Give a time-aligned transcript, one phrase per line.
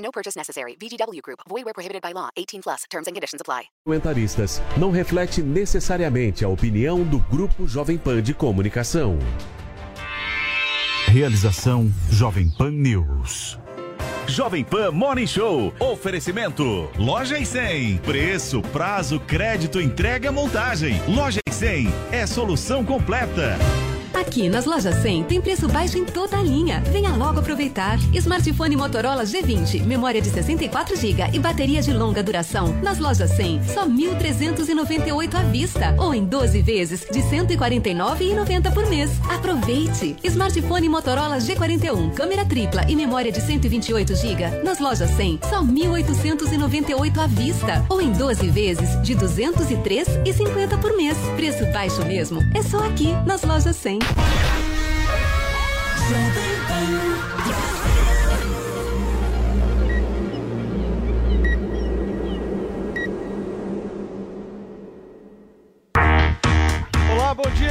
[0.00, 0.76] No purchase necessary.
[0.80, 1.40] VGW Group.
[1.48, 2.30] Void where prohibited by law.
[2.36, 2.84] 18 plus.
[2.90, 3.64] Terms and conditions apply.
[3.84, 9.18] Comentaristas não reflete necessariamente a opinião do Grupo Jovem Pan de Comunicação.
[11.06, 13.58] Realização Jovem Pan News.
[14.26, 15.74] Jovem Pan Morning Show.
[15.80, 16.88] Oferecimento.
[16.96, 17.98] Loja e 100.
[17.98, 21.02] Preço, prazo, crédito, entrega, montagem.
[21.08, 23.58] Loja e 100 é solução completa.
[24.20, 26.82] Aqui nas lojas 100 tem preço baixo em toda a linha.
[26.92, 27.98] Venha logo aproveitar.
[28.12, 32.78] Smartphone Motorola G20, memória de 64 GB e bateria de longa duração.
[32.82, 39.10] Nas lojas 100, só 1.398 à vista ou em 12 vezes de 149,90 por mês.
[39.30, 40.14] Aproveite.
[40.22, 44.62] Smartphone Motorola G41, câmera tripla e memória de 128 GB.
[44.62, 51.16] Nas lojas 100, só 1.898 à vista ou em 12 vezes de 203,50 por mês.
[51.36, 52.40] Preço baixo mesmo.
[52.54, 54.09] É só aqui nas lojas 100.
[56.70, 57.09] Olá,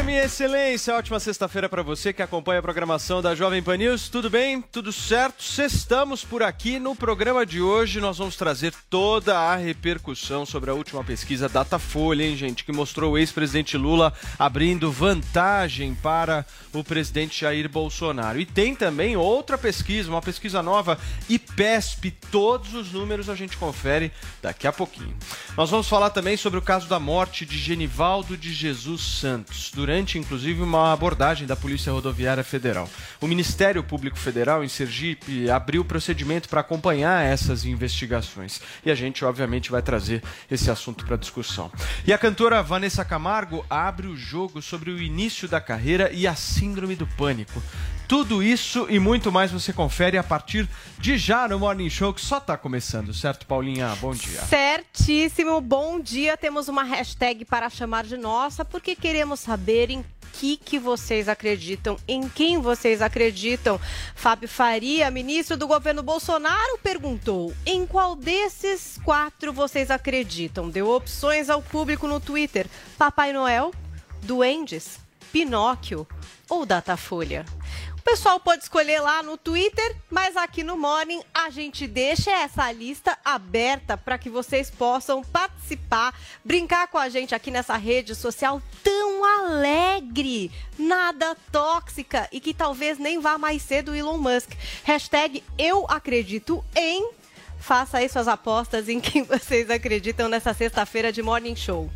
[0.09, 0.95] minha excelência.
[0.95, 4.09] Ótima sexta-feira para você que acompanha a programação da Jovem Pan News.
[4.09, 4.59] Tudo bem?
[4.59, 5.43] Tudo certo?
[5.61, 7.99] Estamos por aqui no programa de hoje.
[7.99, 13.11] Nós vamos trazer toda a repercussão sobre a última pesquisa Datafolha, hein, gente, que mostrou
[13.13, 16.43] o ex-presidente Lula abrindo vantagem para
[16.73, 18.39] o presidente Jair Bolsonaro.
[18.39, 20.97] E tem também outra pesquisa, uma pesquisa nova,
[21.29, 22.09] IPESP.
[22.31, 25.15] Todos os números a gente confere daqui a pouquinho.
[25.55, 29.98] Nós vamos falar também sobre o caso da morte de Genivaldo de Jesus Santos durante
[29.99, 32.89] inclusive uma abordagem da Polícia Rodoviária Federal.
[33.19, 39.25] O Ministério Público Federal em Sergipe abriu procedimento para acompanhar essas investigações e a gente
[39.25, 41.71] obviamente vai trazer esse assunto para discussão.
[42.05, 46.35] E a cantora Vanessa Camargo abre o jogo sobre o início da carreira e a
[46.35, 47.61] síndrome do pânico.
[48.09, 52.19] Tudo isso e muito mais você confere a partir de já no Morning Show, que
[52.19, 53.95] só está começando, certo, Paulinha?
[54.01, 54.41] Bom dia.
[54.41, 56.35] Certíssimo, bom dia.
[56.35, 60.03] Temos uma hashtag para chamar de nossa, porque queremos saber em
[60.33, 63.79] que, que vocês acreditam, em quem vocês acreditam.
[64.15, 70.67] Fábio Faria, ministro do governo Bolsonaro, perguntou: em qual desses quatro vocês acreditam?
[70.67, 72.65] Deu opções ao público no Twitter:
[72.97, 73.71] Papai Noel,
[74.23, 74.97] Duendes,
[75.31, 76.07] Pinóquio
[76.49, 77.45] ou Datafolha?
[77.99, 82.71] O pessoal pode escolher lá no Twitter, mas aqui no Morning a gente deixa essa
[82.71, 88.61] lista aberta para que vocês possam participar, brincar com a gente aqui nessa rede social
[88.81, 94.51] tão alegre, nada tóxica e que talvez nem vá mais cedo Elon Musk.
[94.83, 97.11] Hashtag eu acredito em.
[97.59, 101.91] Faça aí suas apostas em quem vocês acreditam nessa sexta-feira de Morning Show.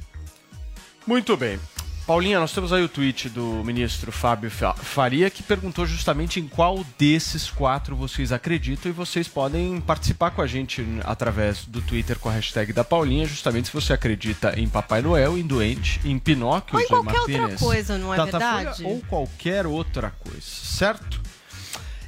[1.07, 1.59] Muito bem.
[2.05, 6.83] Paulinha, nós temos aí o tweet do ministro Fábio Faria que perguntou justamente em qual
[6.99, 12.27] desses quatro vocês acreditam e vocês podem participar com a gente através do Twitter com
[12.27, 16.75] a hashtag da Paulinha, justamente se você acredita em Papai Noel, em Doente, em Pinóquio,
[16.75, 18.83] ou em qualquer Martínez, outra coisa, não é verdade?
[18.83, 21.21] Ou qualquer outra coisa, certo?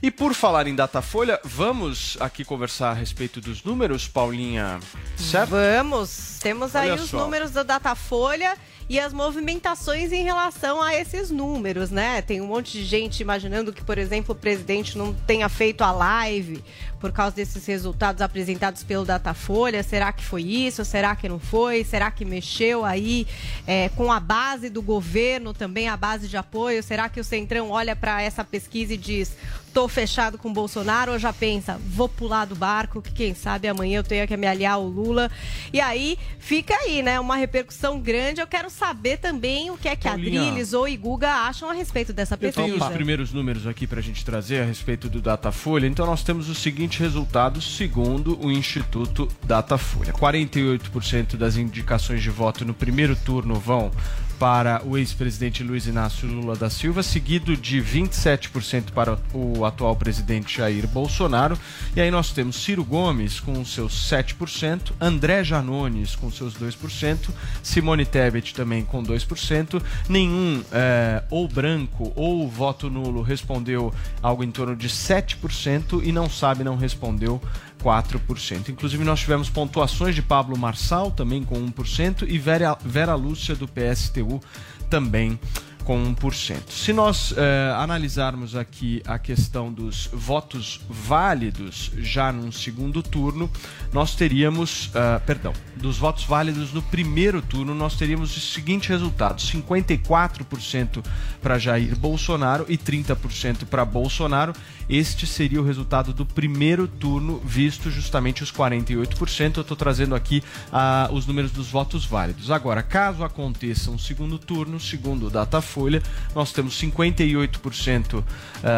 [0.03, 4.77] E por falar em Datafolha, vamos aqui conversar a respeito dos números, Paulinha,
[5.17, 5.51] certo?
[5.51, 7.17] Vamos, temos aí Olha os só.
[7.17, 12.21] números da Datafolha e as movimentações em relação a esses números, né?
[12.21, 15.91] Tem um monte de gente imaginando que, por exemplo, o presidente não tenha feito a
[15.91, 16.63] live
[16.99, 19.83] por causa desses resultados apresentados pelo Datafolha.
[19.83, 20.83] Será que foi isso?
[20.83, 21.83] Será que não foi?
[21.83, 23.27] Será que mexeu aí
[23.67, 26.81] é, com a base do governo, também a base de apoio?
[26.81, 29.35] Será que o Centrão olha para essa pesquisa e diz:
[29.75, 33.67] tô fechado com o Bolsonaro ou já pensa, vou pular do barco, que quem sabe
[33.67, 35.29] amanhã eu tenha que me aliar ao Lula.
[35.73, 37.19] E aí fica aí, né?
[37.19, 38.39] Uma repercussão grande.
[38.39, 41.73] Eu quero saber também o que é que Paulinha, a Drilis ou Iguga acham a
[41.73, 42.65] respeito dessa pesquisa.
[42.65, 45.87] Eu tenho os primeiros números aqui pra gente trazer a respeito do Datafolha.
[45.87, 46.57] Então nós temos os
[46.95, 50.13] seguintes resultados segundo o Instituto Datafolha.
[50.13, 53.91] 48% das indicações de voto no primeiro turno vão
[54.39, 60.57] para o ex-presidente Luiz Inácio Lula da Silva, seguido de 27% para o atual presidente
[60.57, 61.57] Jair Bolsonaro.
[61.95, 67.29] E aí nós temos Ciro Gomes com seus 7%, André Janones com seus 2%,
[67.63, 69.81] Simone Tebet também com 2%.
[70.09, 76.29] Nenhum é, ou branco ou voto nulo respondeu algo em torno de 7% e não
[76.29, 77.41] sabe, não respondeu
[77.83, 78.69] 4%.
[78.69, 83.67] Inclusive, nós tivemos pontuações de Pablo Marçal, também com 1%, e Vera, Vera Lúcia, do
[83.67, 84.41] PSTU,
[84.89, 85.39] também
[85.85, 86.71] com 1%.
[86.71, 93.49] Se nós eh, analisarmos aqui a questão dos votos válidos já num segundo turno,
[93.93, 99.39] nós teríamos, uh, perdão, dos votos válidos no primeiro turno, nós teríamos o seguinte resultado:
[99.39, 101.05] 54%
[101.41, 104.53] para Jair Bolsonaro e 30% para Bolsonaro.
[104.89, 109.57] Este seria o resultado do primeiro turno, visto justamente os 48%.
[109.57, 112.51] Eu estou trazendo aqui uh, os números dos votos válidos.
[112.51, 116.01] Agora, caso aconteça um segundo turno, segundo o Datafolha,
[116.33, 118.23] nós temos 58% uh,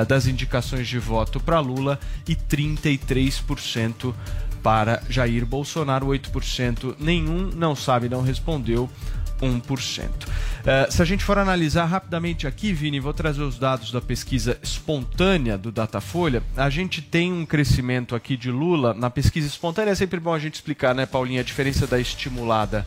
[0.07, 4.13] das indicações de voto para Lula e 33%
[4.63, 8.89] para Jair Bolsonaro, 8% nenhum, não sabe, não respondeu.
[9.41, 10.03] 1%.
[10.03, 10.09] Uh,
[10.65, 14.57] eh, se a gente for analisar rapidamente aqui, Vini, vou trazer os dados da pesquisa
[14.61, 16.43] espontânea do Datafolha.
[16.55, 19.91] A gente tem um crescimento aqui de Lula na pesquisa espontânea.
[19.91, 22.85] É sempre bom a gente explicar, né, Paulinha, a diferença da estimulada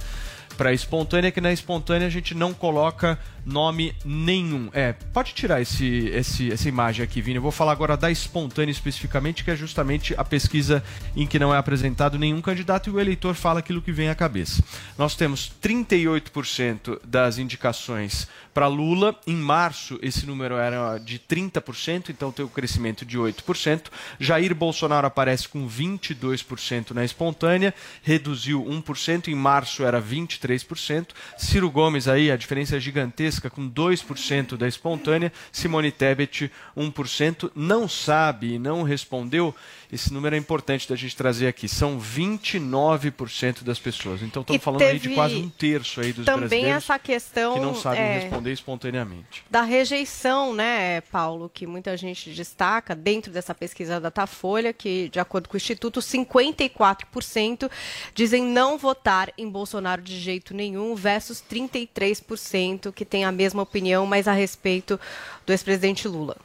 [0.60, 4.68] para espontânea, que na espontânea a gente não coloca nome nenhum.
[4.74, 7.36] É, pode tirar esse, esse, essa imagem aqui, Vini.
[7.36, 10.84] Eu vou falar agora da espontânea especificamente, que é justamente a pesquisa
[11.16, 14.14] em que não é apresentado nenhum candidato e o eleitor fala aquilo que vem à
[14.14, 14.62] cabeça.
[14.98, 18.28] Nós temos 38% das indicações
[18.60, 19.18] para Lula.
[19.26, 23.84] Em março, esse número era de 30%, então tem o um crescimento de 8%.
[24.18, 27.72] Jair Bolsonaro aparece com 22% na espontânea,
[28.02, 29.28] reduziu 1%.
[29.28, 31.06] Em março era 23%.
[31.38, 35.32] Ciro Gomes aí, a diferença é gigantesca, com 2% da espontânea.
[35.50, 37.50] Simone Tebet, 1%.
[37.54, 39.54] Não sabe não respondeu
[39.92, 41.68] esse número é importante da gente trazer aqui.
[41.68, 44.22] São 29% das pessoas.
[44.22, 47.60] Então estamos falando aí de quase um terço aí dos também brasileiros essa questão, que
[47.60, 49.44] não sabem é, responder espontaneamente.
[49.50, 55.18] Da rejeição, né, Paulo, que muita gente destaca dentro dessa pesquisa da Datafolha, que de
[55.18, 57.70] acordo com o Instituto, 54%
[58.14, 64.06] dizem não votar em Bolsonaro de jeito nenhum, versus 33% que tem a mesma opinião,
[64.06, 65.00] mas a respeito
[65.44, 66.36] do ex-presidente Lula.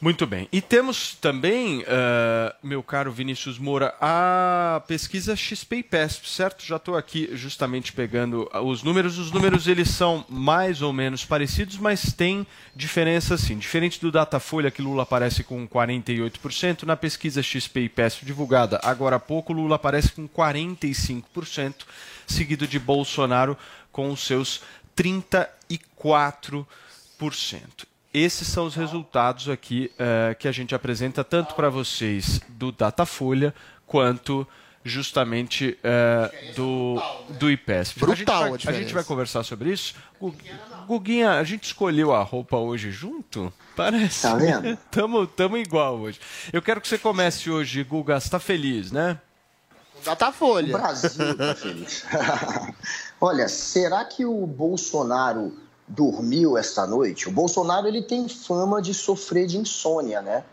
[0.00, 0.48] Muito bem.
[0.50, 1.84] E temos também, uh,
[2.62, 6.64] meu caro Vinícius Moura, a pesquisa XP PESP, certo?
[6.64, 9.18] Já estou aqui justamente pegando os números.
[9.18, 13.58] Os números eles são mais ou menos parecidos, mas tem diferença sim.
[13.58, 19.20] Diferente do Datafolha, que Lula aparece com 48%, na pesquisa XP PESP divulgada agora há
[19.20, 21.74] pouco, Lula aparece com 45%,
[22.26, 23.54] seguido de Bolsonaro
[23.92, 24.62] com os seus
[24.96, 27.89] 34%.
[28.12, 33.54] Esses são os resultados aqui uh, que a gente apresenta tanto para vocês do Datafolha
[33.86, 34.46] quanto
[34.82, 37.02] justamente uh, do,
[37.38, 38.00] do IPESP.
[38.00, 39.94] Brutal a gente, vai, a, a gente vai conversar sobre isso.
[40.86, 43.52] Guguinha, a gente escolheu a roupa hoje junto?
[43.76, 44.22] Parece.
[44.22, 44.76] Tá vendo?
[44.90, 46.18] tamo, tamo igual hoje.
[46.52, 48.18] Eu quero que você comece hoje, Guga.
[48.18, 49.18] Você está feliz, né?
[50.04, 50.76] Datafolha.
[50.76, 52.04] O Brasil tá feliz.
[53.20, 55.56] Olha, será que o Bolsonaro
[55.90, 60.44] dormiu esta noite, o Bolsonaro ele tem fama de sofrer de insônia, né?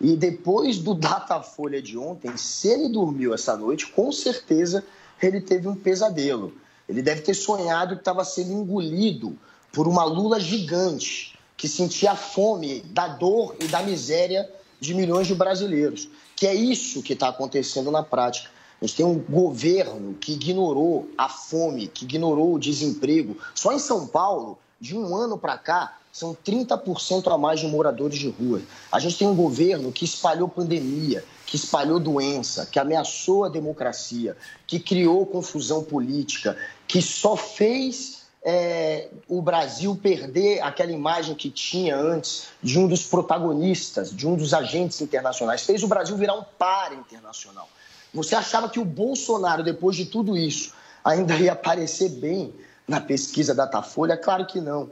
[0.00, 4.84] E depois do Datafolha de ontem, se ele dormiu essa noite, com certeza
[5.22, 6.52] ele teve um pesadelo.
[6.86, 9.38] Ele deve ter sonhado que estava sendo engolido
[9.72, 15.26] por uma lula gigante que sentia a fome da dor e da miséria de milhões
[15.26, 16.10] de brasileiros.
[16.36, 18.50] Que é isso que está acontecendo na prática.
[18.82, 23.38] A gente tem um governo que ignorou a fome, que ignorou o desemprego.
[23.54, 28.18] Só em São Paulo, de um ano para cá, são 30% a mais de moradores
[28.18, 28.60] de rua.
[28.92, 34.36] A gente tem um governo que espalhou pandemia, que espalhou doença, que ameaçou a democracia,
[34.66, 36.54] que criou confusão política,
[36.86, 43.04] que só fez é, o Brasil perder aquela imagem que tinha antes de um dos
[43.04, 47.70] protagonistas, de um dos agentes internacionais, fez o Brasil virar um par internacional.
[48.12, 52.52] Você achava que o Bolsonaro, depois de tudo isso, ainda ia aparecer bem
[52.86, 54.16] na pesquisa Datafolha?
[54.16, 54.90] Claro que não.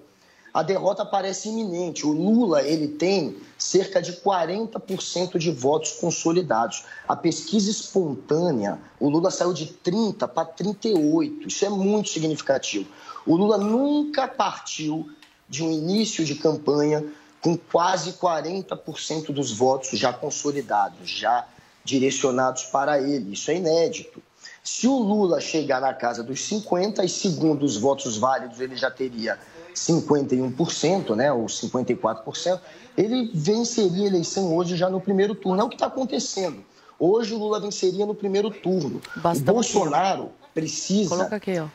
[0.53, 2.07] A derrota parece iminente.
[2.07, 6.85] O Lula ele tem cerca de 40% de votos consolidados.
[7.09, 11.49] A pesquisa espontânea, o Lula saiu de 30 para 38.
[11.49, 12.87] Isso é muito significativo.
[13.25, 15.09] O Lula nunca partiu
[15.49, 17.03] de um início de campanha
[17.41, 21.47] com quase 40% dos votos já consolidados, já
[21.83, 23.33] direcionados para ele.
[23.33, 24.23] Isso é inédito.
[24.63, 28.91] Se o Lula chegar na casa dos 50 e segundo os votos válidos ele já
[28.91, 29.39] teria
[29.75, 32.61] 51%, né, ou 54%,
[32.97, 35.63] ele venceria a eleição hoje já no primeiro turno.
[35.63, 36.63] É o que está acontecendo.
[36.99, 39.01] Hoje o Lula venceria no primeiro turno.
[39.17, 41.17] O Bolsonaro precisa.
[41.17, 41.67] Coloca aqui, ó.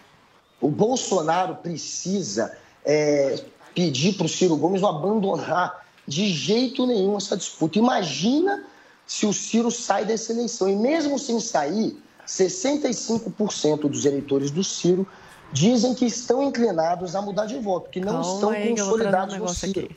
[0.62, 3.44] O Bolsonaro precisa é,
[3.75, 7.77] pedir para o Ciro Gomes não abandonar de jeito nenhum essa disputa.
[7.77, 8.63] Imagina
[9.06, 10.70] se o Ciro sai dessa eleição.
[10.70, 15.07] E mesmo sem sair, 65% dos eleitores do Ciro
[15.51, 19.39] dizem que estão inclinados a mudar de voto, que não Calma estão aí, consolidados um
[19.39, 19.79] no Ciro.
[19.86, 19.96] aqui.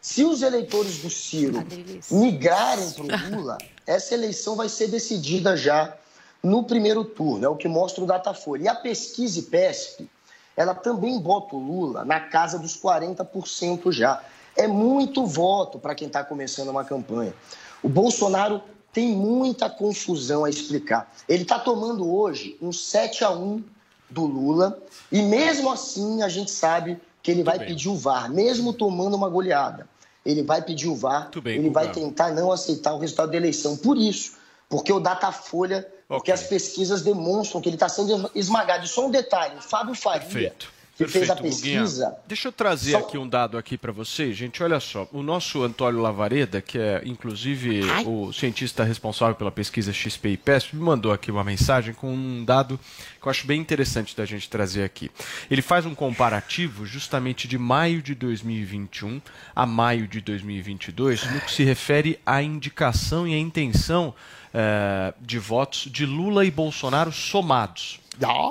[0.00, 1.64] Se os eleitores do Ciro
[2.10, 5.96] migrarem para o Lula, essa eleição vai ser decidida já
[6.42, 8.64] no primeiro turno, é o que mostra o Datafolha.
[8.64, 10.08] E a pesquisa IPESP,
[10.56, 14.22] ela também bota o Lula na casa dos 40% já.
[14.56, 17.34] É muito voto para quem está começando uma campanha.
[17.82, 18.62] O Bolsonaro
[18.94, 21.12] tem muita confusão a explicar.
[21.28, 23.62] Ele está tomando hoje um 7 a 1
[24.08, 24.78] do Lula
[25.10, 29.28] e mesmo assim a gente sabe que ele vai pedir o VAR, mesmo tomando uma
[29.28, 29.88] goleada.
[30.24, 33.76] Ele vai pedir o VAR, bem, ele vai tentar não aceitar o resultado da eleição.
[33.76, 34.36] Por isso,
[34.68, 38.84] porque o Datafolha, porque as pesquisas demonstram que ele está sendo esmagado.
[38.84, 40.72] E só um detalhe, o Fábio Faria, Perfeito.
[40.96, 41.80] Que fez a Perfeito, Guguinha.
[41.82, 42.16] pesquisa...
[42.26, 44.62] Deixa eu trazer Só- aqui um dado aqui para vocês, gente.
[44.62, 50.28] Olha só, o nosso Antônio Lavareda, que é inclusive o cientista responsável pela pesquisa XP
[50.30, 52.78] e PESP, me mandou aqui uma mensagem com um dado
[53.20, 55.10] que eu acho bem interessante da gente trazer aqui.
[55.50, 59.20] Ele faz um comparativo justamente de maio de 2021
[59.56, 64.14] a maio de 2022 no que se refere à indicação e à intenção
[64.52, 67.98] eh, de votos de Lula e Bolsonaro somados.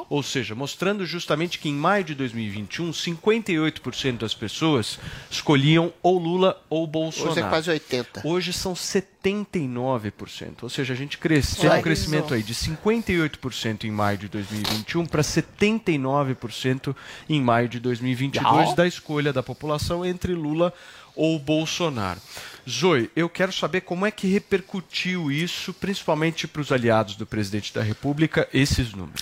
[0.09, 6.61] Ou seja, mostrando justamente que em maio de 2021, 58% das pessoas escolhiam ou Lula
[6.69, 7.31] ou Bolsonaro.
[7.31, 8.21] Hoje é quase 80.
[8.25, 10.63] Hoje são 79%.
[10.63, 15.05] Ou seja, a gente cresce, tem um crescimento aí de 58% em maio de 2021
[15.05, 16.95] para 79%
[17.29, 18.75] em maio de 2022 Já.
[18.75, 20.73] da escolha da população entre Lula
[21.15, 22.19] ou Bolsonaro.
[22.69, 27.73] Zoe, eu quero saber como é que repercutiu isso, principalmente para os aliados do presidente
[27.73, 29.21] da República, esses números.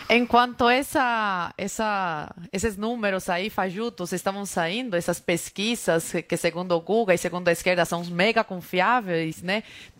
[0.13, 0.65] Enquanto
[2.51, 7.51] esses números aí fajutos estavam saindo, essas pesquisas que, segundo o Google e segundo a
[7.53, 9.41] esquerda, são mega confiáveis?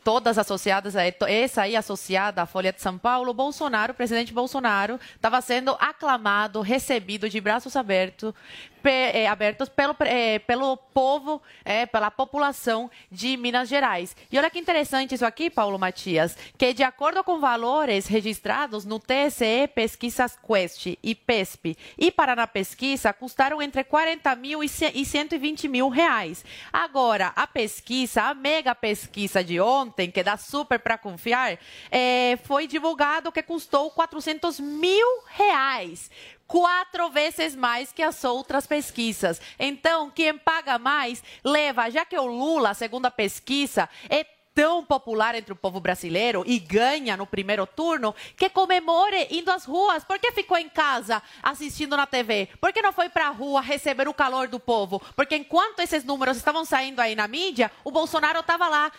[0.03, 4.99] Todas associadas a essa aí associada à Folha de São Paulo, Bolsonaro, o presidente Bolsonaro,
[5.15, 8.33] estava sendo aclamado, recebido de braços abertos,
[8.81, 14.15] pe- eh, abertos pelo, eh, pelo povo, eh, pela população de Minas Gerais.
[14.31, 18.97] E olha que interessante isso aqui, Paulo Matias, que de acordo com valores registrados no
[18.99, 19.67] TSE
[20.01, 25.67] Pesquisas Quest e PESP e Paraná Pesquisa, custaram entre 40 mil e ce- e 120
[25.67, 26.43] mil reais.
[26.73, 31.55] Agora, a pesquisa, a mega pesquisa de ontem, que dá super para confiar,
[31.91, 36.09] eh, foi divulgado que custou 400 mil reais
[36.47, 39.39] quatro vezes mais que as outras pesquisas.
[39.57, 45.35] Então, quem paga mais leva, já que o Lula, segundo a pesquisa, é tão popular
[45.35, 50.03] entre o povo brasileiro e ganha no primeiro turno, que comemore indo às ruas.
[50.03, 52.49] Por que ficou em casa assistindo na TV?
[52.59, 55.01] Por que não foi para a rua receber o calor do povo?
[55.15, 58.91] Porque enquanto esses números estavam saindo aí na mídia, o Bolsonaro estava lá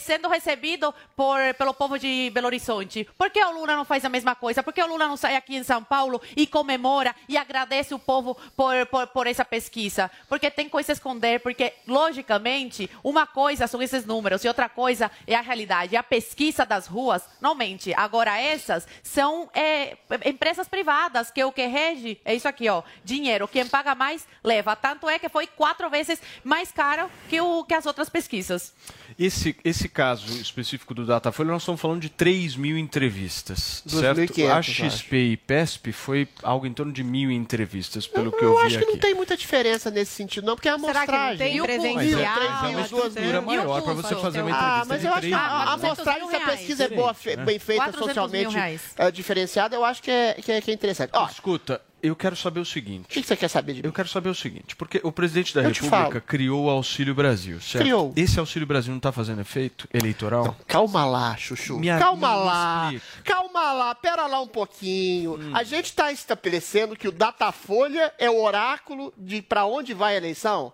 [0.00, 3.08] sendo recebido por, pelo povo de Belo Horizonte.
[3.16, 4.62] Por que o Lula não faz a mesma coisa?
[4.62, 7.98] Por que o Lula não sai aqui em São Paulo e comemora e agradece o
[7.98, 10.10] povo por, por, por essa pesquisa?
[10.28, 14.97] Porque tem coisa a esconder, porque, logicamente, uma coisa são esses números e outra coisa
[15.26, 15.96] é a realidade.
[15.96, 17.92] A pesquisa das ruas não mente.
[17.94, 22.82] Agora, essas são é, empresas privadas, que o que rege é isso aqui, ó.
[23.04, 23.46] Dinheiro.
[23.48, 24.74] Quem paga mais, leva.
[24.76, 28.72] Tanto é que foi quatro vezes mais caro que, o, que as outras pesquisas.
[29.18, 34.46] Esse, esse caso específico do Datafolha, nós estamos falando de 3 mil entrevistas, 2.500, certo?
[34.52, 34.72] A acho.
[34.90, 38.66] XP e PESP foi algo em torno de mil entrevistas, pelo que eu, Eu vi
[38.66, 38.92] acho que aqui.
[38.92, 41.38] não tem muita diferença nesse sentido, não, porque é a Será que não amostragem.
[41.38, 41.94] tem E o presencial?
[41.94, 45.12] Mas é- mas é uma estrutura maior para você fazer uma Ah, entrevista mas eu
[45.12, 48.80] acho que a, amostragem, se a pesquisa é boa, fe- bem feita, 400 mil socialmente
[48.96, 51.10] eh, diferenciada, eu acho que é, que é, que é interessante.
[51.12, 53.06] Ó, o Escuta, eu quero saber o seguinte.
[53.08, 53.86] que, que você quer saber de mim?
[53.88, 57.60] Eu quero saber o seguinte, porque o presidente da Eu República criou o Auxílio Brasil,
[57.60, 57.82] certo?
[57.82, 58.12] Criou.
[58.16, 60.56] Esse Auxílio Brasil não está fazendo efeito eleitoral?
[60.66, 61.78] Calma lá, Chuchu.
[61.78, 62.90] Me- Calma me lá.
[62.94, 63.22] explica.
[63.34, 65.34] Calma lá, pera lá um pouquinho.
[65.34, 65.50] Hum.
[65.54, 70.16] A gente está estabelecendo que o Datafolha é o oráculo de para onde vai a
[70.18, 70.72] eleição.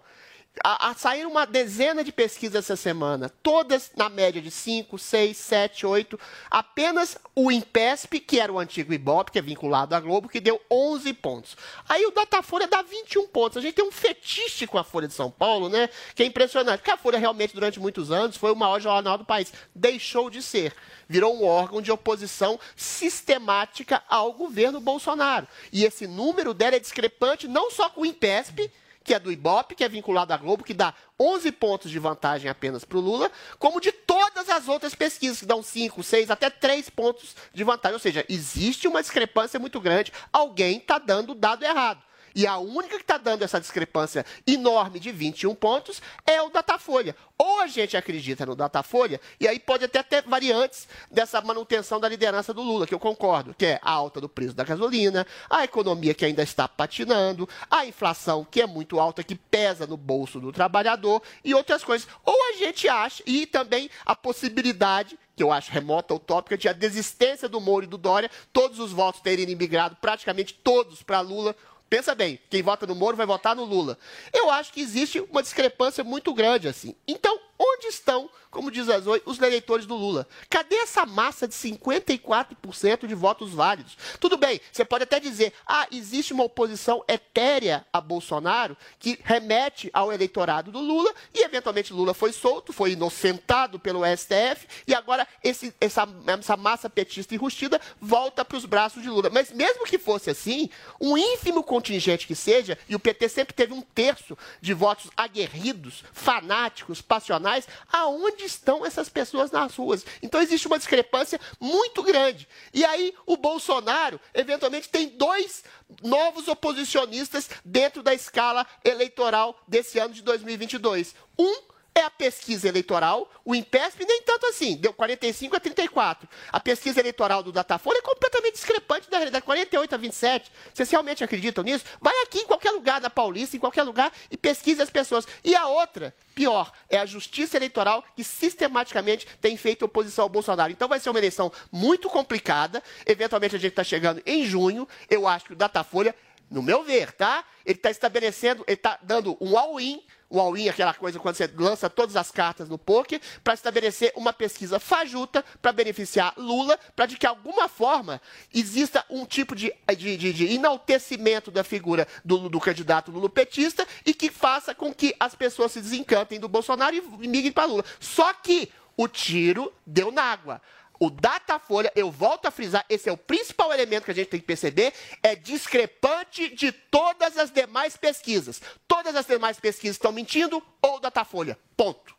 [0.63, 5.37] A, a sair uma dezena de pesquisas essa semana, todas na média de 5, 6,
[5.37, 6.21] 7, 8.
[6.51, 10.61] Apenas o Impesp, que era o antigo Ibope, que é vinculado à Globo, que deu
[10.71, 11.57] 11 pontos.
[11.89, 13.59] Aí o Datafolha dá 21 pontos.
[13.59, 15.89] A gente tem um fetiche com a Folha de São Paulo, né?
[16.15, 16.79] Que é impressionante.
[16.79, 19.53] Porque a Folha realmente, durante muitos anos, foi o maior jornal do país.
[19.75, 20.73] Deixou de ser.
[21.09, 25.49] Virou um órgão de oposição sistemática ao governo Bolsonaro.
[25.73, 28.71] E esse número dela é discrepante não só com o Impesp,
[29.05, 32.51] que é do Ibope, que é vinculado à Globo, que dá 11 pontos de vantagem
[32.51, 36.49] apenas para o Lula, como de todas as outras pesquisas, que dão 5, 6, até
[36.49, 37.95] 3 pontos de vantagem.
[37.95, 42.03] Ou seja, existe uma discrepância muito grande, alguém está dando o dado errado.
[42.35, 47.15] E a única que está dando essa discrepância enorme de 21 pontos é o Datafolha.
[47.39, 52.09] Ou a gente acredita no Datafolha, e aí pode até ter variantes dessa manutenção da
[52.09, 55.65] liderança do Lula, que eu concordo, que é a alta do preço da gasolina, a
[55.65, 60.41] economia que ainda está patinando, a inflação que é muito alta, que pesa no bolso
[60.41, 62.09] do trabalhador e outras coisas.
[62.25, 66.73] Ou a gente acha, e também a possibilidade que eu acho remota, utópica, de a
[66.73, 71.57] desistência do Moro e do Dória, todos os votos terem imigrado, praticamente todos para Lula.
[71.89, 73.99] Pensa bem, quem vota no Moro vai votar no Lula.
[74.33, 76.95] Eu acho que existe uma discrepância muito grande assim.
[77.07, 80.27] Então, onde estão, como diz a Zoe, os eleitores do Lula?
[80.49, 83.97] Cadê essa massa de 54% de votos válidos?
[84.21, 89.91] Tudo bem, você pode até dizer, ah, existe uma oposição etérea a Bolsonaro que remete
[89.93, 95.27] ao eleitorado do Lula e, eventualmente, Lula foi solto, foi inocentado pelo STF e agora
[95.43, 99.31] esse, essa, essa massa petista enrustida volta para os braços de Lula.
[99.31, 100.69] Mas mesmo que fosse assim,
[101.01, 106.05] um ínfimo contingente que seja, e o PT sempre teve um terço de votos aguerridos,
[106.13, 107.44] fanáticos, passionais,
[107.93, 110.05] aonde estão essas pessoas nas ruas?
[110.23, 112.49] Então existe uma discrepância muito grande.
[112.73, 115.63] E aí o Bolsonaro, eventualmente, tem dois
[116.03, 121.15] novos oposicionistas dentro da escala eleitoral desse ano de 2022.
[121.39, 126.29] Um é a pesquisa eleitoral, o INPESP nem tanto assim, deu 45 a 34.
[126.51, 130.53] A pesquisa eleitoral do Datafolha é completamente discrepante da realidade, 48 a 27.
[130.73, 131.85] Vocês realmente acreditam nisso?
[132.01, 135.25] Vai aqui em qualquer lugar da Paulista, em qualquer lugar, e pesquise as pessoas.
[135.45, 140.73] E a outra, pior, é a justiça eleitoral que sistematicamente tem feito oposição ao Bolsonaro.
[140.73, 142.83] Então vai ser uma eleição muito complicada.
[143.07, 144.89] Eventualmente a gente está chegando em junho.
[145.09, 146.15] Eu acho que o Datafolha,
[146.55, 147.45] no meu ver, tá?
[147.67, 150.01] Ele está estabelecendo, ele está dando um all-in
[150.35, 154.33] o all-in, aquela coisa quando você lança todas as cartas no poker, para estabelecer uma
[154.33, 158.21] pesquisa fajuta para beneficiar Lula, para de que alguma forma
[158.53, 164.13] exista um tipo de, de, de, de enaltecimento da figura do, do candidato lulopetista e
[164.13, 167.85] que faça com que as pessoas se desencantem do Bolsonaro e migrem para Lula.
[168.01, 170.61] Só que o tiro deu na água.
[171.01, 174.41] O Datafolha, eu volto a frisar, esse é o principal elemento que a gente tem
[174.41, 178.61] que perceber, é discrepante de todas as demais pesquisas.
[178.87, 181.59] Todas as demais pesquisas estão mentindo ou o Datafolha.
[181.77, 182.15] Ponto.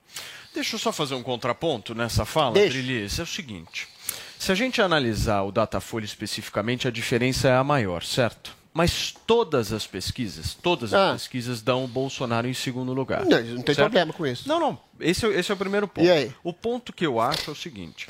[0.53, 2.51] Deixa eu só fazer um contraponto nessa fala.
[2.53, 3.17] Brilis.
[3.19, 3.87] É o seguinte:
[4.37, 8.55] se a gente analisar o Datafolha especificamente, a diferença é a maior, certo?
[8.73, 11.13] Mas todas as pesquisas, todas as Ah.
[11.13, 13.23] pesquisas dão o Bolsonaro em segundo lugar.
[13.25, 13.77] Não, não tem certo?
[13.89, 14.47] problema com isso.
[14.49, 14.77] Não, não.
[14.99, 16.05] Esse, é- esse é o primeiro ponto.
[16.05, 16.33] E aí?
[16.43, 18.07] O ponto que eu acho é o seguinte: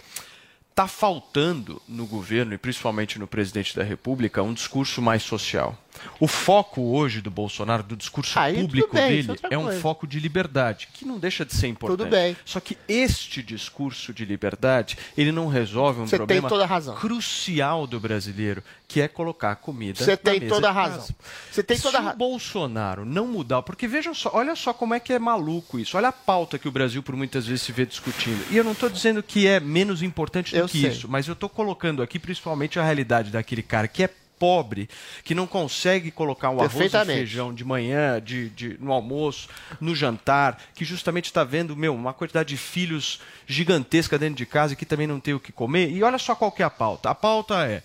[0.76, 5.78] está faltando no governo e principalmente no presidente da República um discurso mais social.
[6.20, 10.06] O foco hoje do Bolsonaro, do discurso Aí, público bem, é dele, é um foco
[10.06, 11.98] de liberdade, que não deixa de ser importante.
[11.98, 12.36] Tudo bem.
[12.44, 16.96] Só que este discurso de liberdade, ele não resolve um Você problema toda a razão.
[16.96, 21.08] crucial do brasileiro, que é colocar comida Você tem mesa toda a razão.
[21.52, 24.74] Você tem toda a Se ra- o Bolsonaro não mudar, porque vejam só, olha só
[24.74, 25.98] como é que é maluco isso.
[25.98, 28.46] Olha a pauta que o Brasil por muitas vezes se vê discutindo.
[28.52, 30.90] E eu não estou dizendo que é menos importante do Eu que sei.
[30.92, 34.90] isso, mas eu estou colocando aqui principalmente a realidade daquele cara que é pobre,
[35.24, 39.48] que não consegue colocar um arroz e feijão de manhã, de, de- no almoço,
[39.80, 44.74] no jantar, que justamente está vendo, meu, uma quantidade de filhos gigantesca dentro de casa
[44.74, 45.90] e que também não tem o que comer.
[45.90, 47.10] E olha só qual que é a pauta.
[47.10, 47.82] A pauta é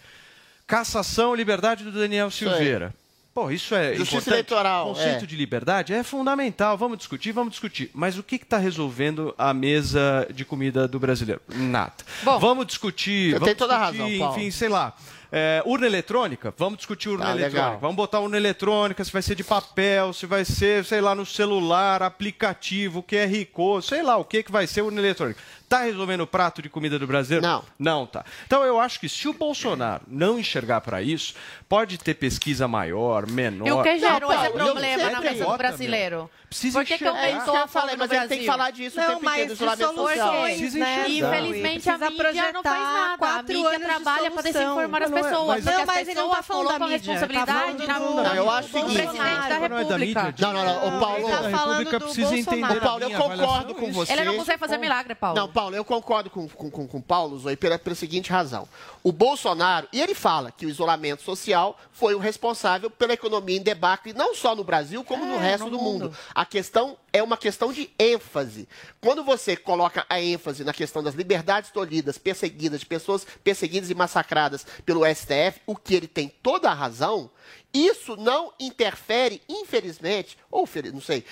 [0.71, 2.31] cassação e liberdade do Daniel.
[2.31, 2.95] Silveira.
[3.35, 4.33] Pô, isso é Justiça importante.
[4.35, 5.27] eleitoral, Conceito é.
[5.27, 6.77] de liberdade é fundamental.
[6.77, 7.91] Vamos discutir, vamos discutir.
[7.95, 11.41] Mas o que está resolvendo a mesa de comida do brasileiro?
[11.49, 11.95] Nada.
[12.23, 13.31] Bom, vamos discutir.
[13.31, 14.37] Você vamos tem toda a razão, Paulo.
[14.39, 14.95] Enfim, sei lá.
[15.33, 16.53] É, urna eletrônica?
[16.57, 17.63] Vamos discutir urna Tá, eletrônica.
[17.65, 17.79] legal.
[17.81, 21.25] Vamos botar urna eletrônica, se vai ser de papel, se vai ser, sei lá, no
[21.25, 25.41] celular, aplicativo, QR Code, sei lá o que, que vai ser urna eletrônica.
[25.69, 27.47] Tá resolvendo o prato de comida do brasileiro?
[27.47, 27.65] Não.
[27.79, 28.25] Não tá.
[28.45, 31.35] Então eu acho que se o Bolsonaro não enxergar para isso,
[31.69, 33.69] pode ter pesquisa maior, menor.
[33.69, 36.31] E o que gerou Paulo, esse problema na mesa do brasileiro?
[36.51, 37.05] Precisa Por que.
[37.05, 39.31] É aumentou a eu falei, fome mas ele tem que falar disso o Não, tempo
[39.31, 40.33] inteiro isolamento social.
[40.33, 41.09] né?
[41.09, 43.15] Infelizmente a mídia não faz projetar nada.
[43.15, 45.65] A quatro mídia anos de trabalha para desinformar as é- pessoas.
[45.65, 48.17] Não, as mas ele não pessoas tá falando da a mídia, responsabilidade na falando mão
[48.17, 48.95] do- Não, eu acho o do seguinte.
[48.95, 50.23] presidente da Não é República.
[50.25, 50.89] mídia, Não, não, não.
[50.97, 53.93] O Paulo, Ele tá da falando República do precisa entender Ô, Paulo, eu concordo com
[53.93, 54.13] você.
[54.13, 55.37] Ele não consegue fazer milagre, Paulo.
[55.39, 58.67] Não, Paulo, eu concordo com, com, com, com o Paulo, Zoe, pela, pela seguinte razão.
[59.05, 63.63] O Bolsonaro, e ele fala que o isolamento social foi o responsável pela economia em
[63.63, 66.13] debacle, não só no Brasil, como no resto do mundo.
[66.41, 68.67] A questão é uma questão de ênfase.
[68.99, 73.95] Quando você coloca a ênfase na questão das liberdades tolhidas, perseguidas, de pessoas perseguidas e
[73.95, 77.31] massacradas pelo STF, o que ele tem toda a razão,
[77.75, 81.27] isso não interfere, infelizmente, ou não sei,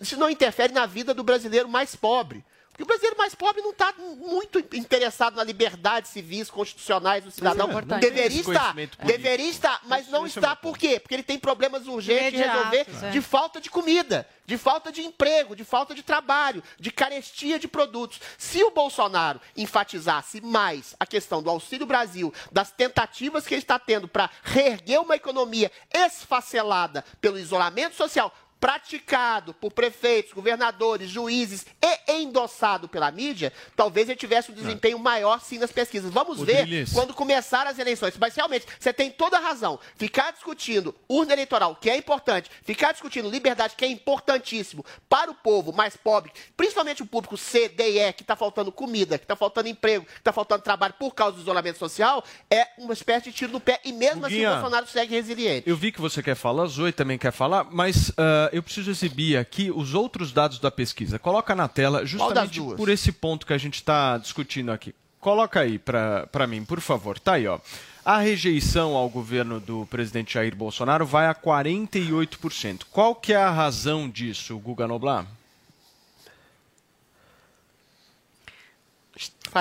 [0.00, 2.42] isso não interfere na vida do brasileiro mais pobre.
[2.78, 7.68] E o brasileiro mais pobre não está muito interessado na liberdade civis constitucionais do cidadão.
[7.76, 11.00] É deveria estar, deveria estar, mas não está por quê?
[11.00, 13.10] Porque ele tem problemas urgentes de resolver é.
[13.10, 17.66] de falta de comida, de falta de emprego, de falta de trabalho, de carestia de
[17.66, 18.20] produtos.
[18.38, 23.78] Se o Bolsonaro enfatizasse mais a questão do Auxílio Brasil, das tentativas que ele está
[23.78, 32.12] tendo para reerguer uma economia esfacelada pelo isolamento social, praticado por prefeitos, governadores, juízes e
[32.12, 36.12] endossado pela mídia, talvez ele tivesse um desempenho maior sim nas pesquisas.
[36.12, 36.92] Vamos ver Rodrigues.
[36.92, 38.14] quando começar as eleições.
[38.18, 39.78] Mas realmente, você tem toda a razão.
[39.96, 45.34] Ficar discutindo urna eleitoral, que é importante, ficar discutindo liberdade, que é importantíssimo para o
[45.34, 49.24] povo mais pobre, principalmente o público C, D e E, que está faltando comida, que
[49.24, 53.30] está faltando emprego, que está faltando trabalho por causa do isolamento social, é uma espécie
[53.30, 53.80] de tiro no pé.
[53.84, 55.68] E mesmo assim Guguinha, o Bolsonaro segue resiliente.
[55.68, 58.90] Eu vi que você quer falar, a Zoe também quer falar, mas ah, eu preciso
[58.90, 61.18] exibir aqui os outros dados da pesquisa.
[61.18, 64.94] Coloca na tela, justamente por esse ponto que a gente está discutindo aqui.
[65.20, 67.18] Coloca aí para mim, por favor.
[67.18, 67.58] Tá aí, ó.
[68.04, 72.84] A rejeição ao governo do presidente Jair Bolsonaro vai a 48%.
[72.90, 75.26] Qual que é a razão disso, Guga Noblar?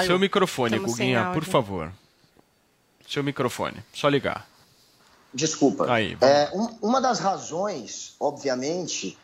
[0.05, 1.91] Seu microfone, Estamos Guguinha, por favor.
[3.07, 4.47] Seu microfone, só ligar.
[5.33, 5.91] Desculpa.
[5.91, 6.17] Aí.
[6.21, 9.17] É, um- uma das razões, obviamente,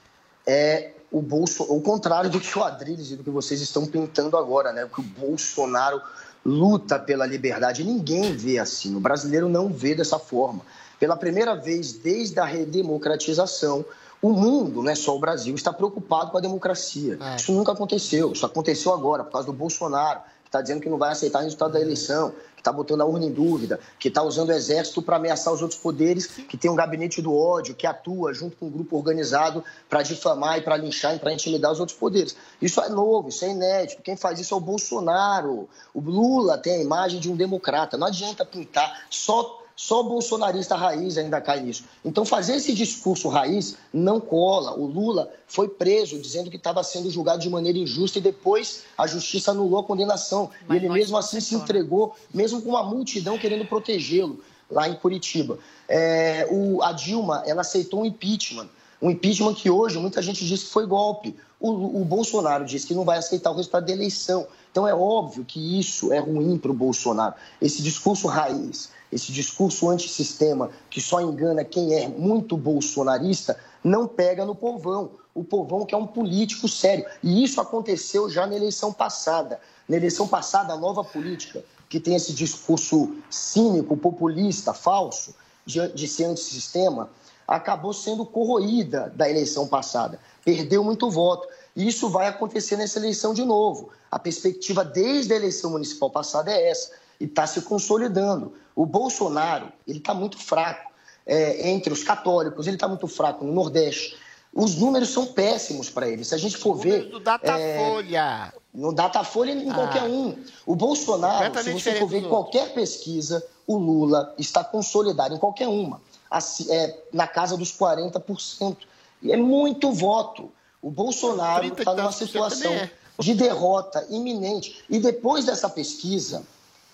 [0.46, 4.36] é o bolso, o contrário do que o Adriles e do que vocês estão pintando
[4.36, 4.88] agora, né?
[4.94, 6.02] Que o Bolsonaro
[6.46, 7.84] luta pela liberdade.
[7.84, 8.96] Ninguém vê assim.
[8.96, 10.62] O brasileiro não vê dessa forma.
[11.00, 13.86] Pela primeira vez desde a redemocratização,
[14.22, 17.18] o mundo, não é só o Brasil, está preocupado com a democracia.
[17.22, 17.36] É.
[17.36, 18.32] Isso nunca aconteceu.
[18.32, 20.22] Isso aconteceu agora, por causa do Bolsonaro,
[20.54, 23.26] está dizendo que não vai aceitar o resultado da eleição, que está botando a urna
[23.26, 26.76] em dúvida, que está usando o exército para ameaçar os outros poderes, que tem um
[26.76, 31.16] gabinete do ódio, que atua junto com um grupo organizado para difamar e para linchar
[31.16, 32.36] e para intimidar os outros poderes.
[32.62, 34.04] Isso é novo, isso é inédito.
[34.04, 35.68] Quem faz isso é o Bolsonaro.
[35.92, 37.98] O Lula tem a imagem de um democrata.
[37.98, 41.84] Não adianta pintar só só bolsonarista raiz ainda cai nisso.
[42.06, 44.78] Então, fazer esse discurso raiz não cola.
[44.78, 49.08] O Lula foi preso dizendo que estava sendo julgado de maneira injusta e depois a
[49.08, 50.50] justiça anulou a condenação.
[50.68, 54.96] Mas e ele mesmo assim se entregou, mesmo com uma multidão querendo protegê-lo lá em
[54.96, 55.58] Curitiba.
[55.88, 58.70] É, o- a Dilma, ela aceitou um impeachment.
[59.02, 61.36] Um impeachment que hoje muita gente diz que foi golpe.
[61.60, 64.48] O, o Bolsonaro disse que não vai aceitar o resultado da eleição.
[64.72, 67.34] Então é óbvio que isso é ruim para o Bolsonaro.
[67.62, 74.46] Esse discurso raiz, esse discurso antissistema que só engana quem é muito bolsonarista, não pega
[74.46, 75.12] no povão.
[75.36, 77.06] O povão que é um político sério.
[77.22, 79.60] E isso aconteceu já na eleição passada.
[79.88, 86.08] Na eleição passada, a nova política, que tem esse discurso cínico, populista, falso, de, de
[86.08, 87.10] ser antissistema,
[87.48, 90.20] acabou sendo corroída da eleição passada.
[90.44, 91.48] Perdeu muito voto.
[91.76, 93.90] E isso vai acontecer nessa eleição de novo.
[94.12, 96.92] A perspectiva desde a eleição municipal passada é essa.
[97.20, 98.54] E está se consolidando.
[98.76, 100.92] O Bolsonaro, ele está muito fraco
[101.26, 104.18] é, entre os católicos, ele está muito fraco no Nordeste.
[104.54, 106.24] Os números são péssimos para ele.
[106.24, 107.10] Se a gente for ver...
[107.10, 108.54] do Datafolha.
[108.74, 109.74] No Datafolha em Ah.
[109.74, 110.36] qualquer um.
[110.66, 115.68] O Bolsonaro, se você for ver em qualquer pesquisa, o Lula está consolidado em qualquer
[115.68, 118.78] uma, assim, é, na casa dos 40%.
[119.22, 120.52] E é muito voto.
[120.82, 122.92] O Bolsonaro 30 está numa situação é.
[123.20, 124.84] de derrota iminente.
[124.90, 126.44] E depois dessa pesquisa,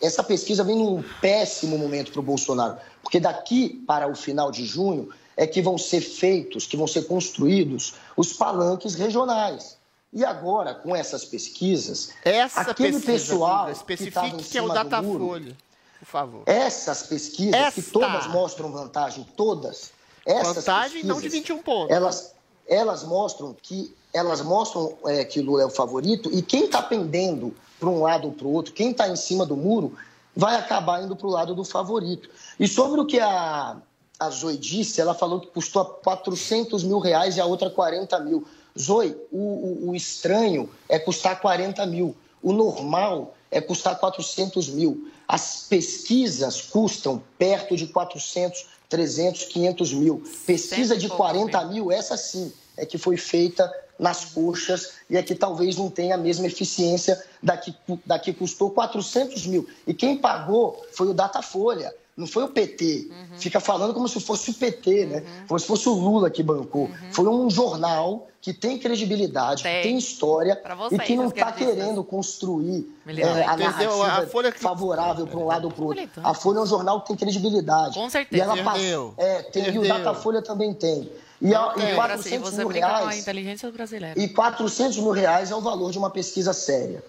[0.02, 4.66] essa pesquisa vem num péssimo momento para o Bolsonaro, porque daqui para o final de
[4.66, 9.78] junho é que vão ser feitos, que vão ser construídos os palanques regionais.
[10.12, 14.70] E agora, com essas pesquisas, Essa aquele pesquisa, pessoal Guga, que especifique que é o
[14.70, 15.56] Datafolha,
[16.00, 16.44] por favor.
[16.46, 17.92] essas pesquisas, que Esta.
[17.92, 19.92] todas mostram vantagem, todas,
[20.26, 21.96] essas Vantagem não de pesquisas, 21 pontos.
[21.96, 22.34] Elas,
[22.68, 27.54] elas mostram que elas mostram é, que Lula é o favorito e quem está pendendo
[27.80, 29.96] para um lado ou para o outro, quem está em cima do muro,
[30.36, 32.30] vai acabar indo para o lado do favorito.
[32.60, 33.78] E sobre o que a,
[34.20, 38.46] a Zoe disse, ela falou que custou 400 mil reais e a outra 40 mil.
[38.78, 42.16] Zoe, o, o- o estranho é custar 40 mil.
[42.42, 45.10] O normal é custar 400 mil.
[45.28, 50.24] As pesquisas custam perto de 400, 300, 500 mil.
[50.46, 55.22] Pesquisa de pouco 40 mil, essa sim, é que foi feita nas coxas e é
[55.22, 59.68] que talvez não tenha a mesma eficiência da que, da que custou 400 mil.
[59.86, 63.10] E quem pagou foi o Datafolha, não foi o PT.
[63.38, 65.24] Fica falando como se fosse o PT, né?
[65.48, 66.90] Como se fosse o Lula que bancou.
[67.12, 69.82] Foi um jornal que tem credibilidade, que Tem.
[69.84, 73.58] tem história Pra e que não está querendo construir é, a Entendeu?
[73.58, 76.10] narrativa A Folha que- favorável para um lado ou para o outro.
[76.24, 77.96] A Folha é um jornal que tem credibilidade.
[77.96, 78.38] Com certeza.
[78.38, 78.80] E ela passa-
[79.18, 79.86] é, tem, e o.
[79.86, 81.12] Datafolha também tem.
[81.42, 83.20] E, a, e 400 você mil reais.
[83.20, 84.20] inteligência brasileira.
[84.20, 87.04] E 400 mil reais é o valor de uma pesquisa séria.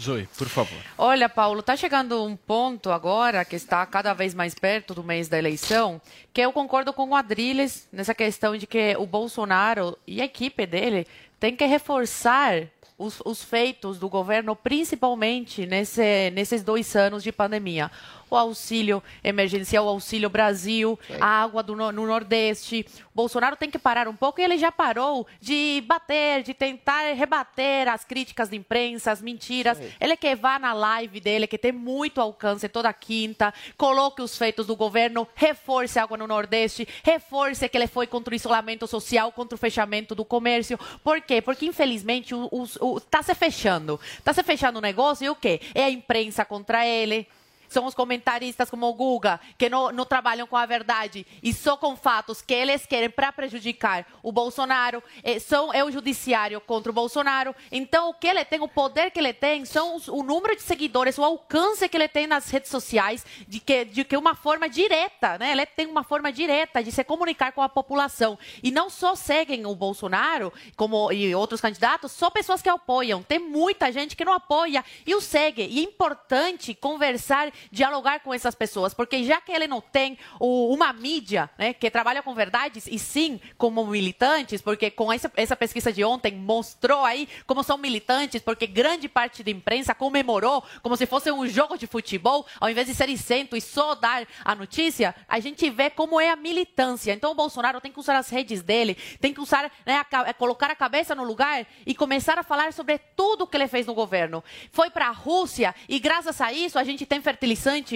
[0.00, 0.78] Zoe, por favor.
[0.96, 5.28] Olha, Paulo, está chegando um ponto agora que está cada vez mais perto do mês
[5.28, 6.00] da eleição,
[6.32, 10.66] que eu concordo com o Adriles nessa questão de que o Bolsonaro e a equipe
[10.66, 11.06] dele
[11.38, 17.90] tem que reforçar os, os feitos do governo, principalmente nesse, nesses dois anos de pandemia.
[18.32, 22.86] O auxílio emergencial, o auxílio Brasil, a água do, no, no Nordeste.
[23.08, 27.12] O Bolsonaro tem que parar um pouco e ele já parou de bater, de tentar
[27.12, 29.78] rebater as críticas de imprensa, as mentiras.
[30.00, 34.66] Ele quer vá na live dele, que tem muito alcance toda quinta, coloque os feitos
[34.66, 39.30] do governo, reforce a água no Nordeste, reforce que ele foi contra o isolamento social,
[39.30, 40.78] contra o fechamento do comércio.
[41.04, 41.42] Por quê?
[41.42, 44.00] Porque, infelizmente, o, o, o, tá se fechando.
[44.24, 45.60] Tá se fechando o negócio e o quê?
[45.74, 47.28] É a imprensa contra ele.
[47.72, 51.76] São os comentaristas como o Guga, que não, não trabalham com a verdade e só
[51.76, 55.02] com fatos que eles querem para prejudicar o Bolsonaro.
[55.22, 57.54] É, são, é o judiciário contra o Bolsonaro.
[57.70, 60.62] Então, o que ele tem, o poder que ele tem, são os, o número de
[60.62, 64.68] seguidores, o alcance que ele tem nas redes sociais, de que, de que uma forma
[64.68, 65.52] direta, né?
[65.52, 68.38] Ele tem uma forma direta de se comunicar com a população.
[68.62, 73.22] E não só seguem o Bolsonaro como, e outros candidatos, só pessoas que apoiam.
[73.22, 75.66] Tem muita gente que não apoia e o segue.
[75.66, 80.72] E é importante conversar dialogar com essas pessoas, porque já que ele não tem o,
[80.72, 85.56] uma mídia né, que trabalha com verdades, e sim como militantes, porque com essa, essa
[85.56, 90.96] pesquisa de ontem mostrou aí como são militantes, porque grande parte da imprensa comemorou como
[90.96, 94.54] se fosse um jogo de futebol, ao invés de ser isento e só dar a
[94.54, 97.12] notícia, a gente vê como é a militância.
[97.12, 100.70] Então o Bolsonaro tem que usar as redes dele, tem que usar, né, a, colocar
[100.70, 104.42] a cabeça no lugar e começar a falar sobre tudo que ele fez no governo.
[104.70, 107.20] Foi para a Rússia e graças a isso a gente tem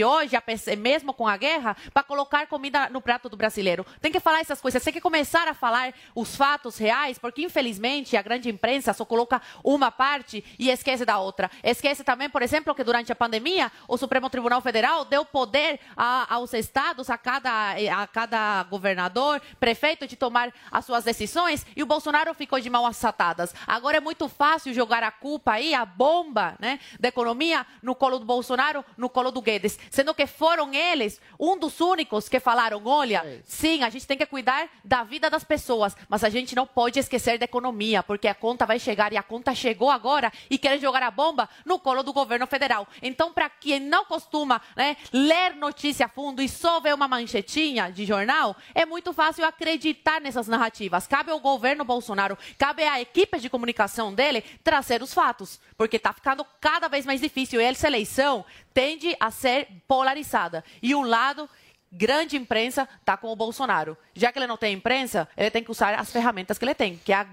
[0.05, 0.37] hoje,
[0.79, 3.85] mesmo com a guerra, para colocar comida no prato do brasileiro.
[4.01, 8.16] Tem que falar essas coisas, tem que começar a falar os fatos reais, porque infelizmente
[8.16, 11.51] a grande imprensa só coloca uma parte e esquece da outra.
[11.62, 16.35] Esquece também, por exemplo, que durante a pandemia o Supremo Tribunal Federal deu poder a,
[16.35, 21.87] aos estados, a cada, a cada governador, prefeito, de tomar as suas decisões e o
[21.87, 23.55] Bolsonaro ficou de mãos atadas.
[23.66, 28.19] Agora é muito fácil jogar a culpa aí, a bomba né, da economia, no colo
[28.19, 32.82] do Bolsonaro, no colo do Guedes, sendo que foram eles um dos únicos que falaram:
[32.85, 36.66] olha, sim, a gente tem que cuidar da vida das pessoas, mas a gente não
[36.66, 40.59] pode esquecer da economia, porque a conta vai chegar e a conta chegou agora e
[40.59, 42.88] querem jogar a bomba no colo do governo federal.
[43.00, 47.90] Então, para quem não costuma né, ler notícia a fundo e só ver uma manchetinha
[47.90, 51.06] de jornal, é muito fácil acreditar nessas narrativas.
[51.06, 56.12] Cabe ao governo Bolsonaro, cabe à equipe de comunicação dele trazer os fatos, porque está
[56.12, 57.61] ficando cada vez mais difícil.
[57.61, 58.44] E essa eleição
[58.76, 60.62] tende a ser polarizada.
[60.82, 61.48] E um lado
[61.90, 63.96] grande imprensa está com o Bolsonaro.
[64.14, 67.00] Já que ele não tem imprensa, ele tem que usar as ferramentas que ele tem,
[67.02, 67.24] que é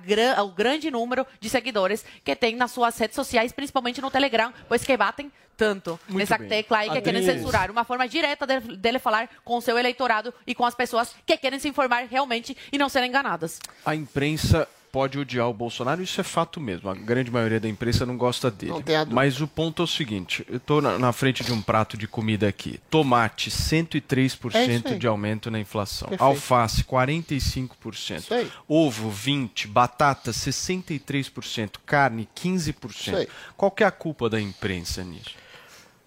[0.41, 4.85] o grande número de seguidores que tem nas suas redes sociais, principalmente no Telegram, pois
[4.85, 6.47] que batem tanto Muito nessa bem.
[6.47, 7.25] tecla aí que Adriles.
[7.25, 7.69] querem censurar.
[7.69, 11.35] Uma forma direta dele, dele falar com o seu eleitorado e com as pessoas que
[11.35, 13.59] querem se informar realmente e não serem enganadas.
[13.85, 16.87] A imprensa pode odiar o Bolsonaro, isso é fato mesmo.
[16.87, 18.73] A grande maioria da imprensa não gosta dele.
[18.73, 19.15] Não tem a dúvida.
[19.15, 22.07] Mas o ponto é o seguinte: eu estou na, na frente de um prato de
[22.07, 22.79] comida aqui.
[22.91, 26.09] Tomate, 103% É de aumento na inflação.
[26.09, 26.23] Perfeito.
[26.23, 28.19] Alface, 45%.
[28.19, 28.51] Isso aí.
[28.67, 29.67] Ovo, 20%.
[29.67, 31.77] Batata, 63%.
[31.83, 32.89] Carne, 15%.
[32.91, 33.27] Isso aí.
[33.57, 35.31] Qual que é a culpa da imprensa nisso?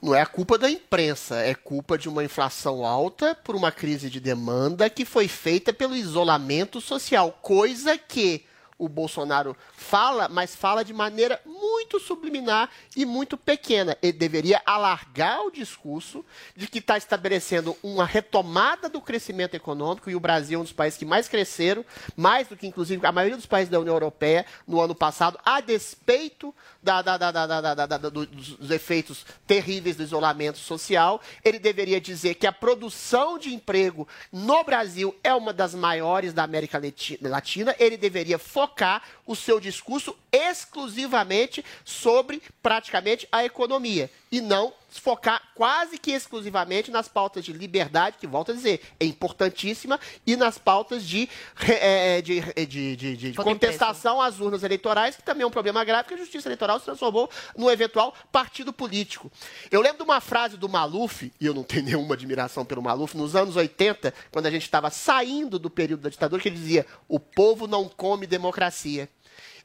[0.00, 4.08] Não é a culpa da imprensa, é culpa de uma inflação alta por uma crise
[4.08, 8.44] de demanda que foi feita pelo isolamento social, coisa que
[8.78, 13.96] o Bolsonaro fala, mas fala de maneira muito subliminar e muito pequena.
[14.02, 20.16] Ele deveria alargar o discurso de que está estabelecendo uma retomada do crescimento econômico, e
[20.16, 21.84] o Brasil é um dos países que mais cresceram,
[22.16, 25.60] mais do que, inclusive, a maioria dos países da União Europeia no ano passado, a
[25.60, 26.54] despeito
[26.86, 27.16] da, da,
[27.86, 31.20] da, dos efeitos terríveis do isolamento social.
[31.44, 36.44] Ele deveria dizer que a produção de emprego no Brasil é uma das maiores da
[36.44, 36.80] América
[37.22, 37.74] Latina.
[37.78, 45.98] Ele deveria focar o seu discurso exclusivamente sobre praticamente a economia e não focar quase
[45.98, 51.04] que exclusivamente nas pautas de liberdade, que volto a dizer, é importantíssima, e nas pautas
[51.04, 55.46] de, re- eh, de, de, de- de Voto contestação às urnas eleitorais, que também é
[55.46, 59.30] um problema grave, porque a justiça eleitoral se transformou num eventual partido político.
[59.70, 63.14] Eu lembro de uma frase do Maluf, e eu não tenho nenhuma admiração pelo Maluf,
[63.16, 66.86] nos anos 80, quando a gente estava saindo do período da ditadura, que ele dizia:
[67.06, 69.08] o povo não come democracia.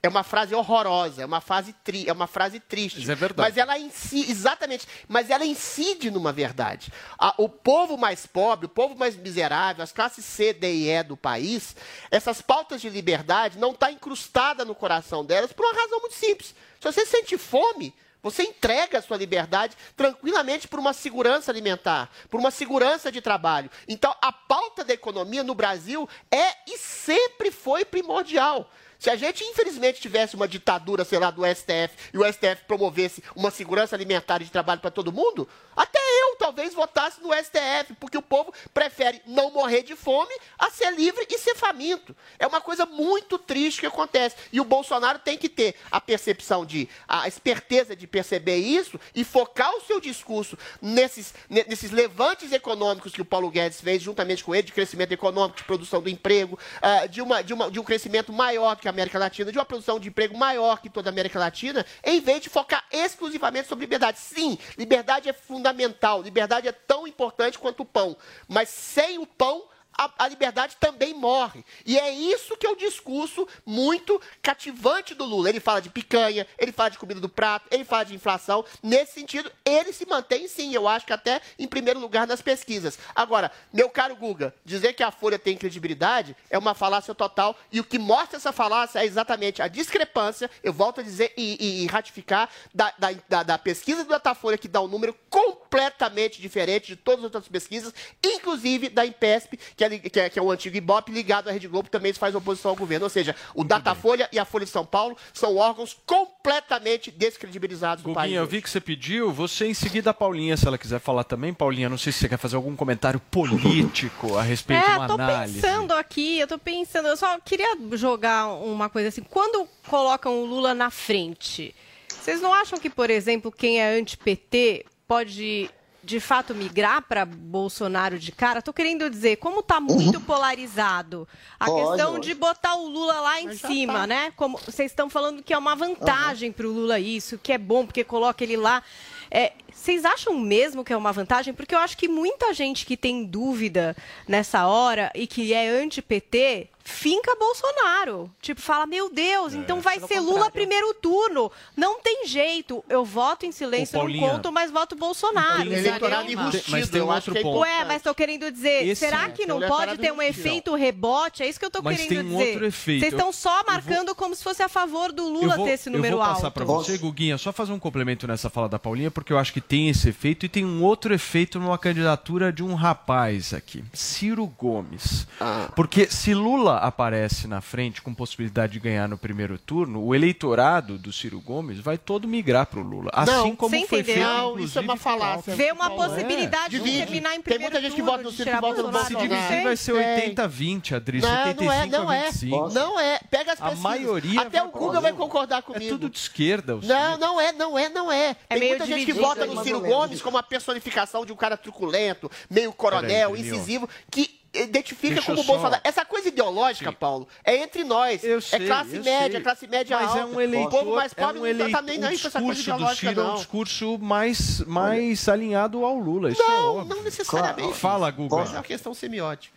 [0.03, 2.99] É uma frase horrorosa, é uma frase, tri, é uma frase triste.
[3.01, 3.49] Mas é verdade.
[3.49, 6.91] Mas ela incide, exatamente, mas ela incide numa verdade.
[7.19, 11.03] A- o povo mais pobre, o povo mais miserável, as classes C, D e E
[11.03, 11.75] do país,
[12.09, 16.55] essas pautas de liberdade não estão incrustadas no coração delas por uma razão muito simples.
[16.79, 22.39] Se você sente fome, você entrega a sua liberdade tranquilamente por uma segurança alimentar, por
[22.39, 23.69] uma segurança de trabalho.
[23.87, 28.67] Então, a pauta da economia no Brasil é e sempre foi primordial.
[29.01, 33.23] Se a gente, infelizmente, tivesse uma ditadura, sei lá, do STF, e o STF promovesse
[33.35, 37.95] uma segurança alimentar e de trabalho para todo mundo, até eu talvez votasse no STF,
[37.99, 42.15] porque o povo prefere não morrer de fome a ser livre e ser faminto.
[42.37, 44.35] É uma coisa muito triste que acontece.
[44.53, 49.23] E o Bolsonaro tem que ter a percepção de, a esperteza de perceber isso e
[49.23, 54.43] focar o seu discurso nesses, ne- nesses levantes econômicos que o Paulo Guedes fez, juntamente
[54.43, 57.79] com ele, de crescimento econômico, de produção do emprego, ah, de, uma, de, uma, de
[57.79, 61.09] um crescimento maior que a América Latina, de uma produção de emprego maior que toda
[61.09, 64.19] a América Latina, em vez de focar exclusivamente sobre liberdade.
[64.19, 68.15] Sim, liberdade é fundamental, liberdade é tão importante quanto o pão,
[68.47, 69.63] mas sem o pão,
[69.97, 71.63] a, a liberdade também morre.
[71.85, 75.49] E é isso que é o discurso muito cativante do Lula.
[75.49, 78.63] Ele fala de picanha, ele fala de comida do prato, ele fala de inflação.
[78.81, 82.97] Nesse sentido, ele se mantém sim, eu acho que até em primeiro lugar nas pesquisas.
[83.15, 87.55] Agora, meu caro Guga, dizer que a Folha tem credibilidade é uma falácia total.
[87.71, 91.83] E o que mostra essa falácia é exatamente a discrepância, eu volto a dizer e,
[91.83, 96.87] e- ratificar, da, da, da- da pesquisa do Datafolha, que dá um número completamente diferente
[96.87, 100.51] de todas as outras pesquisas, inclusive da Impesp, que é, que é- que é o
[100.51, 103.05] antigo Ibope, ligado à Rede Globo, também faz oposição ao governo.
[103.05, 108.13] Ou seja, o Datafolha e a Folha de São Paulo são órgãos completamente descredibilizados do
[108.13, 108.27] país.
[108.31, 111.23] Guguinha, eu vi que você pediu, você em seguida a Paulinha, se ela quiser falar
[111.23, 111.53] também.
[111.53, 115.07] Paulinha, não sei se você quer fazer algum comentário político a respeito de É, uma
[115.07, 115.61] tô análise.
[115.61, 119.23] pensando aqui, eu tô pensando, eu só queria jogar uma coisa assim.
[119.23, 121.73] Quando colocam o Lula na frente,
[122.07, 125.69] vocês não acham que, por exemplo, quem é anti-PT pode
[126.03, 128.61] de fato migrar para Bolsonaro de cara?
[128.61, 131.27] Tô querendo dizer, como tá muito polarizado
[131.59, 132.27] a Pode, questão pode.
[132.27, 134.07] de botar o Lula lá em cima, tá.
[134.07, 134.33] né?
[134.35, 137.85] Como vocês estão falando que é uma vantagem para o Lula isso, que é bom
[137.85, 138.81] porque coloca ele lá.
[139.29, 141.53] É, vocês acham mesmo que é uma vantagem?
[141.53, 143.95] Porque eu acho que muita gente que tem dúvida
[144.27, 148.29] nessa hora e que é anti-PT finca Bolsonaro.
[148.41, 151.51] Tipo, fala, meu Deus, então vai ser Lula primeiro turno.
[151.77, 152.83] Não tem jeito.
[152.89, 155.69] Eu voto em silêncio, não conto, mas voto Bolsonaro.
[155.69, 157.59] tem eleitorado enrustido, é mas tem um outro ponto.
[157.59, 161.43] Ué, mas tô querendo dizer, Esse- será que não pode ter um efeito rebote?
[161.43, 162.49] É isso que eu tô Mas querendo tem um dizer.
[162.53, 162.99] outro efeito.
[163.01, 165.73] Vocês estão só Eu vou- marcando como se fosse a favor do Lula vou, ter
[165.73, 166.35] esse número eu vou alto.
[166.37, 169.53] passar para você, Guguinha, só fazer um complemento nessa fala da Paulinha, porque eu acho
[169.53, 173.83] que tem esse efeito e tem um outro efeito numa candidatura de um rapaz aqui,
[173.93, 175.27] Ciro Gomes.
[175.75, 180.97] Porque se Lula aparece na frente com possibilidade de ganhar no primeiro turno, o eleitorado
[180.97, 183.09] do Ciro Gomes vai todo migrar para o Lula.
[183.13, 184.15] Assim Não, como você foi entendeu?
[184.15, 185.55] feito, Não, isso é uma falácia.
[185.55, 185.95] Vê uma é.
[185.95, 186.97] possibilidade de Divide.
[186.99, 188.81] terminar em Tem primeiro muita gente que turno, vota no de Ciro tirar que vota
[188.83, 189.07] no Bolsonaro.
[189.21, 190.35] Se dividir Tem, vai ser tem.
[190.35, 192.25] 80-20, Adri, Não, 75 não é, não a é.
[192.31, 192.69] 25.
[192.69, 193.19] Não é.
[193.29, 193.83] Pega as A pesquisas.
[193.83, 195.85] maioria Até vai o Guga vai concordar comigo.
[195.85, 196.75] É tudo de esquerda.
[196.77, 197.19] o Não, Ciro.
[197.19, 198.35] não é, não é, não é.
[198.49, 199.81] Tem meio muita gente que dividido, vota é mais Ciro.
[199.81, 205.43] Gomes como a personificação de um cara truculento, meio coronel, incisivo, que identifica Deixa como
[205.43, 205.81] só- Bolsonaro.
[205.83, 206.97] Essa coisa ideológica, Sim.
[206.99, 208.21] Paulo, é entre nós.
[208.21, 209.41] Eu é sei, classe eu média, sei.
[209.41, 210.19] classe média Mas alta.
[210.19, 212.17] é um eleitor, o povo mais é pobre um não eleitor, tá nem o aí
[212.17, 213.35] pra essa coisa discurso do ideológica, Ciro é um não.
[213.35, 216.95] discurso mais, mais alinhado ao Lula, isso é Não, óbvio.
[216.95, 217.73] não necessariamente.
[217.77, 218.43] Fala, Guga.
[218.43, 219.55] Isso é uma questão semiótica.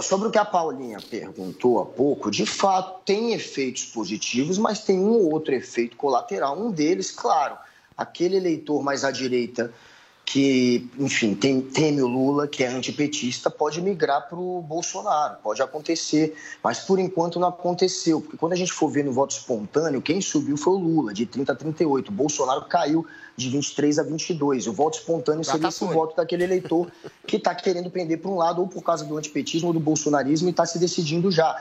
[0.00, 4.98] Sobre o que a Paulinha perguntou há pouco, de fato tem efeitos positivos, mas tem
[4.98, 6.58] um ou outro efeito colateral.
[6.58, 7.56] Um deles, claro,
[7.96, 9.72] aquele eleitor mais à direita
[10.24, 15.60] que, enfim, tem, teme o Lula, que é antipetista, pode migrar para o Bolsonaro, pode
[15.60, 20.00] acontecer, mas por enquanto não aconteceu, porque quando a gente for ver no voto espontâneo,
[20.00, 24.02] quem subiu foi o Lula, de 30 a 38, o Bolsonaro caiu de 23 a
[24.02, 25.94] 22, o voto espontâneo seria esse foi.
[25.94, 26.90] voto daquele eleitor
[27.26, 30.48] que está querendo pender para um lado, ou por causa do antipetismo ou do bolsonarismo,
[30.48, 31.54] e está se decidindo já.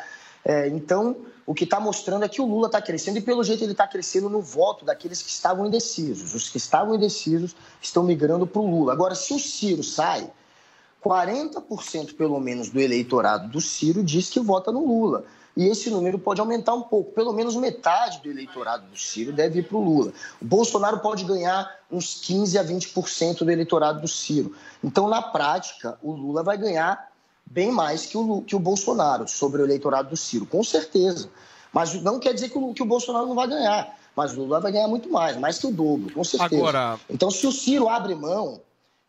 [0.46, 3.64] É, então, o que está mostrando é que o Lula está crescendo, e pelo jeito
[3.64, 6.34] ele está crescendo no voto daqueles que estavam indecisos.
[6.34, 8.94] Os que estavam indecisos estão migrando para o Lula.
[8.94, 10.30] Agora, se o Ciro sai,
[11.04, 15.26] 40% pelo menos do eleitorado do Ciro diz que vota no Lula.
[15.56, 17.12] E esse número pode aumentar um pouco.
[17.12, 20.12] Pelo menos metade do eleitorado do Ciro deve ir para o Lula.
[20.42, 24.56] O Bolsonaro pode ganhar uns 15% a 20% do eleitorado do Ciro.
[24.84, 27.13] Então, na prática, o Lula vai ganhar
[27.54, 31.30] bem mais que o, que o Bolsonaro sobre o eleitorado do Ciro, com certeza.
[31.72, 33.96] Mas não quer dizer que o, que o Bolsonaro não vai ganhar.
[34.16, 36.56] Mas o Lula vai ganhar muito mais, mais que o dobro, com certeza.
[36.56, 38.60] Agora- Então, se o Ciro abre mão,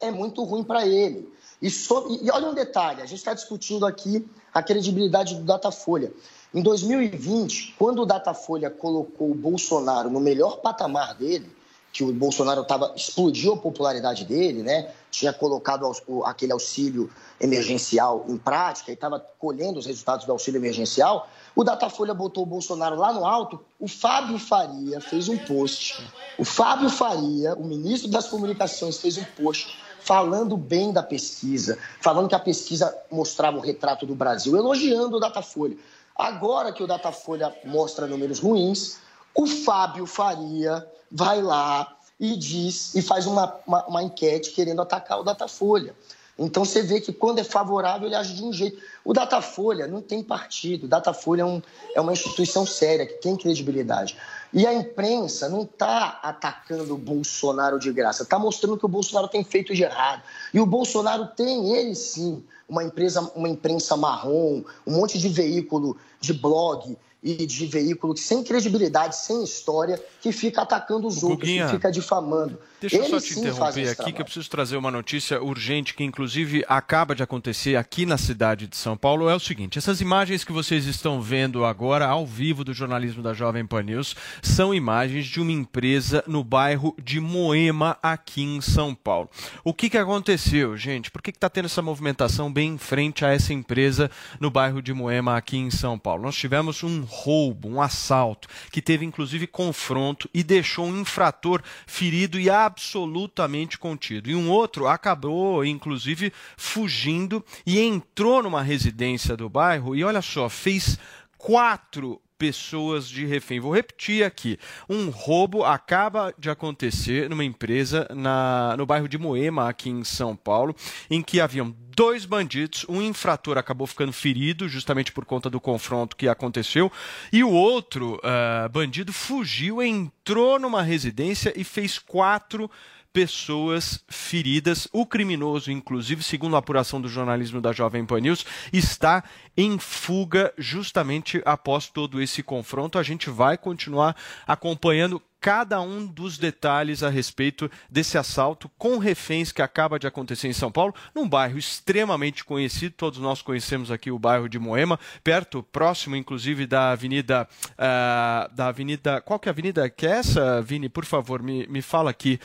[0.00, 1.28] é muito ruim para ele.
[1.60, 6.12] E, so, e olha um detalhe: a gente está discutindo aqui a credibilidade do Datafolha.
[6.54, 11.50] Em 2020, quando o Datafolha colocou o Bolsonaro no melhor patamar dele,
[11.94, 14.90] que o Bolsonaro tava, explodiu a popularidade dele, né?
[15.12, 15.88] tinha colocado
[16.24, 17.08] aquele auxílio
[17.40, 22.46] emergencial em prática e estava colhendo os resultados do auxílio emergencial, o Datafolha botou o
[22.46, 26.04] Bolsonaro lá no alto, o Fábio Faria fez um post.
[26.36, 32.28] O Fábio Faria, o ministro das Comunicações, fez um post falando bem da pesquisa, falando
[32.28, 35.76] que a pesquisa mostrava o retrato do Brasil, elogiando o Datafolha.
[36.16, 38.98] Agora que o Datafolha mostra números ruins,
[39.34, 45.20] o Fábio Faria vai lá e diz e faz uma, uma, uma enquete querendo atacar
[45.20, 45.94] o Datafolha.
[46.36, 48.80] Então você vê que quando é favorável ele age de um jeito.
[49.04, 50.84] O Datafolha não tem partido.
[50.84, 51.62] O Datafolha é, um,
[51.94, 54.16] é uma instituição séria que tem credibilidade.
[54.52, 59.28] E a imprensa não está atacando o Bolsonaro de graça, está mostrando que o Bolsonaro
[59.28, 60.22] tem feito de errado.
[60.52, 65.96] E o Bolsonaro tem, ele sim, uma, empresa, uma imprensa marrom, um monte de veículo
[66.20, 71.64] de blog e de veículo sem credibilidade, sem história, que fica atacando os outros, Guguinha,
[71.64, 72.58] que fica difamando.
[72.78, 76.62] Deixa eu só te interromper aqui, que eu preciso trazer uma notícia urgente que, inclusive,
[76.68, 79.30] acaba de acontecer aqui na cidade de São Paulo.
[79.30, 83.32] É o seguinte: essas imagens que vocês estão vendo agora, ao vivo do jornalismo da
[83.32, 88.94] Jovem Pan News, são imagens de uma empresa no bairro de Moema, aqui em São
[88.94, 89.30] Paulo.
[89.64, 91.10] O que, que aconteceu, gente?
[91.10, 94.92] Por que está tendo essa movimentação bem em frente a essa empresa no bairro de
[94.92, 96.24] Moema, aqui em São Paulo?
[96.24, 102.38] Nós tivemos um roubo, um assalto, que teve inclusive confronto e deixou um infrator ferido
[102.38, 104.28] e absolutamente contido.
[104.28, 110.48] E um outro acabou, inclusive, fugindo e entrou numa residência do bairro e olha só,
[110.48, 110.98] fez
[111.38, 113.60] quatro pessoas de refém.
[113.60, 114.58] Vou repetir aqui:
[114.88, 120.36] um roubo acaba de acontecer numa empresa na, no bairro de Moema, aqui em São
[120.36, 120.74] Paulo,
[121.10, 126.16] em que haviam dois bandidos, um infrator acabou ficando ferido justamente por conta do confronto
[126.16, 126.90] que aconteceu,
[127.32, 132.70] e o outro uh, bandido fugiu, entrou numa residência e fez quatro
[133.14, 134.88] pessoas feridas.
[134.92, 139.22] O criminoso, inclusive, segundo a apuração do jornalismo da Jovem Pan News, está
[139.56, 142.98] em fuga justamente após todo esse confronto.
[142.98, 149.52] A gente vai continuar acompanhando cada um dos detalhes a respeito desse assalto com reféns
[149.52, 152.94] que acaba de acontecer em São Paulo, num bairro extremamente conhecido.
[152.96, 157.46] Todos nós conhecemos aqui o bairro de Moema, perto, próximo, inclusive, da Avenida.
[157.72, 159.20] Uh, da Avenida.
[159.20, 160.88] Qual que é a avenida que é essa, Vini?
[160.88, 162.40] Por favor, me, me fala aqui.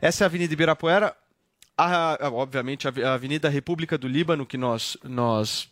[0.00, 1.14] Essa é a Avenida Ibirapuera,
[1.76, 5.68] a, a, obviamente a Avenida República do Líbano, que nós, nós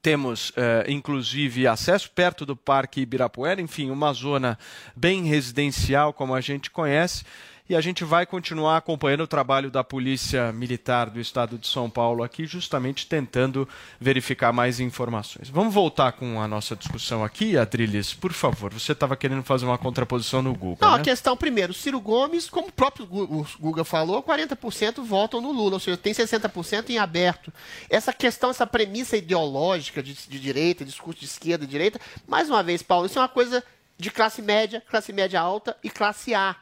[0.00, 4.58] temos, eh, inclusive, acesso perto do Parque Ibirapuera, enfim, uma zona
[4.94, 7.24] bem residencial, como a gente conhece
[7.66, 11.88] e a gente vai continuar acompanhando o trabalho da Polícia Militar do Estado de São
[11.88, 13.66] Paulo aqui, justamente tentando
[13.98, 15.48] verificar mais informações.
[15.48, 18.70] Vamos voltar com a nossa discussão aqui, Adriles, por favor.
[18.74, 20.76] Você estava querendo fazer uma contraposição no Google.
[20.78, 21.00] Não, né?
[21.00, 25.80] a questão, primeiro, Ciro Gomes, como o próprio Google falou, 40% votam no Lula, ou
[25.80, 27.50] seja, tem 60% em aberto.
[27.88, 31.98] Essa questão, essa premissa ideológica de, de direita, discurso de esquerda e direita,
[32.28, 33.64] mais uma vez, Paulo, isso é uma coisa
[33.96, 36.56] de classe média, classe média alta e classe A.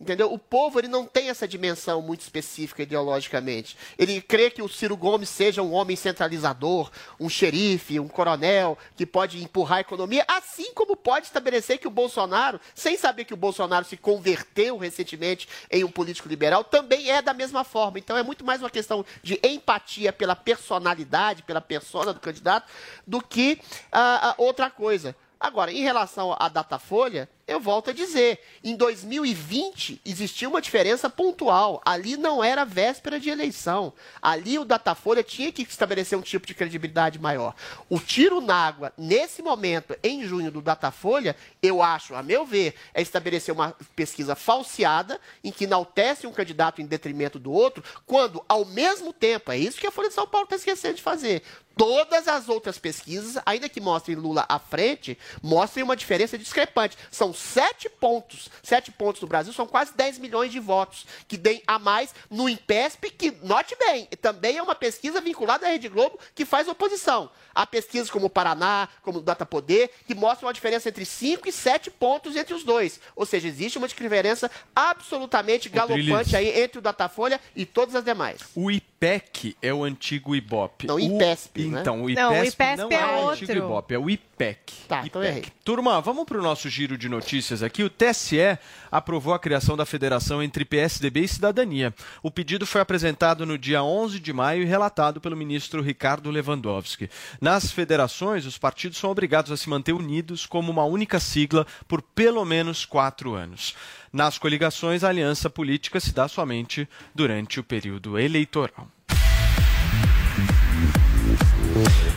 [0.00, 0.32] Entendeu?
[0.32, 3.76] O povo ele não tem essa dimensão muito específica ideologicamente.
[3.98, 6.88] Ele crê que o Ciro Gomes seja um homem centralizador,
[7.18, 11.90] um xerife, um coronel que pode empurrar a economia, assim como pode estabelecer que o
[11.90, 17.20] Bolsonaro, sem saber que o Bolsonaro se converteu recentemente em um político liberal, também é
[17.20, 17.98] da mesma forma.
[17.98, 22.70] Então é muito mais uma questão de empatia pela personalidade, pela persona do candidato,
[23.04, 23.60] do que
[23.92, 25.16] uh, outra coisa.
[25.40, 31.80] Agora, em relação à Datafolha, eu volto a dizer, em 2020 existia uma diferença pontual.
[31.82, 33.92] Ali não era véspera de eleição.
[34.20, 37.54] Ali o Datafolha tinha que estabelecer um tipo de credibilidade maior.
[37.88, 42.74] O tiro na água, nesse momento, em junho do Datafolha, eu acho, a meu ver,
[42.92, 48.44] é estabelecer uma pesquisa falseada, em que enaltece um candidato em detrimento do outro, quando,
[48.46, 51.42] ao mesmo tempo, é isso que a Folha de São Paulo está esquecendo de fazer.
[51.78, 56.98] Todas as outras pesquisas, ainda que mostrem Lula à frente, mostrem uma diferença discrepante.
[57.08, 58.48] São sete pontos.
[58.62, 62.48] Sete pontos no Brasil são quase 10 milhões de votos, que deem a mais no
[62.48, 67.30] INPESP, que, note bem, também é uma pesquisa vinculada à Rede Globo, que faz oposição.
[67.54, 71.48] Há pesquisas como o Paraná, como o Data Poder, que mostram uma diferença entre 5
[71.48, 73.00] e 7 pontos entre os dois.
[73.14, 78.40] Ou seja, existe uma diferença absolutamente galopante aí entre o Datafolha e todas as demais.
[78.54, 80.86] O IPESP IPEC é o antigo Ibope.
[80.88, 81.80] Não, O- IPESP, né?
[81.80, 83.44] Então, o Não, o IPESP IPESP não é é, o outro.
[83.44, 84.72] antigo Ibope, é o IPEC.
[84.88, 85.38] Tá, então IPEC.
[85.38, 85.52] errei.
[85.64, 87.84] Turma, vamos para o nosso giro de notícias aqui.
[87.84, 88.58] O TSE
[88.90, 91.94] aprovou a criação da federação entre PSDB e Cidadania.
[92.24, 97.08] O pedido foi apresentado no dia 11 de maio e relatado pelo ministro Ricardo Lewandowski.
[97.40, 102.02] Nas federações, os partidos são obrigados a se manter unidos como uma única sigla por
[102.02, 103.76] pelo menos quatro anos.
[104.12, 108.88] Nas coligações, a aliança política se dá somente durante o período eleitoral.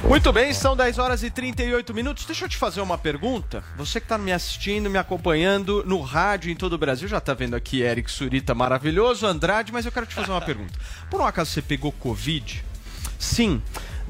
[0.07, 2.25] Muito bem, são 10 horas e 38 minutos.
[2.25, 3.63] Deixa eu te fazer uma pergunta.
[3.77, 7.33] Você que está me assistindo, me acompanhando no rádio em todo o Brasil, já está
[7.33, 10.73] vendo aqui Eric Surita maravilhoso, Andrade, mas eu quero te fazer uma pergunta.
[11.09, 12.63] Por um acaso você pegou Covid?
[13.17, 13.61] Sim.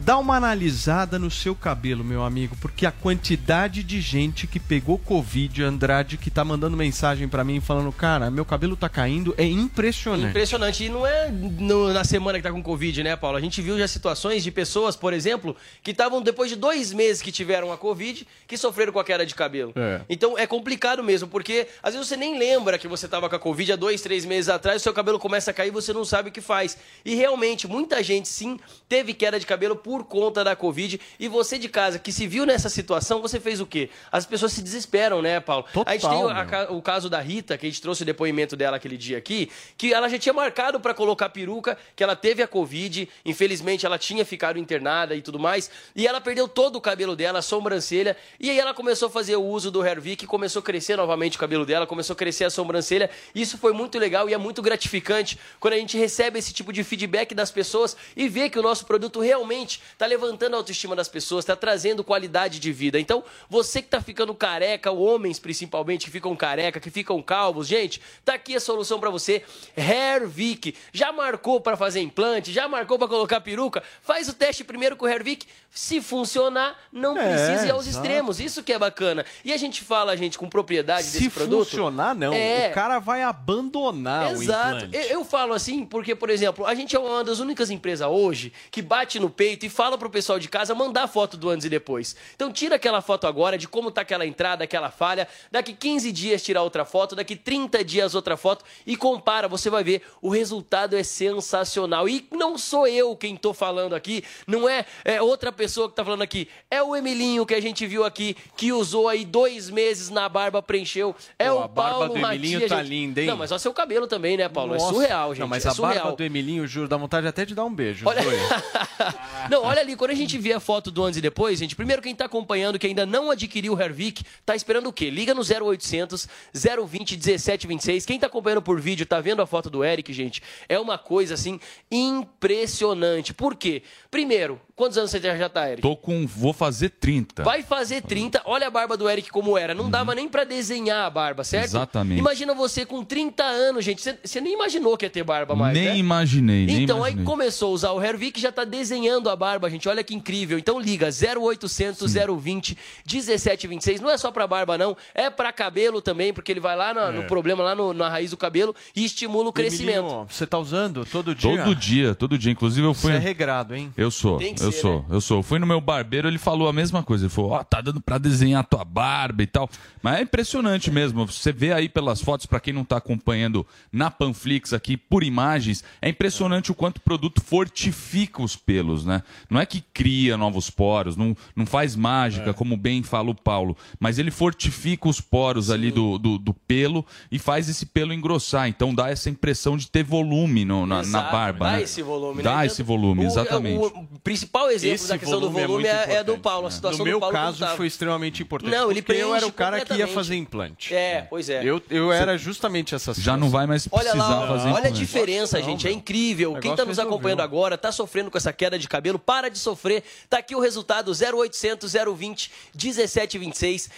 [0.04, 4.98] Dá uma analisada no seu cabelo, meu amigo, porque a quantidade de gente que pegou
[4.98, 9.44] Covid, Andrade, que tá mandando mensagem para mim falando, cara, meu cabelo tá caindo, é
[9.46, 10.30] impressionante.
[10.32, 10.84] Impressionante.
[10.86, 13.38] E não é no- na semana que tá com Covid, né, Paulo?
[13.38, 17.22] A gente viu já situações de pessoas, por exemplo, que estavam depois de dois meses
[17.22, 19.72] que tiveram a Covid, que sofreram com a queda de cabelo.
[19.76, 20.02] É.
[20.10, 23.40] Então é complicado mesmo, porque às vezes você nem lembra que você estava com a
[23.40, 26.04] Covid há dois, três meses atrás, o seu cabelo começa a cair e você não
[26.04, 26.76] sabe o que faz.
[27.06, 31.00] E realmente, muita gente sim teve queda de cabelo por conta da Covid.
[31.20, 33.90] E você de casa que se viu nessa situação, você fez o quê?
[34.12, 35.66] As pessoas se desesperam, né, Paulo?
[35.86, 38.56] a gente tem o, a o caso da Rita, que a gente trouxe o depoimento
[38.56, 42.42] dela aquele dia aqui, que ela já tinha marcado para colocar peruca, que ela teve
[42.42, 46.82] a Covid, infelizmente ela tinha ficado internada e tudo mais, e ela perdeu todo o
[46.82, 50.60] cabelo dela, a sobrancelha, e aí ela começou a fazer o uso do Hervik, começou
[50.60, 54.30] a crescer novamente o cabelo dela, começou a crescer a sobrancelha, isso foi muito legal
[54.30, 58.28] e é muito gratificante quando a gente recebe esse tipo de feedback das pessoas e
[58.28, 62.60] vê que o nosso produto realmente está levantando a autoestima das pessoas, está trazendo qualidade
[62.60, 63.00] de vida.
[63.00, 68.02] Então, você que está ficando careca, homens principalmente que ficam careca, que ficam calvos, gente,
[68.26, 69.44] tá aqui a solução para você.
[69.78, 70.76] Hervik.
[70.92, 72.52] Já marcou para fazer implante?
[72.52, 73.84] Já marcou para colocar peruca?
[74.02, 75.46] Faz o teste primeiro com o Hervik.
[75.70, 78.06] Se funcionar, não É, precisa ir aos exato.
[78.06, 78.40] extremos.
[78.40, 79.26] Isso que é bacana.
[79.46, 81.70] E a gente fala, gente, com propriedade Se desse produto.
[81.70, 82.34] funcionar, não.
[82.34, 82.70] É.
[82.70, 84.86] O cara vai abandonar o Exato.
[84.86, 84.96] implante.
[84.98, 88.52] Eu, eu falo assim porque, por exemplo, a gente é uma das únicas empresas hoje
[88.70, 91.70] que bate no peito e fala pro pessoal de casa mandar foto do antes e
[91.70, 92.16] depois.
[92.36, 96.44] Então tira aquela foto agora de como tá aquela entrada, aquela falha, daqui 15 dias
[96.44, 100.96] tirar outra foto, daqui 30 dias outra foto e compara, você vai ver, o resultado
[100.96, 102.08] é sensacional.
[102.08, 106.04] E não sou eu quem tô falando aqui, não é, é outra pessoa que tá
[106.04, 110.10] falando aqui, é o Emilinho que a gente viu aqui, que usou aí dois meses
[110.10, 111.16] na barba, preencheu.
[111.38, 112.90] É Pô, o a barba Paulo do Emilinho tá gente.
[112.90, 113.28] linda, hein?
[113.28, 114.74] Não, mas olha seu cabelo também, né, Paulo?
[114.74, 114.86] Nossa.
[114.86, 115.42] É surreal, gente.
[115.42, 116.04] Não, mas é a surreal.
[116.06, 118.08] barba do Emilinho, juro, dá vontade até de dar um beijo.
[118.08, 118.22] Olha-.
[119.52, 122.02] Não, olha ali, quando a gente vê a foto do antes e depois, gente, primeiro
[122.02, 125.10] quem tá acompanhando, que ainda não adquiriu o Hervik, tá esperando o quê?
[125.10, 128.06] Liga no 0800 020 1726.
[128.06, 130.42] Quem tá acompanhando por vídeo, tá vendo a foto do Eric, gente?
[130.70, 131.60] É uma coisa, assim,
[131.92, 133.34] impressionante.
[133.34, 133.84] Por quê?
[134.10, 135.82] Primeiro, quantos anos você já tá, Eric?
[135.82, 136.26] Tô com.
[136.26, 137.44] Vou fazer 30.
[137.44, 139.74] Vai fazer 30, olha a barba do Eric como era.
[139.74, 141.66] Não dava nem pra desenhar a barba, certo?
[141.66, 142.20] Exatamente.
[142.20, 144.02] Imagina você com 30 anos, gente.
[144.02, 145.98] Você- Você nem imaginou que ia ter barba mais, nem né?
[145.98, 147.22] imaginei, nem Então imaginei.
[147.22, 149.90] aí começou a usar o Hervik já tá desenhando a barba, gente.
[149.90, 150.60] Olha que incrível.
[150.60, 152.78] Então liga 0800 020
[153.12, 154.00] 1726.
[154.00, 157.12] Não é só pra barba não, é pra cabelo também, porque ele vai lá na-
[157.12, 157.26] no É.
[157.26, 159.98] problema lá no- na raiz do cabelo e estimula o crescimento.
[160.06, 161.58] Emilinho, você tá usando todo dia?
[161.64, 162.52] Todo dia, todo dia.
[162.52, 163.12] Inclusive eu fui.
[163.12, 163.92] Você é regrado, hein?
[163.98, 165.06] Eu sou, Tem que eu ser, sou, né?
[165.10, 165.40] eu sou.
[165.40, 167.26] Eu fui no meu barbeiro, ele falou a mesma coisa.
[167.26, 169.68] Ele falou, ó, tá dando pra desenhar a tua barba e tal.
[170.04, 171.26] Mas é impressionante mesmo.
[171.26, 175.84] Você vê aí pelas fotos, pra quem não tá acompanhando na Panflix aqui por imagens,
[176.02, 179.24] é impressionante o quanto o produto fortifica os pelos, né?
[179.50, 182.54] Não é que cria novos poros, não, não faz mágica, É.
[182.54, 187.06] como bem fala o Paulo, mas ele fortifica os poros ali do, do, do pelo
[187.32, 188.68] e faz esse pelo engrossar.
[188.68, 191.66] Então dá essa impressão de ter volume no- na, na barba.
[191.66, 191.84] Dá né?
[191.84, 192.66] esse volume, Dá né?
[192.66, 193.78] esse volume, O- exatamente.
[193.80, 196.38] O, o principal exemplo Esse da questão do volume é volume muito é, é do
[196.38, 196.68] Paulo.
[196.68, 196.76] A né?
[196.76, 197.78] situação No do meu Paulo como caso tava.
[197.78, 198.72] foi extremamente importante.
[198.72, 200.94] Não, ele porque eu era o cara que ia fazer implante.
[200.94, 201.64] É, pois é.
[201.64, 204.80] Eu, eu era justamente essa Já não vai mais Olha precisar lá, fazer olha a
[204.80, 205.00] implante.
[205.00, 205.88] diferença, Não, gente.
[205.88, 206.52] É incrível.
[206.54, 209.58] Quem negócio tá nos acompanhando agora, tá sofrendo com essa queda de cabelo, para de
[209.58, 210.04] sofrer.
[210.30, 213.90] Tá aqui o resultado: 0800 020 1726.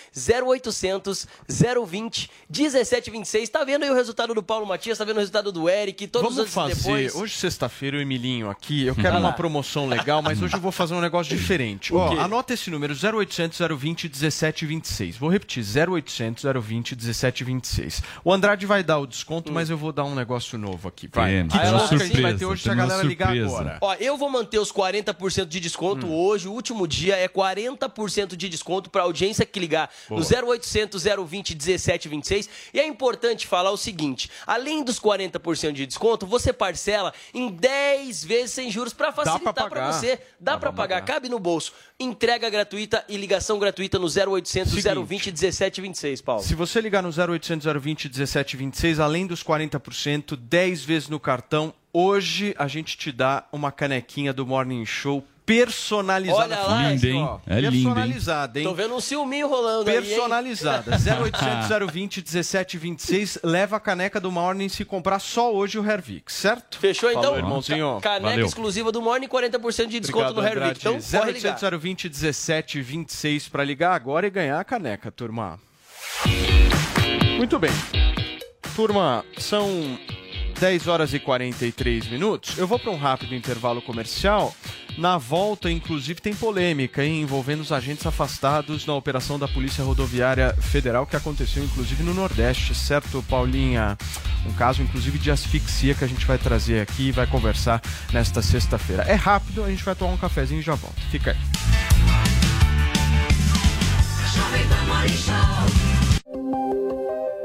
[0.44, 1.28] 0800
[1.88, 3.50] 020 1726.
[3.50, 6.30] Tá vendo aí o resultado do Paulo Matias, tá vendo o resultado do Eric, todos
[6.36, 7.16] Vamos os fazer, depois.
[7.16, 9.34] hoje sexta-feira, o Emilinho aqui, eu quero Vai uma lá.
[9.34, 10.22] promoção legal.
[10.22, 11.94] mas hoje eu vou fazer um negócio diferente.
[11.94, 15.18] Ó, anota esse número, 0800 020 1726.
[15.18, 18.04] Vou repetir, 0800 020 1726.
[18.24, 21.10] O Andrade vai dar o desconto, mas eu vou dar um negócio novo aqui.
[21.12, 21.34] Vai.
[21.36, 23.78] É que a gente vai surpresa, ter hoje se a galera ligar agora.
[23.82, 25.13] Ó, eu vou manter os 40%
[25.48, 26.48] de desconto hoje.
[26.48, 30.20] O último dia é 40% de desconto para audiência que ligar Boa.
[30.22, 32.50] no 0800 020 1726.
[32.74, 38.24] E é importante falar o seguinte: além dos 40% de desconto, você parcela em 10
[38.24, 40.18] vezes sem juros para facilitar para você.
[40.40, 41.14] Dá, Dá para pra pagar, pagar.
[41.14, 41.74] cabe no bolso.
[42.00, 45.04] Entrega gratuita e ligação gratuita no 0800 Seguinte.
[45.06, 46.44] 020 1726, Paulo.
[46.44, 52.56] Se você ligar no 0800 020 1726, além dos 40%, 10 vezes no cartão, hoje
[52.58, 56.42] a gente te dá uma canequinha do Morning Show personalizada.
[56.56, 57.22] Olha lá, Linda, hein?
[57.22, 57.62] Ó, É?
[57.62, 58.66] Personalizada, hein?
[58.66, 60.02] Tô vendo um ciúminho rolando aí, hein?
[60.02, 60.92] Personalizada.
[60.98, 63.40] 0800 020 1726.
[63.44, 66.80] Leva a caneca do Morning se comprar só hoje o Hervix, certo?
[66.80, 67.24] Fechou então?
[67.24, 68.00] Falou, irmãozinho.
[68.02, 68.46] Ca- Caneca Valeu.
[68.46, 70.80] exclusiva do Morning, 40% de desconto Obrigado, no Hervik.
[70.80, 71.52] Então, corre ligar.
[71.62, 75.60] 0800 020 1726 para ligar agora e ganhar a caneca, turma.
[77.38, 77.72] Muito bem.
[78.78, 80.00] Turma, são
[80.60, 82.58] 10 horas e 43 minutos.
[82.58, 84.56] Eu vou para um rápido intervalo comercial.
[84.98, 90.54] Na volta, inclusive, tem polêmica hein, envolvendo os agentes afastados na operação da Polícia Rodoviária
[90.54, 93.98] Federal que aconteceu, inclusive, no Nordeste, certo, Paulinha?
[94.46, 97.82] Um caso, inclusive, de asfixia que a gente vai trazer aqui e vai conversar
[98.12, 99.04] nesta sexta-feira.
[99.04, 101.02] É rápido, a gente vai tomar um cafezinho e já volta.
[101.10, 101.38] Fica aí.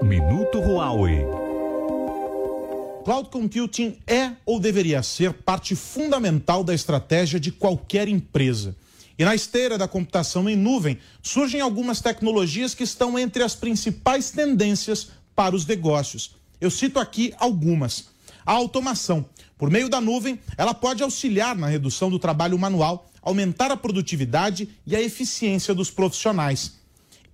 [0.03, 1.48] Minuto Huawei.
[3.09, 8.77] Cloud computing é ou deveria ser parte fundamental da estratégia de qualquer empresa.
[9.19, 14.31] E na esteira da computação em nuvem, surgem algumas tecnologias que estão entre as principais
[14.31, 16.33] tendências para os negócios.
[16.61, 18.11] Eu cito aqui algumas.
[18.45, 19.25] A automação.
[19.57, 24.69] Por meio da nuvem, ela pode auxiliar na redução do trabalho manual, aumentar a produtividade
[24.87, 26.77] e a eficiência dos profissionais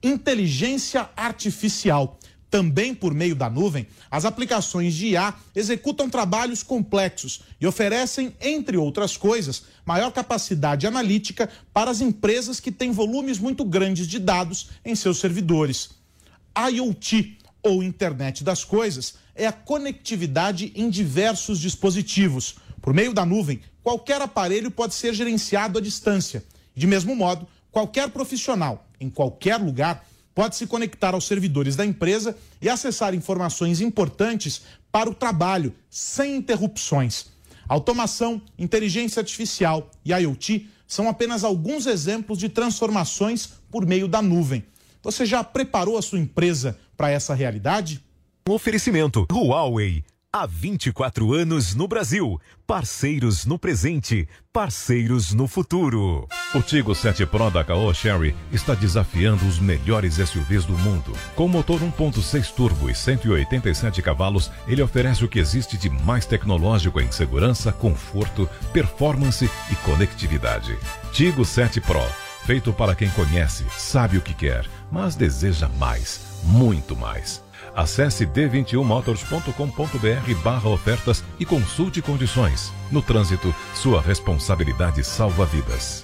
[0.05, 2.19] inteligência artificial.
[2.55, 8.77] Também por meio da nuvem, as aplicações de IA executam trabalhos complexos e oferecem, entre
[8.77, 14.69] outras coisas, maior capacidade analítica para as empresas que têm volumes muito grandes de dados
[14.85, 15.97] em seus servidores.
[16.57, 22.55] IoT, ou Internet das Coisas, é a conectividade em diversos dispositivos.
[22.81, 26.45] Por meio da nuvem, qualquer aparelho pode ser gerenciado à distância.
[26.73, 32.37] De mesmo modo, qualquer profissional, em qualquer lugar, pode se conectar aos servidores da empresa
[32.61, 37.27] e acessar informações importantes para o trabalho, sem interrupções.
[37.69, 44.65] Automação, inteligência artificial e IoT são apenas alguns exemplos de transformações por meio da nuvem.
[45.03, 48.03] Você já preparou a sua empresa para essa realidade?
[48.49, 50.05] Oferecimento Huawei.
[50.37, 52.41] Há 24 anos no Brasil.
[52.67, 56.27] Parceiros no presente, parceiros no futuro.
[56.53, 61.13] O Tigo 7 Pro da Caoa Sherry está desafiando os melhores SUVs do mundo.
[61.37, 67.01] Com motor 1.6 turbo e 187 cavalos, ele oferece o que existe de mais tecnológico
[67.01, 70.77] em segurança, conforto, performance e conectividade.
[71.13, 72.03] Tigo 7 Pro,
[72.45, 77.44] feito para quem conhece, sabe o que quer, mas deseja mais, muito mais.
[77.75, 82.73] Acesse d21motors.com.br barra ofertas e consulte condições.
[82.91, 86.04] No trânsito, sua responsabilidade salva vidas.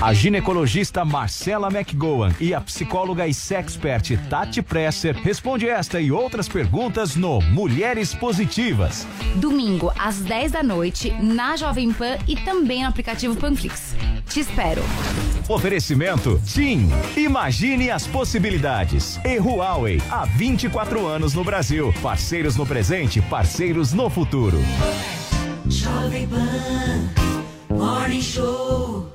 [0.00, 6.48] A ginecologista Marcela McGowan e a psicóloga e sexpert Tati Presser responde esta e outras
[6.48, 9.06] perguntas no Mulheres Positivas.
[9.36, 13.94] Domingo, às 10 da noite, na Jovem Pan e também no aplicativo Panflix.
[14.28, 14.82] Te espero.
[15.48, 16.88] Oferecimento TIM.
[17.16, 19.20] Imagine as possibilidades.
[19.24, 21.94] E Huawei, há 24 anos no Brasil.
[22.02, 24.58] Parceiros no presente, parceiros no futuro.
[25.68, 27.22] Jovem Pan
[27.70, 29.11] Morning Show.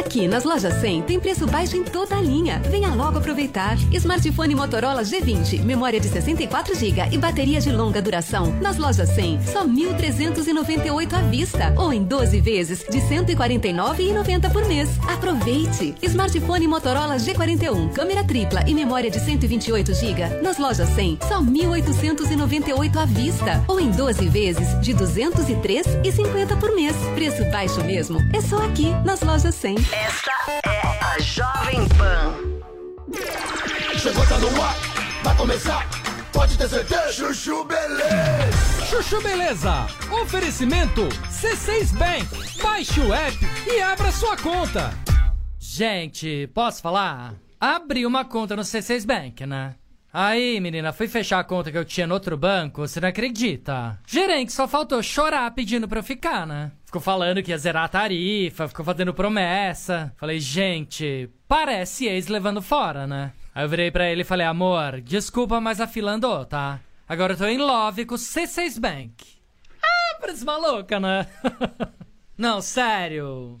[0.00, 2.58] Aqui nas lojas 100 tem preço baixo em toda a linha.
[2.70, 3.76] Venha logo aproveitar.
[3.92, 8.50] Smartphone Motorola G20, memória de 64 GB e bateria de longa duração.
[8.62, 14.88] Nas lojas 100, só 1.398 à vista ou em 12 vezes de 149,90 por mês.
[15.06, 15.94] Aproveite.
[16.02, 20.40] Smartphone Motorola G41, câmera tripla e memória de 128 GB.
[20.42, 26.96] Nas lojas 100, só 1.898 à vista ou em 12 vezes de 203,50 por mês.
[27.14, 28.18] Preço baixo mesmo.
[28.32, 29.89] É só aqui nas lojas 100.
[29.92, 30.32] Esta
[30.64, 32.34] é a Jovem Pan.
[33.98, 34.74] Chegou, tá no ar,
[35.22, 35.86] vai começar,
[36.32, 37.12] pode ter certeza.
[37.12, 38.86] Chuchu Beleza.
[38.88, 39.86] Chuchu Beleza.
[40.22, 42.62] Oferecimento C6 Bank.
[42.62, 43.36] Baixe o app
[43.66, 44.92] e abra sua conta.
[45.58, 47.34] Gente, posso falar?
[47.60, 49.74] Abri uma conta no C6 Bank, né?
[50.12, 53.96] Aí, menina, fui fechar a conta que eu tinha no outro banco, você não acredita?
[54.06, 56.72] Gerente só faltou chorar pedindo pra eu ficar, né?
[56.84, 60.12] Ficou falando que ia zerar a tarifa, ficou fazendo promessa.
[60.16, 63.32] Falei, gente, parece ex levando fora, né?
[63.54, 66.80] Aí eu virei pra ele e falei, amor, desculpa, mas a fila andou, tá?
[67.08, 69.12] Agora eu tô em love com o C6 Bank.
[69.80, 71.26] Ah, parece maluca, né?
[72.36, 73.60] não, sério.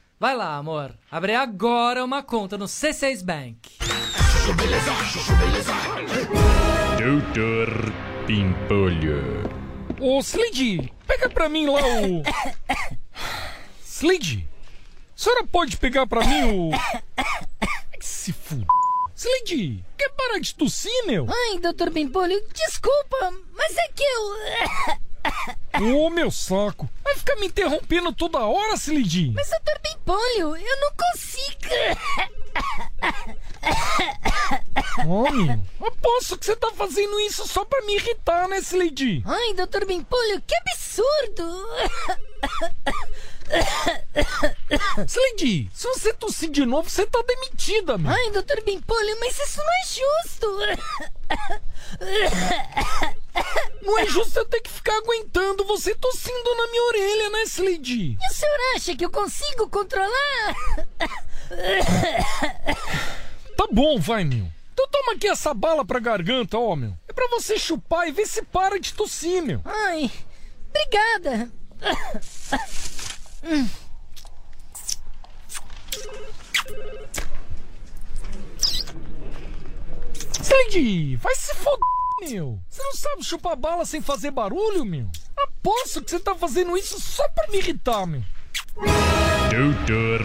[0.21, 0.93] Vai lá, amor.
[1.09, 3.71] Abre agora uma conta no C6 Bank.
[6.99, 7.91] Doutor
[8.27, 9.49] Pimpolho.
[9.99, 12.21] Ô, Slid, pega pra mim lá o.
[13.83, 16.71] Slid, a senhora pode pegar pra mim o.
[17.99, 18.67] Se fuder.
[19.15, 21.25] Slid, quer parar de tossir, meu?
[21.27, 25.01] Ai, doutor Pimpolho, desculpa, mas é que eu.
[25.81, 26.89] Ô, meu saco.
[27.03, 29.31] Vai ficar me interrompendo toda hora, Slid?
[29.33, 31.69] Mas, doutor Pimpolho, eu não consigo.
[35.07, 39.23] Homem, aposto que você tá fazendo isso só pra me irritar, né, Slid?
[39.25, 41.67] Ai, doutor Pimpolho, que absurdo.
[45.07, 48.11] Slid, se você tossir de novo, você tá demitida, meu.
[48.11, 50.47] Ai, doutor Pimpolho, mas isso não é justo.
[53.81, 57.89] Não é justo eu ter que ficar aguentando você tossindo na minha orelha, né, Slid?
[57.89, 60.55] E o senhor acha que eu consigo controlar?
[63.57, 64.47] Tá bom, vai, meu.
[64.73, 66.93] Então toma aqui essa bala pra garganta, ó, meu.
[67.07, 69.61] É pra você chupar e ver se para de tossir, meu.
[69.65, 70.09] Ai,
[70.69, 71.51] obrigada.
[73.43, 73.67] Hum.
[80.41, 81.79] Slade, vai se foder,
[82.21, 82.59] meu.
[82.69, 85.09] Você não sabe chupar bala sem fazer barulho, meu?
[85.37, 88.23] Aposto que você tá fazendo isso só pra me irritar, meu.
[89.49, 90.21] Doutor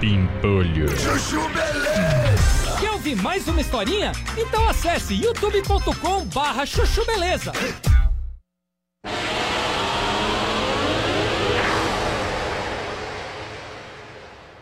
[0.00, 0.88] Pimpolho.
[0.98, 2.80] Chuchu Beleza!
[2.80, 4.12] Quer ouvir mais uma historinha?
[4.36, 7.52] Então acesse youtube.com barra chuchu beleza.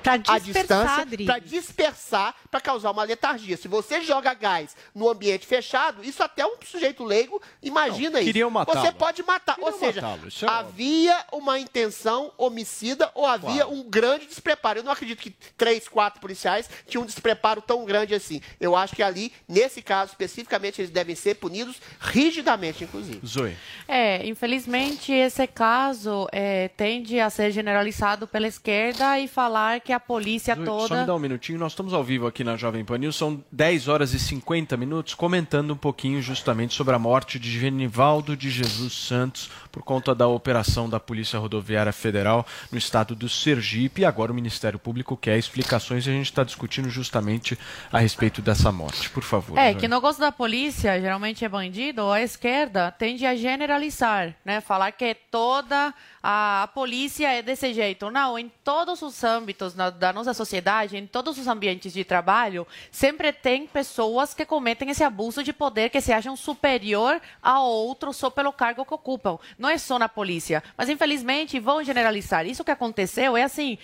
[0.02, 3.56] Pra a dispersar, para dispersar, para causar uma letargia.
[3.56, 8.32] Se você joga gás no ambiente fechado, isso até um sujeito leigo imagina Não, isso.
[8.66, 9.56] Você pode matar.
[9.56, 14.80] Queriam ou seja, é havia uma intenção homicida ou havia um grande despreparo.
[14.80, 18.40] Eu não acredito que três, quatro policiais tinham um despreparo tão grande assim.
[18.60, 23.20] Eu acho que ali, nesse caso especificamente, eles devem ser punidos rigidamente, inclusive.
[23.26, 23.56] Zoe.
[23.86, 30.00] É, infelizmente esse caso é, tende a ser generalizado pela esquerda e falar que a
[30.00, 30.88] polícia toda.
[30.88, 33.42] Só me dá um minutinho, nós estamos ao vivo aqui na Jovem Pan News, são
[33.52, 38.50] 10 horas e 50 minutos, comentando um pouquinho justamente sobre a morte de Genivaldo de
[38.50, 44.02] Jesus Santos por conta da operação da Polícia Rodoviária Federal no estado do Sergipe.
[44.02, 47.58] E agora o Ministério Público quer explicações e a gente está discutindo justamente
[47.92, 49.08] a respeito dessa morte.
[49.10, 49.58] Por favor.
[49.58, 54.60] É, que no gosto da polícia, geralmente é bandido, a esquerda tende a generalizar, né?
[54.60, 58.10] Falar que toda a, a polícia é desse jeito.
[58.10, 62.66] Não, em todos os âmbitos na- da nossa sociedade, em todos os ambientes de trabalho,
[62.90, 68.12] sempre tem pessoas que cometem esse abuso de poder, que se acham superior a outro
[68.12, 69.38] só pelo cargo que ocupam.
[69.58, 72.46] Não é só na polícia, mas infelizmente vão generalizar.
[72.46, 73.78] Isso que aconteceu é assim,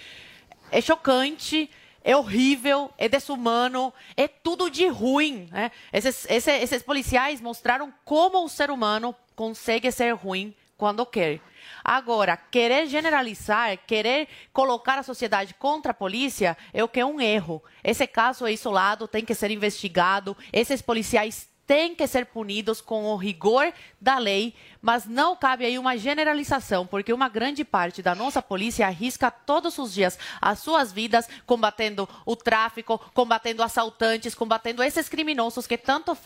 [0.71, 1.71] é chocante,
[2.05, 5.49] é horrível, é desumano, é tudo de ruim.
[5.51, 5.71] Né?
[5.93, 11.41] Esses, esse- esses policiais mostraram como o ser humano consegue ser ruim quando quer.
[11.85, 17.21] Agora, querer generalizar, querer colocar a sociedade contra a polícia é o que é um
[17.21, 17.63] erro.
[17.83, 20.37] Esse caso é isolado, tem que ser investigado.
[20.53, 25.79] Esses policiais têm que ser punidos com o rigor da lei, mas não cabe aí
[25.79, 30.93] uma generalização, porque uma grande parte da nossa polícia arrisca todos os dias as suas
[30.93, 36.17] vidas combatendo o tráfico, combatendo assaltantes, combatendo esses criminosos que tanto,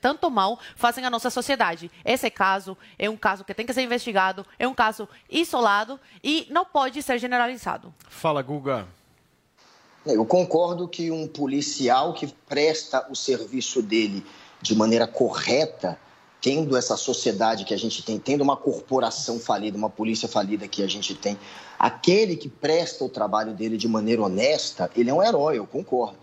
[0.00, 1.90] tanto mal fazem à nossa sociedade.
[2.04, 6.46] Esse caso é um caso que tem que ser investigado, é um caso isolado e
[6.50, 7.94] não pode ser generalizado.
[8.08, 8.86] Fala, Guga.
[10.04, 14.24] Eu concordo que um policial que presta o serviço dele
[14.60, 15.98] de maneira correta,
[16.40, 20.82] tendo essa sociedade que a gente tem, tendo uma corporação falida, uma polícia falida que
[20.82, 21.38] a gente tem,
[21.78, 26.16] aquele que presta o trabalho dele de maneira honesta, ele é um herói, eu concordo.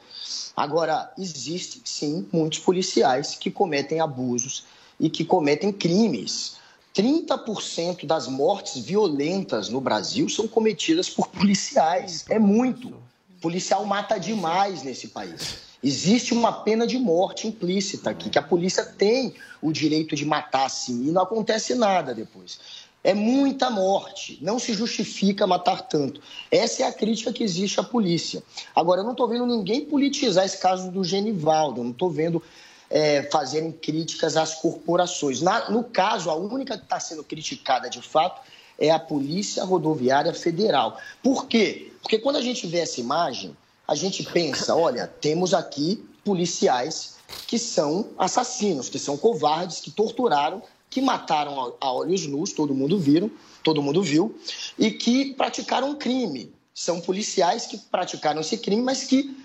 [0.55, 4.65] Agora, existem sim muitos policiais que cometem abusos,
[4.99, 6.55] e que cometem crimes.
[6.95, 12.23] 30% das mortes violentas no Brasil são cometidas por policiais.
[12.29, 12.89] É muito.
[12.89, 15.72] O policial mata demais nesse país.
[15.83, 20.69] Existe uma pena de morte implícita aqui, que a polícia tem o direito de matar
[20.69, 22.57] sim, e não acontece nada depois.
[23.03, 26.21] É muita morte, não se justifica matar tanto.
[26.49, 28.41] Essa é a crítica que existe à polícia.
[28.73, 32.41] Agora, eu não estou vendo ninguém politizar esse caso do Genivaldo, eu não estou vendo
[32.89, 35.41] é, fazerem críticas às corporações.
[35.41, 38.39] Na- no caso, a única que está sendo criticada de fato
[38.79, 40.97] é a Polícia Rodoviária Federal.
[41.21, 41.91] Por quê?
[42.01, 43.55] Porque quando a gente vê essa imagem,
[43.87, 47.15] a gente pensa: olha, temos aqui policiais
[47.47, 52.97] que são assassinos, que são covardes, que torturaram, que mataram a olhos nus, todo mundo
[52.99, 53.29] viram,
[53.63, 54.37] todo mundo viu,
[54.77, 56.53] e que praticaram um crime.
[56.73, 59.35] São policiais que praticaram esse crime, mas que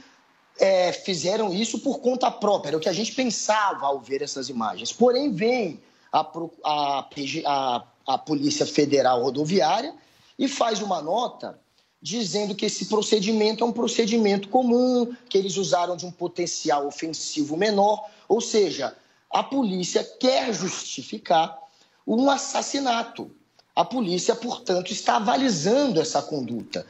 [0.59, 4.49] é, fizeram isso por conta própria, era o que a gente pensava ao ver essas
[4.49, 4.93] imagens.
[4.93, 5.80] Porém, vem
[6.12, 6.20] a,
[6.64, 7.09] a
[7.47, 9.95] a- a Polícia Federal Rodoviária
[10.39, 11.59] e faz uma nota
[12.01, 17.57] dizendo que esse procedimento é um procedimento comum, que eles usaram de um potencial ofensivo
[17.57, 18.96] menor, ou seja,
[19.30, 21.59] a polícia quer justificar
[22.07, 23.30] um assassinato.
[23.74, 26.86] A polícia, portanto, está avalizando essa conduta.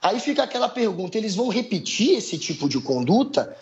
[0.00, 3.56] Aí fica aquela pergunta: eles vão repetir esse tipo de conduta?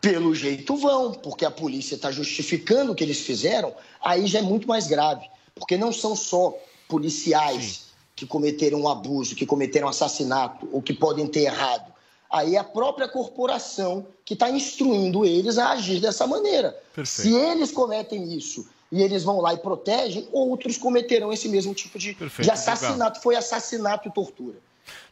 [0.00, 4.42] Pelo jeito vão, porque a polícia está justificando o que eles fizeram, aí já é
[4.42, 5.28] muito mais grave.
[5.54, 6.56] Porque não são só
[6.88, 7.89] policiais
[8.20, 11.90] que cometeram um abuso, que cometeram assassinato ou que podem ter errado.
[12.30, 16.78] Aí é a própria corporação que está instruindo eles a agir dessa maneira.
[16.94, 17.28] Perfeito.
[17.28, 21.98] Se eles cometem isso e eles vão lá e protegem, outros cometerão esse mesmo tipo
[21.98, 23.22] de, Perfeito, de assassinato.
[23.22, 24.56] Foi assassinato e tortura.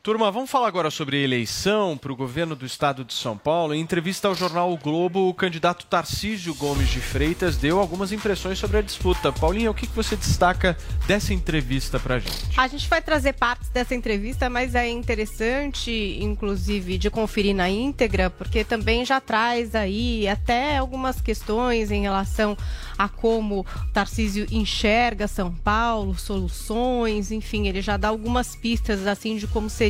[0.00, 3.74] Turma, vamos falar agora sobre a eleição para o governo do estado de São Paulo.
[3.74, 8.58] Em entrevista ao jornal O Globo, o candidato Tarcísio Gomes de Freitas deu algumas impressões
[8.58, 9.32] sobre a disputa.
[9.32, 12.48] Paulinha, o que você destaca dessa entrevista para gente?
[12.56, 18.30] A gente vai trazer partes dessa entrevista, mas é interessante, inclusive, de conferir na íntegra,
[18.30, 22.56] porque também já traz aí até algumas questões em relação
[22.96, 29.46] a como Tarcísio enxerga São Paulo, soluções, enfim, ele já dá algumas pistas assim de
[29.46, 29.87] como seria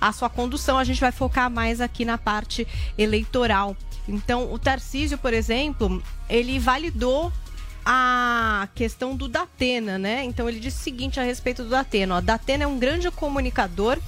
[0.00, 0.78] a sua condução.
[0.78, 2.66] A gente vai focar mais aqui na parte
[2.96, 3.76] eleitoral.
[4.08, 7.32] Então, o Tarcísio, por exemplo, ele validou
[7.84, 10.24] a questão do Datena, né?
[10.24, 13.98] Então ele disse o seguinte a respeito do Datena: ó, Datena é um grande comunicador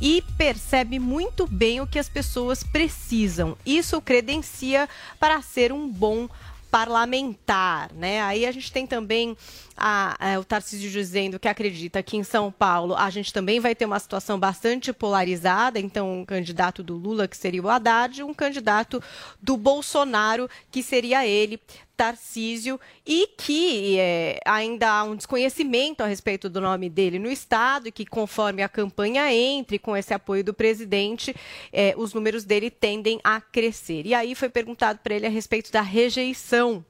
[0.00, 3.56] e percebe muito bem o que as pessoas precisam.
[3.64, 4.88] Isso credencia
[5.18, 6.28] para ser um bom
[6.70, 8.22] parlamentar, né?
[8.22, 9.36] Aí a gente tem também
[9.80, 13.74] a- a- o Tarcísio dizendo que acredita que em São Paulo a gente também vai
[13.74, 18.34] ter uma situação bastante polarizada, então um candidato do Lula, que seria o Haddad, um
[18.34, 19.02] candidato
[19.40, 21.58] do Bolsonaro, que seria ele,
[21.96, 27.88] Tarcísio, e que é, ainda há um desconhecimento a respeito do nome dele no Estado,
[27.88, 31.34] e que conforme a campanha entre com esse apoio do presidente,
[31.72, 34.06] é, os números dele tendem a crescer.
[34.06, 36.84] E aí foi perguntado para ele a respeito da rejeição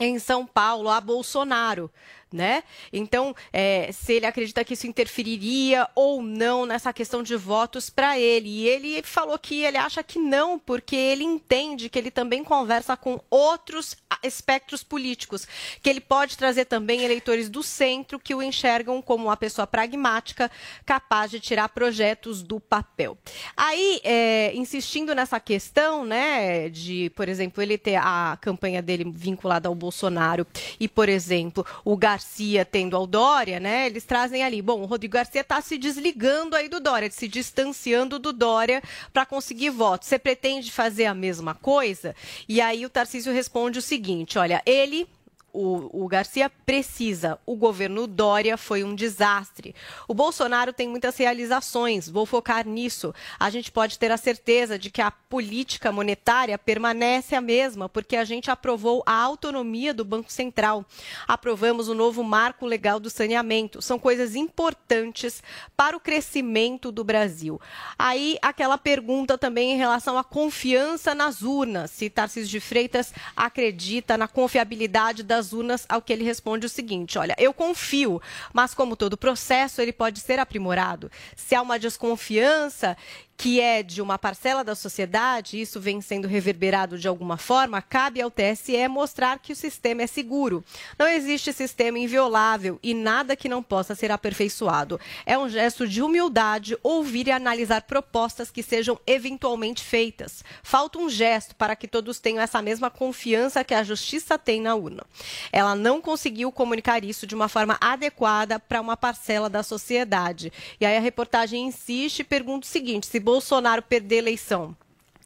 [0.00, 1.90] em São Paulo a Bolsonaro.
[2.32, 2.62] Né?
[2.92, 8.18] Então, é, se ele acredita que isso interferiria ou não nessa questão de votos para
[8.18, 8.48] ele.
[8.48, 12.96] E ele falou que ele acha que não, porque ele entende que ele também conversa
[12.96, 15.46] com outros espectros políticos,
[15.82, 20.50] que ele pode trazer também eleitores do centro que o enxergam como uma pessoa pragmática,
[20.84, 23.16] capaz de tirar projetos do papel.
[23.56, 29.68] Aí, é, insistindo nessa questão, né, de, por exemplo, ele ter a campanha dele vinculada
[29.68, 30.46] ao Bolsonaro
[30.78, 35.14] e, por exemplo, o Garcia tendo ao Dória, né, eles trazem ali, bom, o Rodrigo
[35.14, 40.06] Garcia está se desligando aí do Dória, se distanciando do Dória para conseguir votos.
[40.08, 42.14] Você pretende fazer a mesma coisa?
[42.46, 45.08] E aí o Tarcísio responde o seguinte, olha, ele
[45.52, 47.38] o, o Garcia precisa.
[47.46, 49.74] O governo Dória foi um desastre.
[50.06, 53.14] O Bolsonaro tem muitas realizações, vou focar nisso.
[53.38, 58.16] A gente pode ter a certeza de que a política monetária permanece a mesma, porque
[58.16, 60.84] a gente aprovou a autonomia do Banco Central,
[61.26, 63.80] aprovamos o novo marco legal do saneamento.
[63.80, 65.42] São coisas importantes
[65.76, 67.60] para o crescimento do Brasil.
[67.98, 71.90] Aí, aquela pergunta também em relação à confiança nas urnas.
[71.90, 77.18] Se Tarcísio de Freitas acredita na confiabilidade das urnas, ao que ele responde o seguinte:
[77.18, 78.20] olha, eu confio,
[78.52, 81.10] mas como todo processo, ele pode ser aprimorado.
[81.34, 82.96] Se há uma desconfiança
[83.40, 88.20] que é de uma parcela da sociedade, isso vem sendo reverberado de alguma forma, cabe
[88.20, 90.62] ao TSE mostrar que o sistema é seguro.
[90.98, 95.00] Não existe sistema inviolável e nada que não possa ser aperfeiçoado.
[95.24, 100.44] É um gesto de humildade ouvir e analisar propostas que sejam eventualmente feitas.
[100.62, 104.74] Falta um gesto para que todos tenham essa mesma confiança que a justiça tem na
[104.74, 105.02] urna.
[105.50, 110.52] Ela não conseguiu comunicar isso de uma forma adequada para uma parcela da sociedade.
[110.78, 114.76] E aí a reportagem insiste e pergunta o seguinte: se Bolsonaro perder a eleição,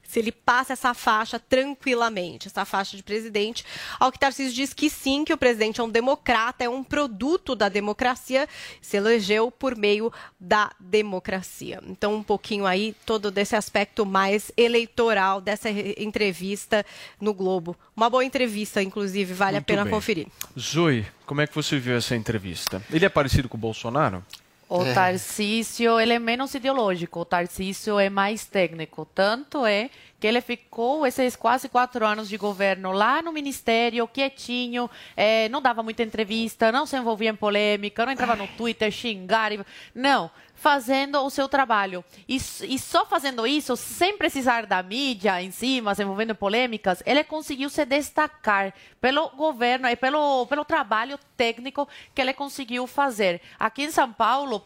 [0.06, 3.64] se ele passa essa faixa tranquilamente, essa faixa de presidente,
[3.98, 7.56] ao que Tarcísio diz que sim, que o presidente é um democrata, é um produto
[7.56, 8.46] da democracia,
[8.80, 11.80] se elegeu por meio da democracia.
[11.88, 16.84] Então, um pouquinho aí, todo desse aspecto mais eleitoral dessa re- entrevista
[17.20, 17.74] no Globo.
[17.96, 19.92] Uma boa entrevista, inclusive, vale Muito a pena bem.
[19.92, 20.26] conferir.
[20.56, 22.80] Zoe, como é que você viu essa entrevista?
[22.92, 24.22] Ele é parecido com o Bolsonaro?
[24.68, 24.94] O É.
[24.94, 29.06] Tarcísio, ele é menos ideológico, o Tarcísio é mais técnico.
[29.14, 34.88] Tanto é que ele ficou esses quase quatro anos de governo lá no ministério, quietinho,
[35.16, 39.52] eh, não dava muita entrevista, não se envolvia em polêmica, não entrava no Twitter xingar.
[39.52, 39.60] e-
[39.94, 42.04] Não, fazendo o seu trabalho.
[42.28, 47.22] E, e só fazendo isso, sem precisar da mídia em cima, se envolvendo polêmicas, ele
[47.24, 53.40] conseguiu se destacar pelo governo e pelo, pelo trabalho técnico que ele conseguiu fazer.
[53.58, 54.64] Aqui em São Paulo,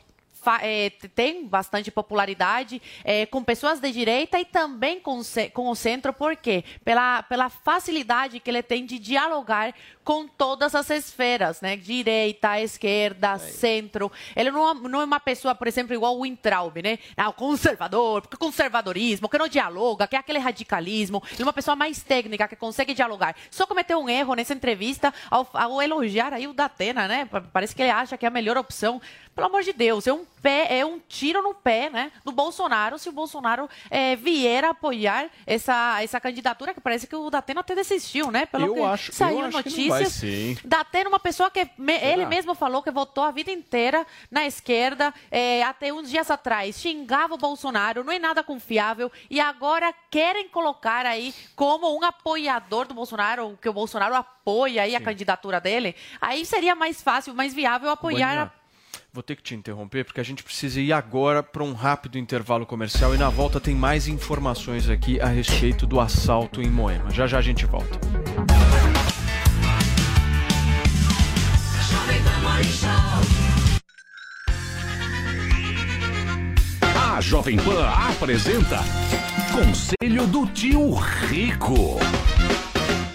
[0.90, 5.20] t- tem bastante popularidade eh, com pessoas de direita e também com,
[5.52, 6.64] com o centro, por quê?
[6.84, 9.74] Pela, pela facilidade que ele tem de dialogar
[10.08, 11.76] com todas as esferas, né?
[11.76, 14.10] Direita, esquerda, centro.
[14.34, 16.98] Ele não, é- não é uma pessoa, por exemplo, igual o Wintraub, né?
[17.14, 21.22] Ah, o conservador, porque conservadorismo, que não dialoga, que é aquele radicalismo.
[21.32, 23.36] Ele é uma pessoa mais técnica, que consegue dialogar.
[23.50, 27.26] Só cometeu um erro nessa entrevista ao, ao elogiar aí o Datena, né?
[27.26, 29.02] Pa- Parece que ele acha que é a melhor opção.
[29.34, 32.10] Pelo amor de Deus, é um pé, é um tiro no pé, né?
[32.24, 37.14] Do Bolsonaro, se o Bolsonaro eh, vier a apoiar essa, essa candidatura, que parece que
[37.14, 38.46] o Datena até desistiu, né?
[38.46, 39.97] Pelo Eu que acho- saiu não notícias.
[40.02, 40.58] Vai ser, hein?
[40.64, 44.46] Datena é uma pessoa que me- ele mesmo falou que votou a vida inteira na
[44.46, 49.92] esquerda, eh, até uns dias atrás xingava o Bolsonaro, não é nada confiável, e agora
[50.10, 55.60] querem colocar aí como um apoiador do Bolsonaro, que o Bolsonaro apoia aí a candidatura
[55.60, 55.94] dele.
[56.20, 58.58] Aí seria mais fácil, mais viável apoiar Boninho,
[59.10, 62.66] Vou ter que te interromper porque a gente precisa ir agora para um rápido intervalo
[62.66, 67.10] comercial e na volta tem mais informações aqui a respeito do assalto em Moema.
[67.10, 67.98] Já já a gente volta.
[76.96, 78.78] A Jovem Pan apresenta
[79.52, 81.98] Conselho do Tio Rico.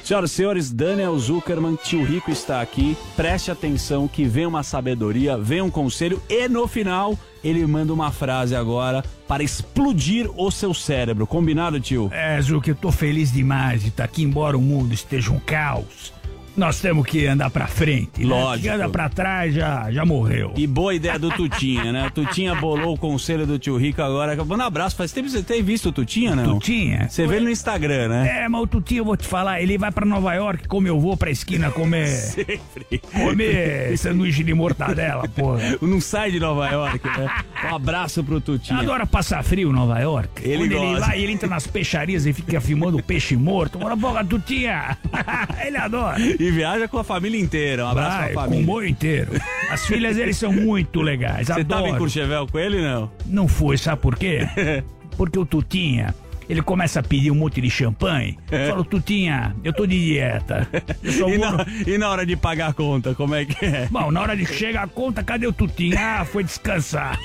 [0.03, 2.97] Senhoras e senhores, Daniel Zuckerman, tio Rico está aqui.
[3.15, 8.11] Preste atenção que vem uma sabedoria, vem um conselho e no final ele manda uma
[8.11, 11.25] frase agora para explodir o seu cérebro.
[11.25, 12.09] Combinado, tio?
[12.11, 16.11] É, Zuki, eu tô feliz demais de estar aqui, embora o mundo esteja um caos.
[16.55, 18.21] Nós temos que andar pra frente.
[18.21, 18.27] né?
[18.27, 18.63] Lógico.
[18.67, 20.53] Quem anda pra trás já, já morreu.
[20.55, 22.11] E boa ideia do Tutinha, né?
[22.13, 24.35] Tutinha bolou o conselho do tio Rico agora.
[24.45, 24.95] Manda um abraço.
[24.95, 26.53] Faz tempo que você tem visto o Tutinha, não?
[26.59, 27.07] Tutinha?
[27.09, 28.43] Você vê ele no Instagram, né?
[28.43, 30.99] É, mas o Tutinho, eu vou te falar, ele vai pra Nova York como eu
[30.99, 32.07] vou pra esquina comer.
[32.33, 32.99] Sempre.
[33.11, 35.77] Comer sanduíche de mortadela, porra.
[35.81, 37.29] Não sai de Nova York, né?
[37.71, 38.79] Um abraço pro Tutinha.
[38.79, 40.29] Adora passar frio em Nova York.
[40.43, 41.05] Ele Quando ele gosta.
[41.07, 43.79] vai, ele entra nas peixarias e fica filmando peixe morto.
[43.79, 44.97] Bora, porra, Tutinha!
[45.65, 46.17] ele adora.
[46.43, 47.85] E viaja com a família inteira.
[47.85, 48.63] Um abraço Vai, pra com família.
[48.63, 49.31] o boi inteiro.
[49.71, 51.47] As filhas deles são muito legais.
[51.47, 51.99] Você tava em adoro.
[51.99, 53.09] Courchevel com ele, não?
[53.25, 54.41] Não foi, sabe por quê?
[55.15, 56.13] Porque o Tutinha,
[56.49, 58.37] ele começa a pedir um monte de champanhe.
[58.51, 58.67] É.
[58.67, 60.67] Fala, Tutinha, eu tô de dieta.
[61.01, 63.87] Eu E na, e na hora de pagar a conta, como é que é?
[63.89, 65.95] Bom, na hora de chegar a conta, cadê o Tutinha?
[65.97, 67.17] Ah, foi descansar.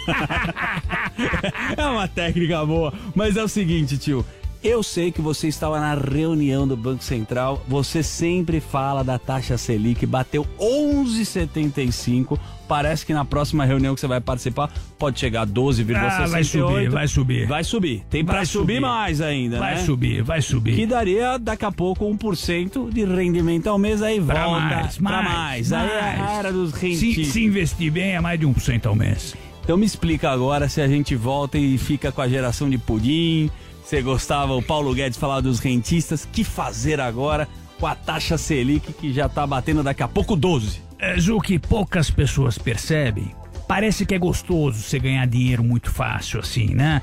[1.77, 2.93] É uma técnica boa.
[3.17, 4.25] Mas é o seguinte, tio.
[4.63, 7.63] Eu sei que você estava na reunião do Banco Central.
[7.69, 12.39] Você sempre fala da taxa Selic, bateu 11,75.
[12.67, 15.97] Parece que na próxima reunião que você vai participar pode chegar a 12,68.
[15.97, 17.47] Ah, vai subir, vai subir.
[17.47, 18.03] Vai subir.
[18.11, 18.75] Tem pra Vai subir.
[18.75, 18.81] subir.
[18.81, 19.81] mais ainda, Vai né?
[19.85, 20.75] subir, vai subir.
[20.75, 25.23] Que daria daqui a pouco 1% de rendimento ao mês aí Pra volta mais, pra
[25.23, 25.73] mais, mais.
[25.73, 27.27] Aí é a era dos Se, rentistas.
[27.29, 29.35] se investir bem, é mais de 1% ao mês.
[29.63, 33.51] Então me explica agora se a gente volta e fica com a geração de pudim.
[33.89, 36.29] Você gostava, o Paulo Guedes falava dos rentistas.
[36.31, 37.49] Que fazer agora
[37.81, 40.83] com a taxa Selic que já tá batendo daqui a pouco 12?
[40.99, 43.35] É, Ju, que poucas pessoas percebem.
[43.67, 47.01] Parece que é gostoso você ganhar dinheiro muito fácil assim, né?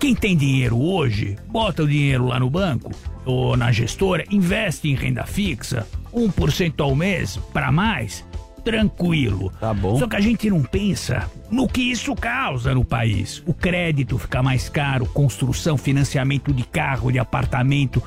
[0.00, 2.90] Quem tem dinheiro hoje, bota o dinheiro lá no banco
[3.24, 8.24] ou na gestora, investe em renda fixa, 1% ao mês para mais
[8.58, 9.52] tranquilo.
[9.60, 9.98] Tá bom.
[9.98, 13.42] Só que a gente não pensa no que isso causa no país.
[13.46, 18.02] O crédito fica mais caro, construção, financiamento de carro, de apartamento,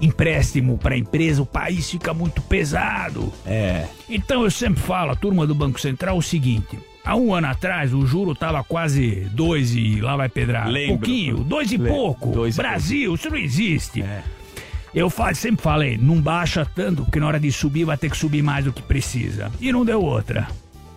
[0.00, 3.32] empréstimo para empresa, o país fica muito pesado.
[3.46, 3.86] É.
[4.08, 6.78] Então eu sempre falo, a turma do Banco Central, o seguinte.
[7.04, 10.68] Há um ano atrás, o juro tava quase dois e lá vai pedrar.
[10.68, 10.98] Lembro.
[10.98, 12.30] Pouquinho, dois e Le- pouco.
[12.30, 14.04] dois e Brasil, isso não existe.
[14.94, 18.16] Eu fa- sempre falei, não baixa tanto, porque na hora de subir vai ter que
[18.16, 19.50] subir mais do que precisa.
[19.60, 20.46] E não deu outra.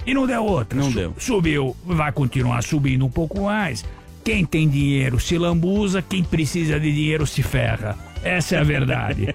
[0.06, 0.78] E não deu outra.
[0.78, 1.14] Não Su- deu.
[1.18, 3.86] Subiu, vai continuar subindo um pouco mais.
[4.24, 7.96] Quem tem dinheiro se lambuza, quem precisa de dinheiro se ferra.
[8.24, 9.34] Essa é a verdade.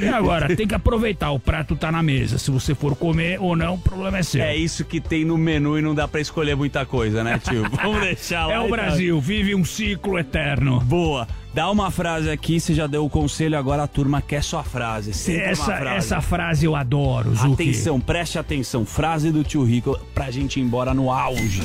[0.00, 2.38] e agora, tem que aproveitar, o prato tá na mesa.
[2.38, 4.42] Se você for comer ou não, o problema é seu.
[4.42, 7.62] É isso que tem no menu e não dá pra escolher muita coisa, né, tio?
[7.70, 8.54] Vamos deixar lá.
[8.54, 8.70] É o então.
[8.76, 10.80] Brasil, vive um ciclo eterno.
[10.80, 11.28] Boa.
[11.54, 15.12] Dá uma frase aqui, você já deu o conselho, agora a turma quer sua frase.
[15.12, 15.96] Sempre Essa, frase.
[15.96, 17.62] essa frase eu adoro, Zuki.
[17.70, 18.86] Atenção, preste atenção.
[18.86, 21.62] Frase do tio Rico pra gente ir embora no auge.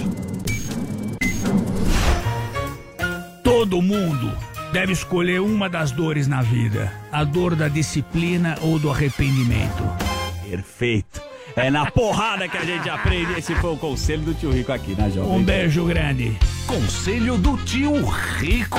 [3.42, 4.30] Todo mundo
[4.74, 9.84] deve escolher uma das dores na vida: a dor da disciplina ou do arrependimento.
[10.50, 11.22] Perfeito.
[11.56, 13.34] É na porrada que a gente aprende.
[13.40, 16.38] Esse foi o conselho do tio Rico aqui na Jovem Um beijo grande.
[16.68, 18.78] Conselho do tio Rico.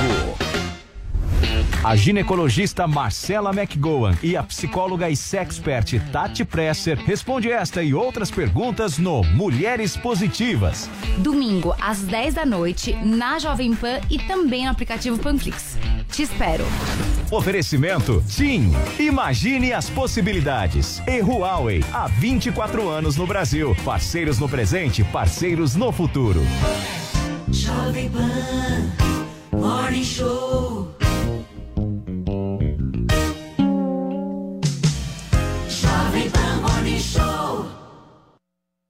[1.84, 8.30] A ginecologista Marcela McGowan e a psicóloga e sexpert Tati Presser responde esta e outras
[8.30, 10.91] perguntas no Mulheres Positivas.
[11.18, 15.78] Domingo, às 10 da noite, na Jovem Pan e também no aplicativo Panflix.
[16.11, 16.64] Te espero.
[17.30, 18.72] Oferecimento TIM.
[18.99, 21.01] Imagine as possibilidades.
[21.07, 23.76] E Huawei, há 24 anos no Brasil.
[23.84, 26.41] Parceiros no presente, parceiros no futuro.
[27.51, 29.09] Jovem Pan
[29.53, 30.97] Morning Show.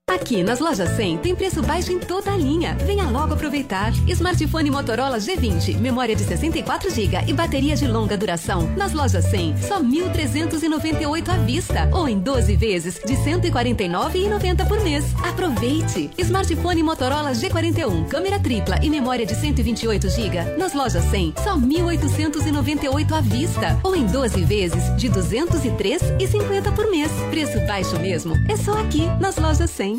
[0.09, 2.75] Aqui nas lojas 100 tem preço baixo em toda a linha.
[2.83, 3.93] Venha logo aproveitar.
[4.07, 8.67] Smartphone Motorola G20, memória de 64 GB e bateria de longa duração.
[8.75, 15.05] Nas lojas 100, só 1.398 à vista ou em 12 vezes de 149,90 por mês.
[15.23, 16.09] Aproveite.
[16.17, 20.57] Smartphone Motorola G41, câmera tripla e memória de 128 GB.
[20.57, 27.11] Nas lojas 100, só 1.898 à vista ou em 12 vezes de 203,50 por mês.
[27.29, 28.33] Preço baixo mesmo.
[28.49, 29.98] É só aqui nas lojas 100.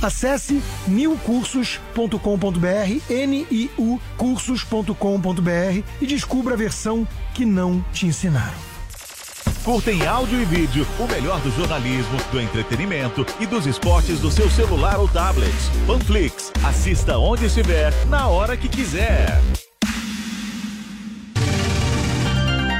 [0.00, 8.68] Acesse niucursos.com.br, N-I-U cursos.com.br e descubra a versão que não te ensinaram.
[9.64, 14.30] Curta em áudio e vídeo o melhor do jornalismo, do entretenimento e dos esportes do
[14.30, 15.54] seu celular ou tablet.
[15.86, 16.52] Panflix.
[16.64, 19.42] Assista onde estiver, na hora que quiser.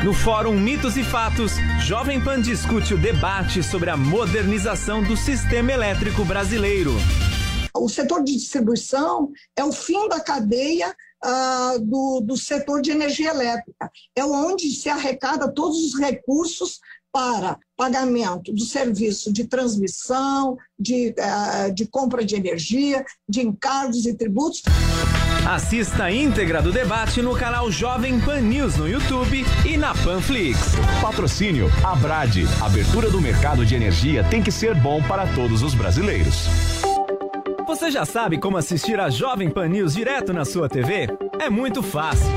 [0.09, 1.53] No Fórum Mitos e Fatos,
[1.83, 6.93] Jovem Pan discute o debate sobre a modernização do sistema elétrico brasileiro.
[7.77, 13.29] O setor de distribuição é o fim da cadeia ah, do, do setor de energia
[13.29, 13.91] elétrica.
[14.17, 16.81] É onde se arrecada todos os recursos
[17.13, 24.15] para pagamento do serviço de transmissão, de, ah, de compra de energia, de encargos e
[24.15, 24.63] tributos.
[25.49, 30.75] Assista a íntegra do debate no canal Jovem Pan News no YouTube e na Panflix.
[31.01, 32.45] Patrocínio Abrade.
[32.61, 36.47] Abertura do mercado de energia tem que ser bom para todos os brasileiros.
[37.67, 41.09] Você já sabe como assistir a Jovem Pan News direto na sua TV?
[41.41, 42.29] É muito fácil.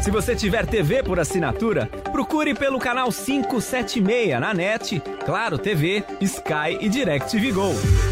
[0.00, 6.76] Se você tiver TV por assinatura, procure pelo canal 576 na NET, Claro TV, Sky
[6.80, 8.11] e DirecTV Go.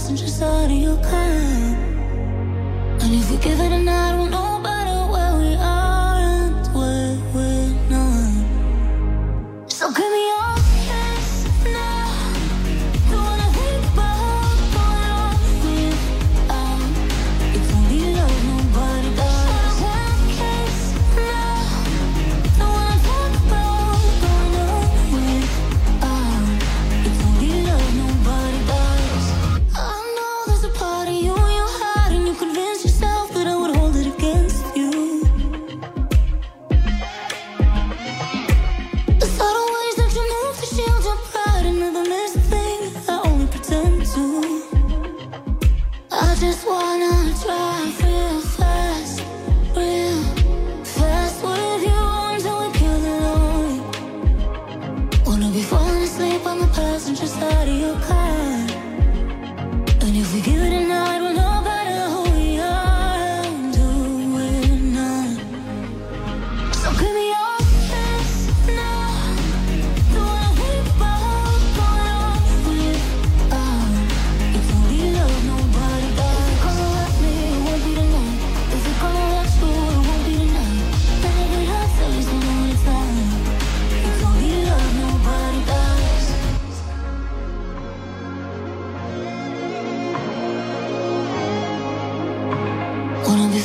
[0.00, 1.76] passengers out of your kind.
[3.02, 4.39] And if we give it a night, we'll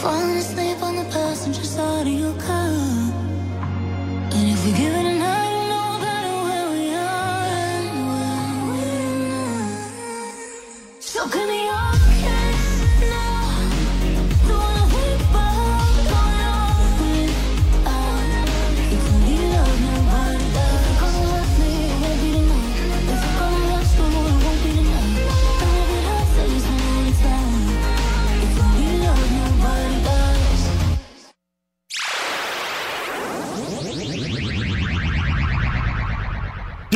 [0.07, 0.34] Oh.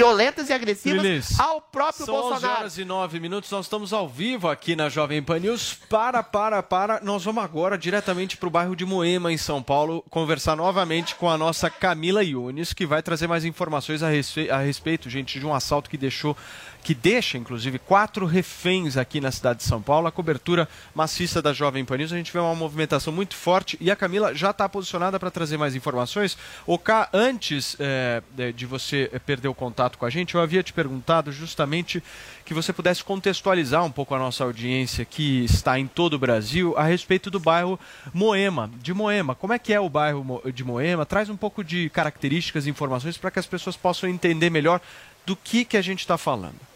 [0.10, 2.60] Violentas e agressivas ao próprio São 11 Bolsonaro.
[2.60, 5.78] horas e 9 minutos, nós estamos ao vivo aqui na Jovem Pan News.
[5.88, 7.00] Para, para, para.
[7.02, 11.30] Nós vamos agora diretamente para o bairro de Moema, em São Paulo, conversar novamente com
[11.30, 15.88] a nossa Camila Yunes, que vai trazer mais informações a respeito, gente, de um assalto
[15.92, 16.36] que deixou,
[16.84, 20.08] que deixa, inclusive, quatro reféns aqui na cidade de São Paulo.
[20.08, 23.92] A cobertura maciça da Jovem Pan News, a gente vê uma movimentação muito forte e
[23.92, 26.38] a Camila já está posicionada para trazer mais informações.
[26.66, 28.24] O K, antes eh,
[28.56, 32.02] de- você perder o contato com a gente, eu havia te perguntado justamente
[32.46, 36.74] que você pudesse contextualizar um pouco a nossa audiência que está em todo o Brasil
[36.78, 37.80] a respeito do bairro
[38.14, 39.36] Moema, de Moema.
[39.36, 41.06] Como é que é o bairro de Moema?
[41.06, 44.80] Traz um pouco de características e informações para que as pessoas possam entender melhor
[45.26, 46.69] do que, que a gente está falando.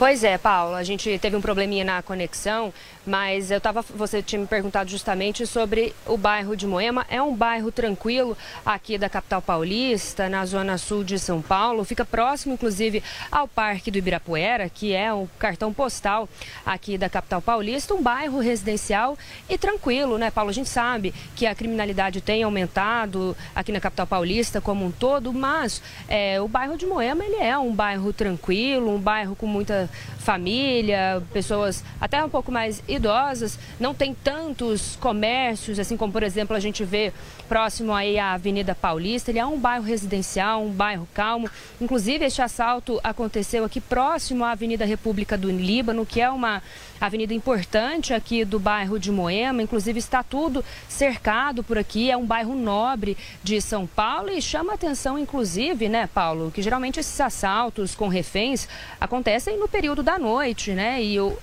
[0.00, 2.72] Pois é, Paulo, a gente teve um probleminha na conexão,
[3.04, 7.06] mas eu tava, você tinha me perguntado justamente sobre o bairro de Moema.
[7.10, 11.84] É um bairro tranquilo aqui da capital paulista, na zona sul de São Paulo.
[11.84, 16.26] Fica próximo, inclusive, ao Parque do Ibirapuera, que é o cartão postal
[16.64, 17.92] aqui da capital paulista.
[17.92, 19.18] Um bairro residencial
[19.50, 20.48] e tranquilo, né, Paulo?
[20.48, 25.30] A gente sabe que a criminalidade tem aumentado aqui na capital paulista como um todo,
[25.30, 29.89] mas é, o bairro de Moema ele é um bairro tranquilo, um bairro com muita
[30.18, 36.54] família, pessoas até um pouco mais idosas, não tem tantos comércios, assim como, por exemplo,
[36.54, 37.12] a gente vê
[37.48, 39.30] próximo aí à Avenida Paulista.
[39.30, 41.50] Ele é um bairro residencial, um bairro calmo.
[41.80, 46.62] Inclusive, este assalto aconteceu aqui próximo à Avenida República do Líbano, que é uma
[47.00, 49.62] avenida importante aqui do bairro de Moema.
[49.62, 52.10] Inclusive, está tudo cercado por aqui.
[52.10, 57.00] É um bairro nobre de São Paulo e chama atenção, inclusive, né, Paulo, que geralmente
[57.00, 58.68] esses assaltos com reféns
[59.00, 61.02] acontecem no período da noite, né?
[61.02, 61.36] E o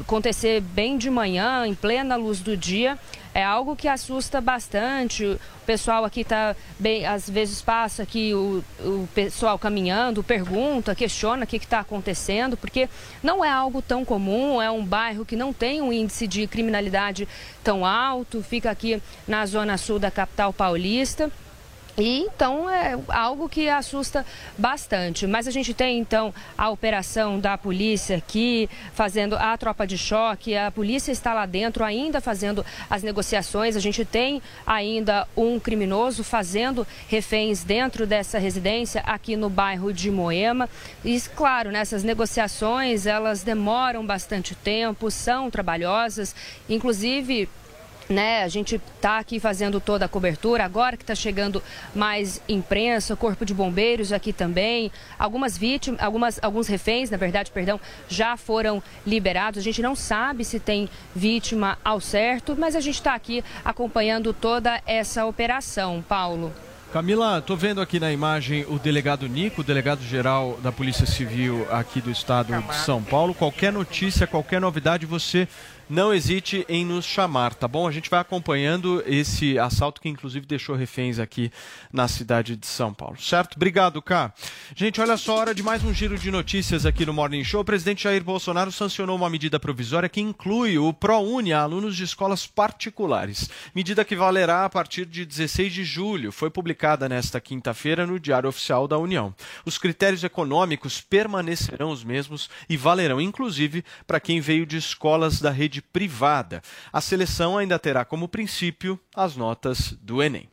[0.00, 2.98] acontecer bem de manhã, em plena luz do dia,
[3.34, 5.24] é algo que assusta bastante.
[5.24, 11.44] O pessoal aqui está bem, às vezes passa aqui o, o pessoal caminhando, pergunta, questiona
[11.44, 12.88] o que está acontecendo, porque
[13.22, 17.26] não é algo tão comum, é um bairro que não tem um índice de criminalidade
[17.62, 21.30] tão alto, fica aqui na zona sul da capital paulista.
[21.96, 24.26] E então é algo que assusta
[24.58, 25.26] bastante.
[25.26, 30.56] Mas a gente tem então a operação da polícia aqui, fazendo a tropa de choque.
[30.56, 33.76] A polícia está lá dentro ainda fazendo as negociações.
[33.76, 40.10] A gente tem ainda um criminoso fazendo reféns dentro dessa residência aqui no bairro de
[40.10, 40.68] Moema.
[41.04, 46.34] E claro, nessas negociações elas demoram bastante tempo, são trabalhosas.
[46.68, 47.48] Inclusive
[48.08, 48.42] né?
[48.42, 51.62] A gente está aqui fazendo toda a cobertura, agora que está chegando
[51.94, 54.90] mais imprensa, corpo de bombeiros aqui também.
[55.18, 59.60] Algumas vítimas, algumas, alguns reféns, na verdade, perdão, já foram liberados.
[59.60, 64.32] A gente não sabe se tem vítima ao certo, mas a gente está aqui acompanhando
[64.32, 66.52] toda essa operação, Paulo.
[66.94, 71.66] Camila, tô vendo aqui na imagem o delegado Nico, o delegado geral da Polícia Civil
[71.68, 73.34] aqui do estado de São Paulo.
[73.34, 75.48] Qualquer notícia, qualquer novidade, você
[75.88, 77.86] não hesite em nos chamar, tá bom?
[77.86, 81.50] A gente vai acompanhando esse assalto que inclusive deixou reféns aqui
[81.92, 83.56] na cidade de São Paulo, certo?
[83.56, 84.32] Obrigado, Cá.
[84.74, 87.60] Gente, olha só, hora de mais um giro de notícias aqui no Morning Show.
[87.60, 92.04] O presidente Jair Bolsonaro sancionou uma medida provisória que inclui o ProUni a alunos de
[92.04, 93.50] escolas particulares.
[93.74, 96.32] Medida que valerá a partir de 16 de julho.
[96.32, 99.34] Foi publicada nesta quinta-feira no Diário Oficial da União.
[99.64, 105.50] Os critérios econômicos permanecerão os mesmos e valerão inclusive para quem veio de escolas da
[105.50, 106.62] rede privada.
[106.92, 110.48] A seleção ainda terá como princípio as notas do Enem.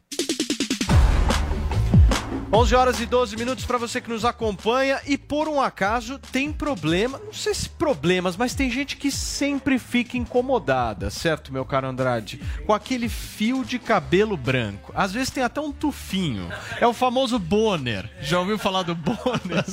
[2.53, 6.52] 11 horas e 12 minutos para você que nos acompanha e por um acaso tem
[6.52, 11.88] problema, não sei se problemas, mas tem gente que sempre fica incomodada, certo, meu caro
[11.88, 12.41] Andrade?
[12.65, 14.91] Com aquele fio de cabelo branco.
[14.94, 16.52] Às vezes tem até um tufinho.
[16.82, 18.10] É o famoso boner.
[18.22, 19.64] Já ouviu falar do boner?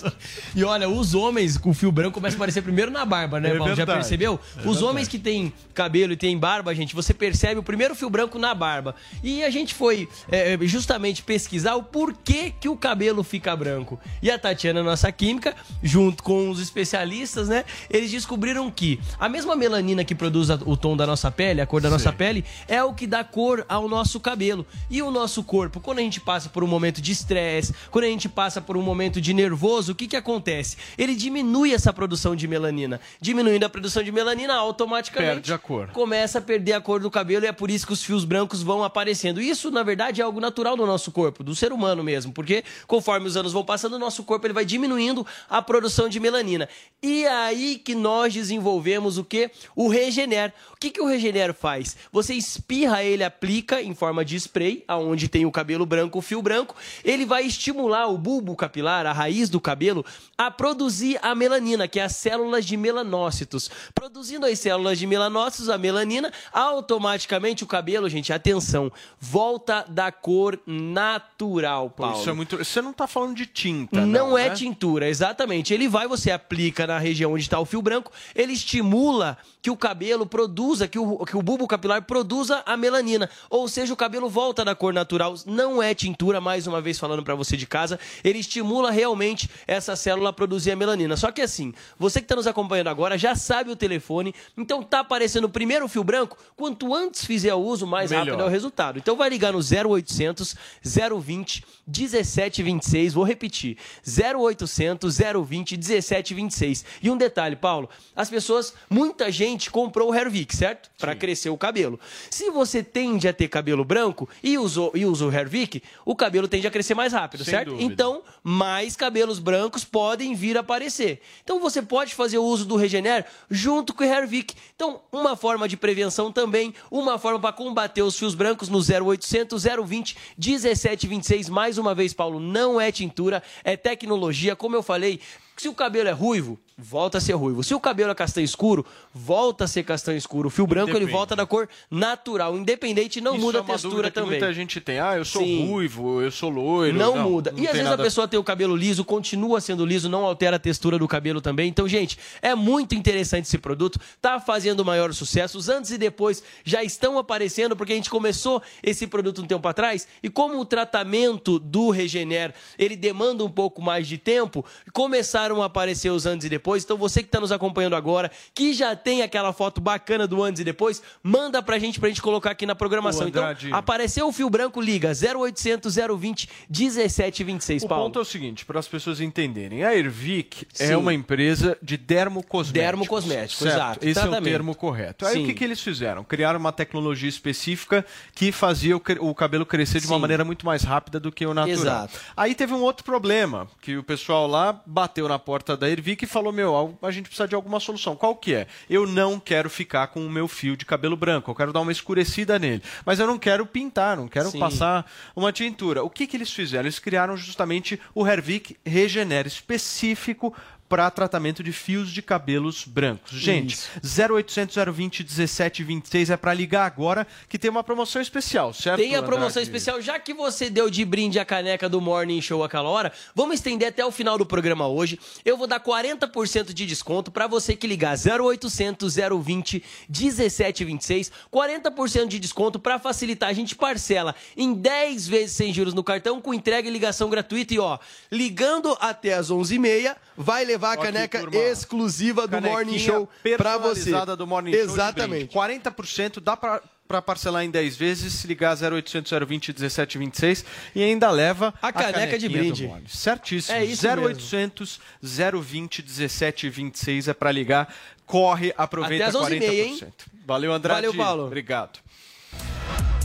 [0.55, 3.57] E olha, os homens com fio branco começam a aparecer primeiro na barba, né, É
[3.57, 3.71] Paulo?
[3.71, 3.99] Já verdade.
[4.01, 4.39] percebeu?
[4.65, 8.09] É os homens que têm cabelo e têm barba, gente, você percebe o primeiro fio
[8.09, 8.95] branco na barba.
[9.23, 13.99] E a gente foi é, justamente pesquisar o porquê que o cabelo fica branco.
[14.23, 17.65] E a Tatiana, nossa química, junto com os especialistas, né?
[17.91, 21.81] Eles descobriram que a mesma melanina que produz o tom da nossa pele, a cor
[21.81, 24.67] da nossa pele, é o que dá cor ao nosso cabelo.
[24.91, 28.09] E o nosso corpo, quando a gente passa por um momento de estresse, quando a
[28.09, 30.77] gente passa por um momento de nervoso, o que que acontece?
[30.97, 33.01] Ele diminui essa produção de melanina.
[33.21, 35.89] Diminuindo a produção de melanina, automaticamente Perde a cor.
[35.89, 38.63] começa a perder a cor do cabelo e é por isso que os fios brancos
[38.63, 39.41] vão aparecendo.
[39.41, 43.27] Isso, na verdade, é algo natural do nosso corpo, do ser humano mesmo, porque conforme
[43.27, 46.69] os anos vão passando, o nosso corpo ele vai diminuindo a produção de melanina.
[47.03, 49.51] E aí que nós desenvolvemos o que?
[49.75, 50.53] O Regener.
[50.79, 51.97] O que, que o Regener faz?
[52.13, 56.41] Você espirra ele, aplica em forma de spray, aonde tem o cabelo branco, o fio
[56.41, 60.07] branco, ele vai estimular o bulbo capilar, a raiz do cabelo,
[60.37, 63.69] a produzir a melanina, que é as células de melanócitos.
[63.93, 70.61] Produzindo as células de melanócitos, a melanina, automaticamente o cabelo, gente, atenção, volta da cor
[70.65, 72.21] natural, Paulo.
[72.21, 72.57] Isso é muito.
[72.57, 74.55] Você não tá falando de tinta, Não, não, é né?
[74.55, 75.75] tintura, exatamente.
[75.75, 79.77] Ele vai, você aplica na região onde está o fio branco, ele estimula que o
[79.77, 83.31] cabelo produza, que o, que o bulbo capilar produza a melanina.
[83.49, 85.35] Ou seja, o cabelo volta da cor natural.
[85.47, 87.99] Não é tintura, mais uma vez falando para você de casa.
[88.23, 91.17] Ele estimula realmente essa célula a produzir a melanina.
[91.17, 95.01] Só que assim, você que está nos acompanhando agora já sabe o telefone, então tá
[95.01, 96.37] aparecendo o primeiro fio branco.
[96.57, 98.27] Quanto antes fizer o uso, mais Melhor.
[98.27, 98.99] rápido é o resultado.
[98.99, 103.15] Então vai ligar no 0800 020 1726.
[103.15, 103.77] Vou repetir:
[104.07, 106.85] 0800 020 1726.
[107.03, 110.91] E um detalhe, Paulo: as pessoas, muita gente comprou o Hervik, certo?
[110.99, 111.99] Para crescer o cabelo.
[112.31, 116.49] Se você tende a ter cabelo branco e usou, e usa o Hervik, o cabelo
[116.49, 117.71] tende a crescer mais rápido, Sem certo?
[117.71, 117.93] dúvida.
[117.93, 121.21] Então, mais cabelos brancos podem vir a aparecer.
[121.43, 124.55] Então você pode fazer o uso do Regener junto com o Hervik.
[124.75, 129.65] Então, uma forma de prevenção também, uma forma para combater os fios brancos no 0800
[129.87, 131.49] 020 1726.
[131.49, 134.57] Mais uma vez, Paulo, não é tintura, é tecnologia.
[134.57, 135.21] Como eu falei,
[135.57, 137.65] se o cabelo é ruivo, volta a ser ruivo.
[137.65, 140.47] Se o cabelo é castanho escuro, volta a ser castanho escuro.
[140.47, 144.11] O fio branco ele volta da cor natural, independente, não Isso muda é a textura
[144.13, 144.31] também.
[144.31, 145.01] Muita gente tem.
[145.01, 145.67] Ah, eu sou Sim.
[145.67, 146.97] ruivo, eu sou loiro.
[146.97, 147.51] Não, muda.
[147.51, 150.25] não e às vezes nada- a pessoa tem o cabelo liso, continua sendo liso, não
[150.25, 151.69] altera a textura do cabelo também.
[151.69, 153.99] Então, gente, é muito interessante esse produto.
[154.23, 155.59] Tá fazendo maior sucesso.
[155.59, 159.67] Os antes e depois já estão aparecendo, porque a gente começou esse produto um tempo
[159.67, 160.07] atrás.
[160.23, 165.67] E como o tratamento do Regener, ele demanda um pouco mais de tempo, começaram a
[165.67, 166.68] aparecer os antes e depois.
[166.77, 170.61] Então, você que está nos acompanhando agora, que já tem aquela foto bacana do antes
[170.61, 173.29] e depois, manda pra gente, pra gente colocar aqui na programação.
[173.29, 178.05] Então, apareceu o fio branco, liga 0800 020 1726, O Paulo.
[178.05, 179.85] ponto é o seguinte, para as pessoas entenderem.
[179.85, 180.93] A Ervic Sim.
[180.93, 182.73] é uma empresa de dermocosméticos.
[182.73, 183.75] Dermocosméticos, certo?
[183.77, 185.27] exato, Esse é o termo correto.
[185.27, 185.43] Aí Sim.
[185.45, 186.25] o que, que eles fizeram?
[186.25, 188.05] Criaram uma tecnologia específica
[188.35, 190.21] que fazia o, o cabelo crescer de uma Sim.
[190.21, 191.75] maneira muito mais rápida do que o natural.
[191.79, 192.19] Exato.
[192.37, 196.27] Aí teve um outro problema, que o pessoal lá bateu na porta da Ervic e
[196.27, 198.17] falou, meu, a gente precisa de alguma solução.
[198.17, 198.67] Qual que é?
[198.91, 201.93] Eu não quero ficar com o meu fio de cabelo branco, eu quero dar uma
[201.93, 202.83] escurecida nele.
[203.07, 204.59] Mas eu não quero pintar, não quero Sim.
[204.59, 206.03] passar uma tintura.
[206.03, 206.85] O que, que eles fizeram?
[206.85, 210.53] Eles criaram justamente o Hervik Regener, específico
[210.89, 213.33] para tratamento de fios de cabelos brancos.
[213.33, 218.99] Gente, 0800 020 1726 é para ligar agora que tem uma promoção especial, certo?
[218.99, 219.69] Tem a promoção Andrade?
[219.69, 223.57] especial, já que você deu de brinde a caneca do Morning Show aquela hora, vamos
[223.57, 225.19] estender até o final do programa hoje.
[225.45, 232.39] Eu vou dar 40% de desconto para você que ligar 0800 020 1726, 40% de
[232.39, 233.51] desconto para facilitar.
[233.51, 237.75] A gente parcela em 10 vezes sem juros no cartão com entrega e ligação gratuita
[237.75, 237.99] e ó,
[238.31, 241.59] ligando até as 11h30, vai levar a Ó aqui, caneca turma.
[241.59, 244.13] exclusiva do Canequinha Morning Show para você.
[244.37, 245.57] do Morning Show de Exatamente.
[245.57, 245.81] brinde.
[245.81, 250.63] 40% dá para para parcelar em 10 vezes, se ligar 0800 020 1726
[250.95, 252.91] e ainda leva A caneca de brinde.
[253.09, 253.79] Certíssimo.
[253.79, 254.27] É isso mesmo.
[254.29, 257.95] 0800 020 1726 é para ligar.
[258.27, 259.71] Corre, aproveita Até às 11h30, 40%.
[259.73, 259.99] hein?
[260.47, 261.07] Valeu, Andrade.
[261.07, 261.47] Valeu, Paulo.
[261.47, 261.99] Obrigado.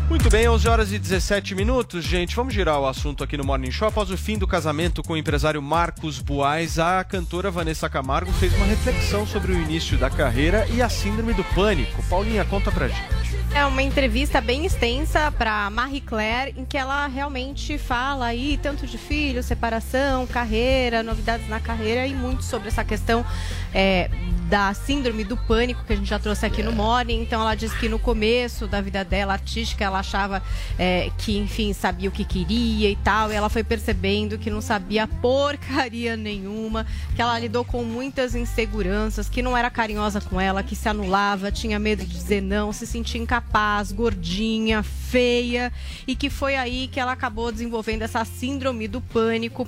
[0.10, 2.36] Muito bem, 11 horas e 17 minutos, gente.
[2.36, 3.88] Vamos girar o assunto aqui no Morning Show.
[3.88, 8.54] Após o fim do casamento com o empresário Marcos Buais, a cantora Vanessa Camargo fez
[8.56, 12.04] uma reflexão sobre o início da carreira e a síndrome do pânico.
[12.10, 13.24] Paulinha, conta pra gente.
[13.56, 18.88] É uma entrevista bem extensa para Marie Claire, em que ela realmente fala aí tanto
[18.88, 23.24] de filho, separação, carreira, novidades na carreira e muito sobre essa questão
[23.72, 24.10] é,
[24.54, 27.24] da síndrome do pânico que a gente já trouxe aqui no Morning.
[27.24, 30.44] Então ela diz que no começo da vida dela artística ela achava
[30.78, 33.32] é, que, enfim, sabia o que queria e tal.
[33.32, 36.86] E ela foi percebendo que não sabia porcaria nenhuma,
[37.16, 41.52] que ela lidou com muitas inseguranças, que não era carinhosa com ela, que se anulava,
[41.52, 45.74] tinha medo de dizer não, se sentia incapaz, gordinha, feia,
[46.06, 49.68] e que foi aí que ela acabou desenvolvendo essa síndrome do pânico,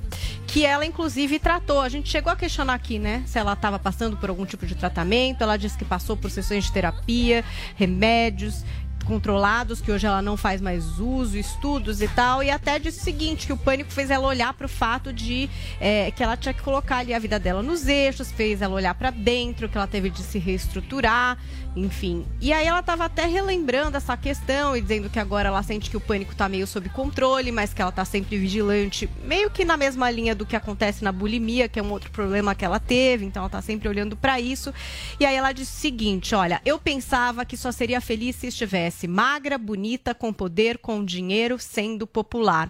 [0.56, 1.82] que ela inclusive tratou.
[1.82, 4.74] A gente chegou a questionar aqui, né, se ela estava passando por algum tipo de
[4.74, 5.42] tratamento.
[5.42, 7.44] Ela disse que passou por sessões de terapia,
[7.76, 8.64] remédios
[9.06, 13.04] controlados, que hoje ela não faz mais uso, estudos e tal, e até disse o
[13.04, 15.50] seguinte, que o pânico fez ela olhar para o fato de
[15.80, 18.96] é, que ela tinha que colocar ali a vida dela nos eixos, fez ela olhar
[18.96, 21.38] para dentro, que ela teve de se reestruturar,
[21.76, 22.26] enfim.
[22.40, 25.98] E aí ela estava até relembrando essa questão e dizendo que agora ela sente que
[25.98, 29.76] o pânico está meio sob controle, mas que ela está sempre vigilante, meio que na
[29.76, 33.26] mesma linha do que acontece na bulimia, que é um outro problema que ela teve,
[33.26, 34.74] então ela está sempre olhando para isso.
[35.20, 39.08] E aí ela disse o seguinte, olha, eu pensava que só seria feliz se estivesse
[39.08, 42.70] magra, bonita, com poder, com dinheiro, sendo popular.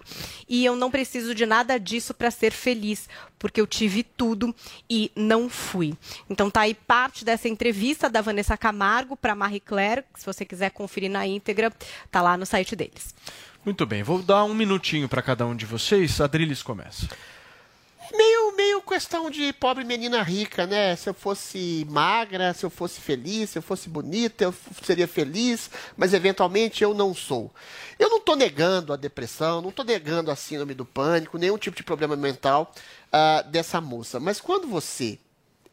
[0.49, 3.07] E eu não preciso de nada disso para ser feliz,
[3.45, 4.55] porque eu tive tudo
[4.89, 5.95] e não fui.
[6.27, 10.43] Então tá aí parte dessa entrevista da Vanessa Camargo para Marie Claire, que se você
[10.43, 11.71] quiser conferir na íntegra,
[12.09, 13.13] tá lá no site deles.
[13.63, 16.19] Muito bem, vou dar um minutinho para cada um de vocês.
[16.19, 17.07] Adriles começa.
[18.11, 20.95] Meio, meio questão de pobre menina rica, né?
[20.95, 24.53] Se eu fosse magra, se eu fosse feliz, se eu fosse bonita, eu
[24.83, 27.53] seria feliz, mas eventualmente eu não sou.
[27.97, 31.77] Eu não estou negando a depressão, não estou negando a síndrome do pânico, nenhum tipo
[31.77, 32.73] de problema mental
[33.11, 34.19] ah, dessa moça.
[34.19, 35.17] Mas quando você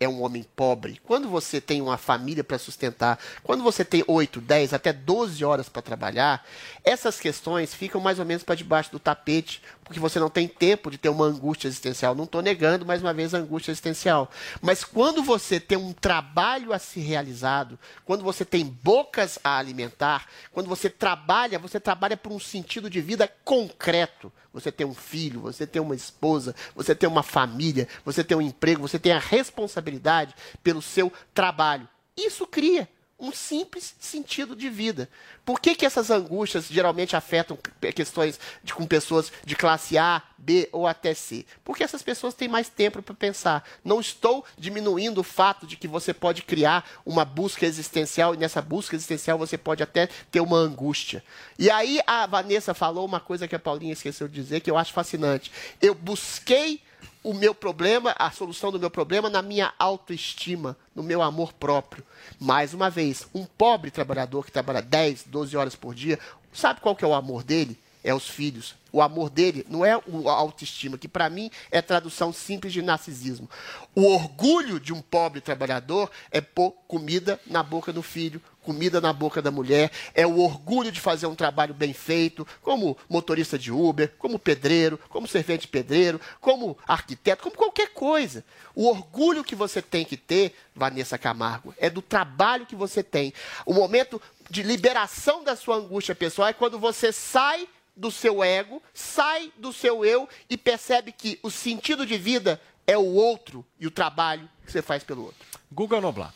[0.05, 4.41] é um homem pobre, quando você tem uma família para sustentar, quando você tem 8,
[4.41, 6.45] 10, até 12 horas para trabalhar,
[6.85, 9.63] essas questões ficam mais ou menos para debaixo do tapete,
[9.93, 12.15] porque você não tem tempo de ter uma angústia existencial.
[12.15, 14.31] Não estou negando, mais uma vez, a angústia existencial.
[14.63, 20.27] Mas quando você tem um trabalho a ser realizado, quando você tem bocas a alimentar,
[20.51, 24.33] quando você trabalha, você trabalha por um sentido de vida concreto.
[24.55, 28.43] Você tem um filho, você tem uma esposa, você tem uma família, você tem um
[28.43, 31.87] emprego, você tem a responsabilidade pelo seu trabalho.
[32.17, 32.89] Isso cria
[33.23, 35.09] um simples sentido de vida.
[35.45, 40.21] Por que, que essas angústias geralmente afetam que- questões de, com pessoas de classe A,
[40.37, 41.47] B ou até C?
[41.65, 43.65] Porque essas pessoas têm mais tempo para pensar.
[43.85, 48.61] Não estou diminuindo o fato de que você pode criar uma busca existencial e nessa
[48.61, 51.23] busca existencial você pode até ter uma angústia.
[51.57, 54.77] E aí a Vanessa falou uma coisa que a Paulinha esqueceu de dizer que eu
[54.77, 55.53] acho fascinante.
[55.81, 56.83] Eu busquei
[57.23, 62.05] o meu problema, a solução do meu problema na minha autoestima, no meu amor próprio.
[62.41, 66.19] Mais uma vez, um pobre trabalhador que trabalha 10, 12 horas por dia,
[66.53, 67.79] sabe qual que é o amor dele?
[68.05, 68.75] É os filhos.
[68.91, 73.49] O amor dele não é a autoestima, que para mim é tradução simples de narcisismo.
[73.95, 79.13] O orgulho de um pobre trabalhador é pôr comida na boca do filho, comida na
[79.13, 83.71] boca da mulher, é o orgulho de fazer um trabalho bem feito, como motorista de
[83.71, 88.45] Uber, como pedreiro, como servente pedreiro, como arquiteto, como qualquer coisa.
[88.75, 93.33] O orgulho que você tem que ter, Vanessa Camargo, é do trabalho que você tem.
[93.67, 98.83] O momento de liberação da sua angústia pessoal é quando você sai do seu ego,
[98.95, 103.87] sai do seu eu e percebe que o sentido de vida é o outro e
[103.87, 105.47] o trabalho que você faz pelo outro.
[105.71, 106.33] Guga Noblar.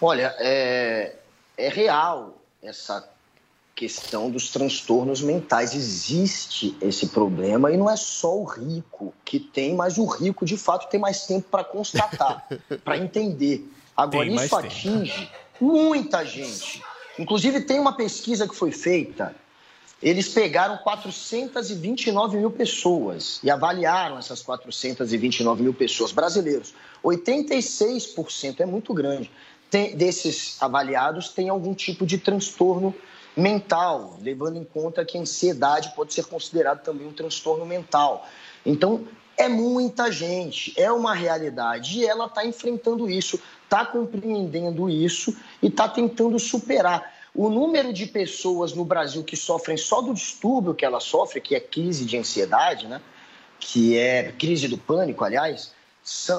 [0.00, 1.16] Olha, é,
[1.56, 3.08] é real essa
[3.74, 5.74] questão dos transtornos mentais.
[5.74, 10.56] Existe esse problema e não é só o rico que tem, mas o rico de
[10.56, 12.46] fato tem mais tempo para constatar,
[12.84, 13.68] para entender.
[13.96, 14.66] Agora, Tem isso tempo.
[14.66, 15.30] atinge
[15.60, 16.82] muita gente.
[17.18, 19.34] Inclusive, tem uma pesquisa que foi feita.
[20.00, 26.72] Eles pegaram 429 mil pessoas e avaliaram essas 429 mil pessoas brasileiros.
[27.04, 29.28] 86% é muito grande.
[29.70, 32.94] Tem- desses avaliados tem algum tipo de transtorno
[33.36, 38.26] mental, levando em conta que a ansiedade pode ser considerado também um transtorno mental.
[38.64, 45.36] Então, é muita gente, é uma realidade e ela está enfrentando isso, está compreendendo isso
[45.62, 47.14] e está tentando superar.
[47.32, 51.54] O número de pessoas no Brasil que sofrem só do distúrbio que ela sofre, que
[51.54, 53.00] é crise de ansiedade, né?
[53.60, 55.72] que é crise do pânico, aliás,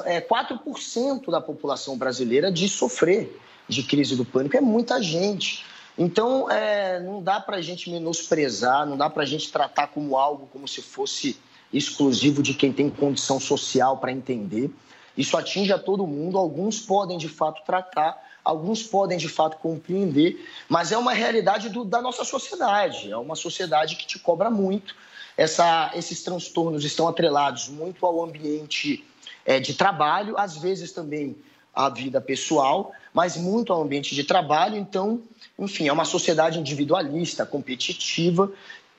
[0.05, 4.57] é 4% da população brasileira de sofrer de crise do pânico.
[4.57, 5.63] É muita gente.
[5.97, 10.17] Então, é, não dá para a gente menosprezar, não dá para a gente tratar como
[10.17, 11.37] algo como se fosse
[11.71, 14.71] exclusivo de quem tem condição social para entender.
[15.17, 16.37] Isso atinge a todo mundo.
[16.37, 21.83] Alguns podem, de fato, tratar, alguns podem, de fato, compreender, mas é uma realidade do-
[21.83, 23.11] da nossa sociedade.
[23.11, 24.95] É uma sociedade que te cobra muito.
[25.37, 29.05] Essa- esses transtornos estão atrelados muito ao ambiente
[29.49, 31.35] eh, de trabalho, às vezes também
[31.73, 34.77] à vida pessoal, mas muito ao ambiente de trabalho.
[34.77, 35.23] Então,
[35.57, 38.51] enfim, é uma sociedade individualista, competitiva,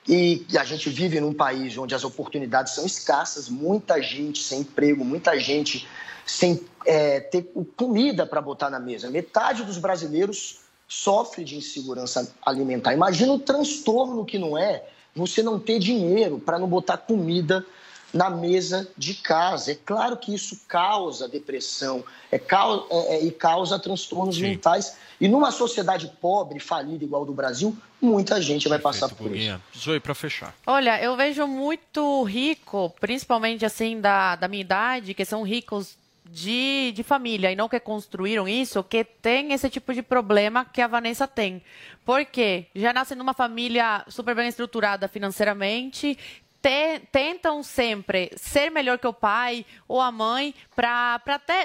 [0.05, 5.05] e a gente vive num país onde as oportunidades são escassas, muita gente sem emprego,
[5.05, 5.87] muita gente
[6.25, 9.09] sem eh, ter comida para botar na mesa.
[9.09, 12.93] Metade dos brasileiros sofre de insegurança alimentar.
[12.93, 14.83] Imagina o transtorno que não é
[15.15, 17.65] você não ter dinheiro para não botar comida
[18.13, 19.71] na mesa de casa.
[19.71, 24.97] É claro que isso causa depressão é, cau- é, é, e causa transtornos mentais.
[25.19, 29.59] E numa sociedade pobre, falida igual do Brasil, muita gente vai passar por isso.
[29.77, 30.53] Zoe, para fechar.
[30.65, 35.95] Olha, eu vejo muito rico, principalmente assim da, da minha idade, que são ricos
[36.29, 40.81] de, de família e não que construíram isso, que tem esse tipo de problema que
[40.81, 41.61] a Vanessa tem.
[42.05, 42.65] Por quê?
[42.73, 46.17] Já nascem numa família super bem estruturada financeiramente,
[46.61, 51.19] te- tentam sempre ser melhor que o pai ou a mãe para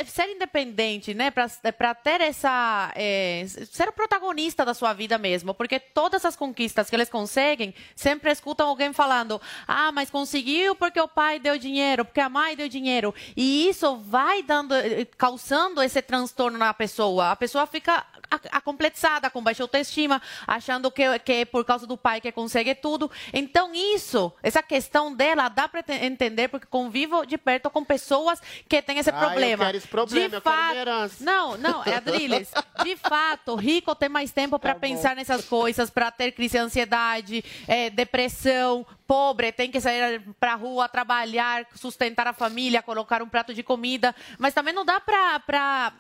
[0.06, 1.30] ser independente, né?
[1.30, 2.92] Para ter essa.
[2.94, 5.54] é, ser o protagonista da sua vida mesmo.
[5.54, 11.00] Porque todas as conquistas que eles conseguem, sempre escutam alguém falando: ah, mas conseguiu porque
[11.00, 13.14] o pai deu dinheiro, porque a mãe deu dinheiro.
[13.36, 17.30] E isso vai dando, eh, causando esse transtorno na pessoa.
[17.32, 18.04] A pessoa fica
[18.50, 23.10] acomplexada, com baixa autoestima, achando que, que é por causa do pai que consegue tudo.
[23.32, 28.80] Então, isso, essa questão dela, dá para entender, porque convivo de perto com pessoas que
[28.82, 29.64] têm esse Ah, eu problema.
[29.64, 31.24] quero esse problema, de eu quero fato, herança.
[31.24, 32.50] Não, não, é Adriles.
[32.82, 37.44] De fato, rico tem mais tempo para pensar nessas coisas, para ter crise de ansiedade,
[37.66, 38.86] eh, depressão.
[39.06, 44.14] Pobre tem que sair para rua, trabalhar, sustentar a família, colocar um prato de comida.
[44.38, 45.92] Mas também não dá para,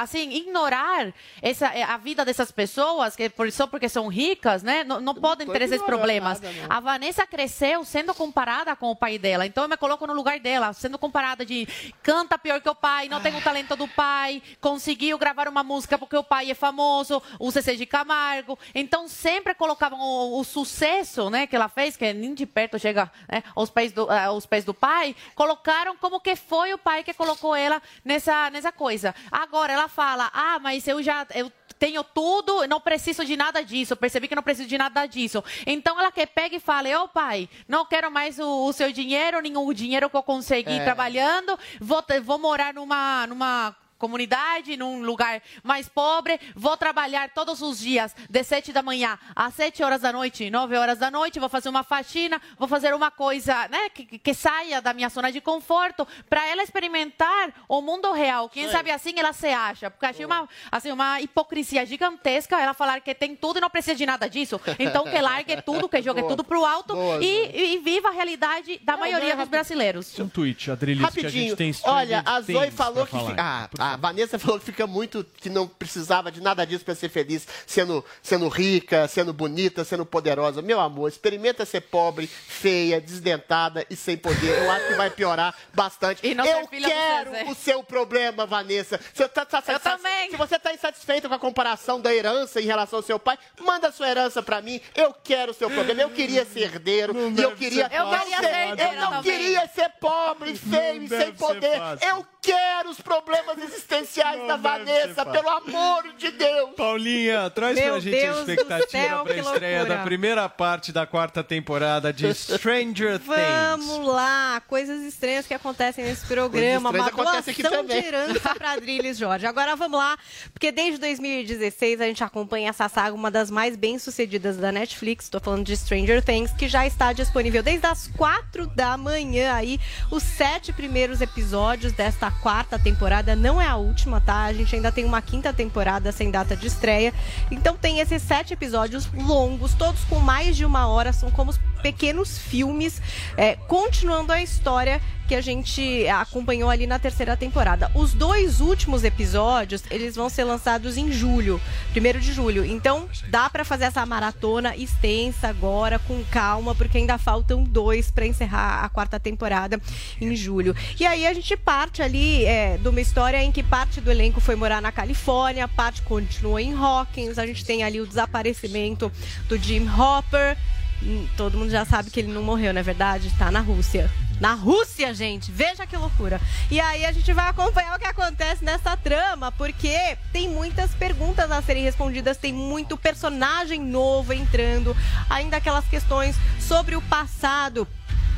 [0.00, 1.12] assim, ignorar
[1.42, 4.84] essa, eh, a vida dessas pessoas, que por, só porque são ricas, né?
[4.84, 6.40] Não, não podem ter esses problemas.
[6.40, 6.76] nada, não.
[6.76, 9.46] A Vanessa cresceu sendo comparada com o pai dela.
[9.46, 11.66] Então eu me coloco no lugar dela, sendo comparada de
[12.02, 15.98] canta pior que o pai, não tem o talento do pai, conseguiu gravar uma música
[15.98, 18.58] porque o pai é famoso, o CC de Camargo.
[18.74, 22.04] Então sempre colocavam o, o sucesso, né, que ela fez, que
[22.36, 26.36] de perto chega né, aos, pés do, eh, aos pés do pai, colocaram como que
[26.36, 29.14] foi o pai que colocou ela nessa, nessa coisa.
[29.30, 33.96] Agora ela fala: "Ah, mas eu já eu tenho tudo, não preciso de nada disso.
[33.96, 35.42] Percebi que não preciso de nada disso.
[35.66, 39.38] Então ela que pega e fala: Ô pai, não quero mais o, o seu dinheiro,
[39.38, 40.84] o dinheiro que eu consegui É.
[40.84, 41.58] trabalhando.
[41.80, 46.38] Vou, vou morar numa, numa comunidade, num lugar mais pobre.
[46.54, 50.76] Vou trabalhar todos os dias, de 7 da manhã às 7 horas da noite, 9
[50.76, 51.38] horas da noite.
[51.40, 55.32] Vou fazer uma faxina, vou fazer uma coisa né, que, que- saia da minha zona
[55.32, 58.48] de conforto para ela experimentar o mundo real.
[58.50, 59.90] Quem sabe assim ela se acha.
[59.90, 63.96] Porque achei uma, assim, uma hipocrisia gigantesca ela falar que tem tudo e não precisa
[63.96, 64.60] de nada disso.
[64.78, 66.30] Então que largue tudo, que jogue Boa.
[66.32, 70.18] tudo pro alto Boa, e, e viva a realidade da maioria dos brasileiros.
[70.18, 73.12] Um tweet, Adrilis, que a gente tem Olha, a Zoe falou que.
[73.12, 73.34] falar.
[73.38, 75.24] Ah, a Vanessa falou que fica muito.
[75.38, 80.04] que não precisava de nada disso para ser feliz, sendo, sendo rica, sendo bonita, sendo
[80.06, 80.62] poderosa.
[80.62, 84.62] Meu amor, experimenta ser pobre, feia, desdentada e sem poder.
[84.62, 86.26] Eu acho que vai piorar bastante.
[86.26, 88.98] E não Eu quero o seu problema, Vanessa.
[89.12, 90.30] Você tá, tá- Eu tá- também.
[90.30, 93.90] Se você está insatisfeito com a comparação da herança em relação ao seu pai, manda
[93.92, 94.80] sua herança para mim.
[94.94, 96.02] Eu quero o seu problema.
[96.02, 97.84] Eu queria ser herdeiro e eu queria.
[97.92, 99.22] Eu queria ser Eu não também.
[99.38, 101.78] queria ser pobre, feio e sem poder.
[102.02, 106.70] Eu quero os problemas existenciais da Vanessa, pelo amor de Deus.
[106.76, 109.98] Paulinha, traz Meu pra gente Deus a expectativa céu, pra que estreia loucura.
[109.98, 113.26] da primeira parte da quarta temporada de Stranger Things.
[113.26, 116.90] Vamos lá, coisas estranhas que acontecem nesse programa.
[116.90, 118.00] Coisas Uma acontecem aqui doação também.
[118.00, 119.46] de herança para Adriles Jorge.
[119.46, 120.16] Agora vamos lá,
[120.52, 125.24] porque desde 2016 a gente acompanha essa saga, uma das mais bem-sucedidas da Netflix.
[125.24, 129.80] Estou falando de Stranger Things, que já está disponível desde as quatro da manhã aí.
[130.10, 134.44] Os sete primeiros episódios desta quarta temporada, não é a última, tá?
[134.44, 137.12] A gente ainda tem uma quinta temporada sem data de estreia.
[137.50, 141.58] Então tem esses sete episódios longos, todos com mais de uma hora, são como os
[141.82, 143.00] pequenos filmes,
[143.36, 147.90] é, continuando a história que a gente acompanhou ali na terceira temporada.
[147.94, 151.60] Os dois últimos episódios, eles vão ser lançados em julho,
[151.90, 152.64] primeiro de julho.
[152.64, 158.26] Então, dá pra fazer essa maratona extensa agora, com calma, porque ainda faltam dois pra
[158.26, 159.80] encerrar a quarta temporada
[160.20, 160.76] em julho.
[160.98, 164.40] E aí a gente parte ali é, de uma história em que parte do elenco
[164.40, 167.38] foi morar na Califórnia, parte continuou em Hawkins.
[167.38, 169.10] A gente tem ali o desaparecimento
[169.48, 170.56] do Jim Hopper.
[171.02, 173.30] Hum, Todo mundo já sabe que ele não morreu, não é verdade?
[173.38, 174.10] Tá na Rússia.
[174.40, 175.50] Na Rússia, gente!
[175.50, 176.38] Veja que loucura!
[176.70, 181.50] E aí a gente vai acompanhar o que acontece nessa trama, porque tem muitas perguntas
[181.50, 184.94] a serem respondidas, tem muito personagem novo entrando,
[185.30, 187.88] ainda aquelas questões sobre o passado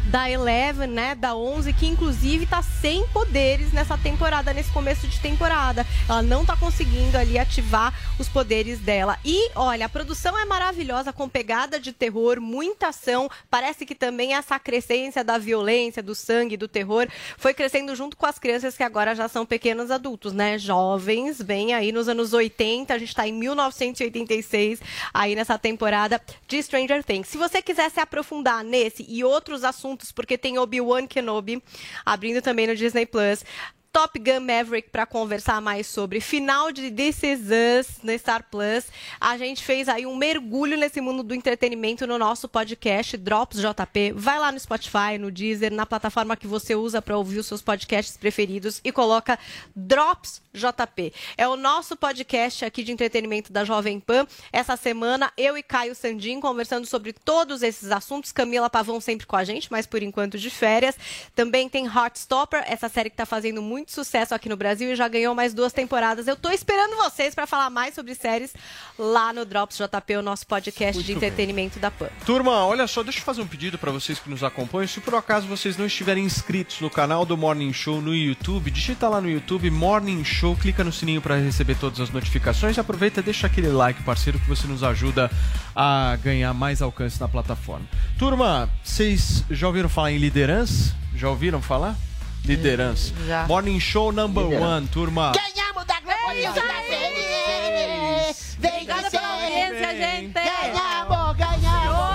[0.09, 5.21] da Eleven, né, da 11, que inclusive tá sem poderes nessa temporada, nesse começo de
[5.21, 5.87] temporada.
[6.09, 9.19] Ela não tá conseguindo ali ativar os poderes dela.
[9.25, 13.31] E, olha, a produção é maravilhosa, com pegada de terror, muita ação.
[13.51, 17.07] Parece que também essa crescência da violência, do sangue, do terror,
[17.37, 20.59] foi crescendo junto com as crianças que agora já são pequenos adultos, né?
[20.59, 24.81] Jovens, bem aí nos anos 80, a gente tá em 1986,
[25.13, 27.29] aí nessa temporada de Stranger Things.
[27.29, 31.63] Se você quiser se aprofundar nesse e outros assuntos, porque tem Obi-Wan Kenobi
[32.05, 33.45] abrindo também no Disney Plus.
[33.93, 38.87] Top Gun Maverick para conversar mais sobre final de This Is Us no Star Plus.
[39.21, 44.13] A gente fez aí um mergulho nesse mundo do entretenimento no nosso podcast Drops JP.
[44.15, 47.63] Vai lá no Spotify, no Deezer, na plataforma que você usa para ouvir os seus
[47.63, 49.39] podcasts preferidos e coloca
[49.75, 51.13] Drops JP.
[51.37, 54.27] É o nosso podcast aqui de entretenimento da Jovem Pan.
[54.53, 58.33] Essa semana eu e Caio Sandin conversando sobre todos esses assuntos.
[58.33, 60.97] Camila Pavão sempre com a gente, mas por enquanto de férias.
[61.35, 65.09] Também tem Heartstopper, essa série que está fazendo muito sucesso aqui no Brasil e já
[65.09, 66.27] ganhou mais duas temporadas.
[66.27, 68.53] Eu tô esperando vocês para falar mais sobre séries
[68.99, 71.29] lá no Drops JP, o nosso podcast de Muito bem.
[71.29, 72.09] entretenimento da Pan.
[72.25, 74.89] Turma, olha só, deixa eu fazer um pedido para vocês que nos acompanham.
[74.89, 79.09] Se por acaso vocês não estiverem inscritos no canal do Morning Show no YouTube, digita
[79.09, 83.21] lá no YouTube Morning Show, clica no sininho para receber todas as notificações e aproveita
[83.21, 85.31] e deixa aquele like, parceiro, que você nos ajuda
[85.75, 87.87] a ganhar mais alcance na plataforma.
[88.19, 90.95] Turma, vocês já ouviram falar em liderança?
[91.15, 91.97] Já ouviram falar?
[92.45, 93.13] Liderança.
[93.27, 93.47] Já.
[93.47, 94.67] Morning Show number Liderança.
[94.67, 95.33] one, turma.
[95.33, 98.57] Ganhamos da Globo News da Feliz!
[98.59, 100.33] Vem Obrigada pela audiência, gente!
[100.33, 102.09] Ganhamos, ganhamos!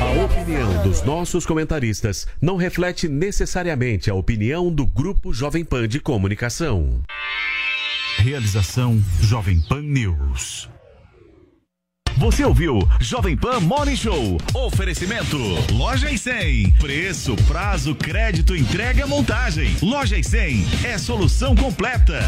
[0.00, 6.00] A opinião dos nossos comentaristas não reflete necessariamente a opinião do Grupo Jovem Pan de
[6.00, 7.00] Comunicação.
[8.18, 10.68] Realização Jovem Pan News.
[12.18, 14.38] Você ouviu Jovem Pan Morning Show.
[14.52, 15.36] Oferecimento
[15.72, 16.72] Loja e 100.
[16.72, 19.76] Preço, prazo, crédito, entrega, montagem.
[19.80, 22.18] Loja e 100 é solução completa.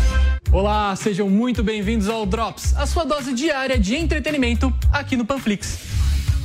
[0.53, 5.81] Olá, sejam muito bem-vindos ao Drops, a sua dose diária de entretenimento aqui no Panflix.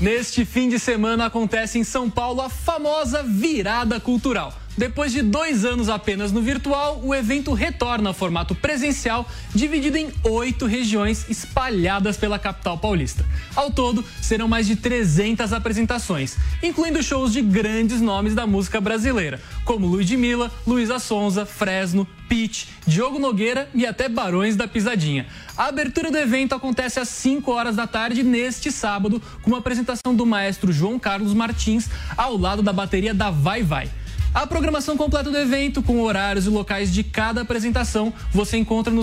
[0.01, 4.53] Neste fim de semana acontece em São Paulo a famosa virada cultural.
[4.77, 10.11] Depois de dois anos apenas no virtual, o evento retorna ao formato presencial, dividido em
[10.23, 13.25] oito regiões espalhadas pela capital paulista.
[13.55, 19.41] Ao todo, serão mais de 300 apresentações, incluindo shows de grandes nomes da música brasileira,
[19.63, 25.25] como Ludmilla, Luísa Sonza, Fresno, Pitch, Diogo Nogueira e até Barões da Pisadinha.
[25.55, 30.13] A abertura do evento acontece às 5 horas da tarde neste sábado, com uma apresentação
[30.13, 33.89] do maestro João Carlos Martins ao lado da bateria da Vai Vai.
[34.35, 39.01] A programação completa do evento, com horários e locais de cada apresentação, você encontra no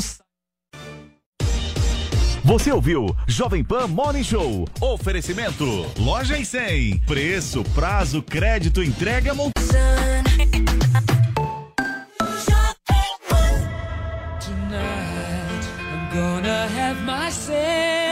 [2.45, 4.69] Você ouviu Jovem Pan Morning Show.
[4.79, 5.65] Oferecimento
[5.99, 6.99] Loja e 100.
[7.07, 9.73] Preço, prazo, crédito, entrega, montagem.
[14.39, 18.12] Tonight, I'm gonna have myself.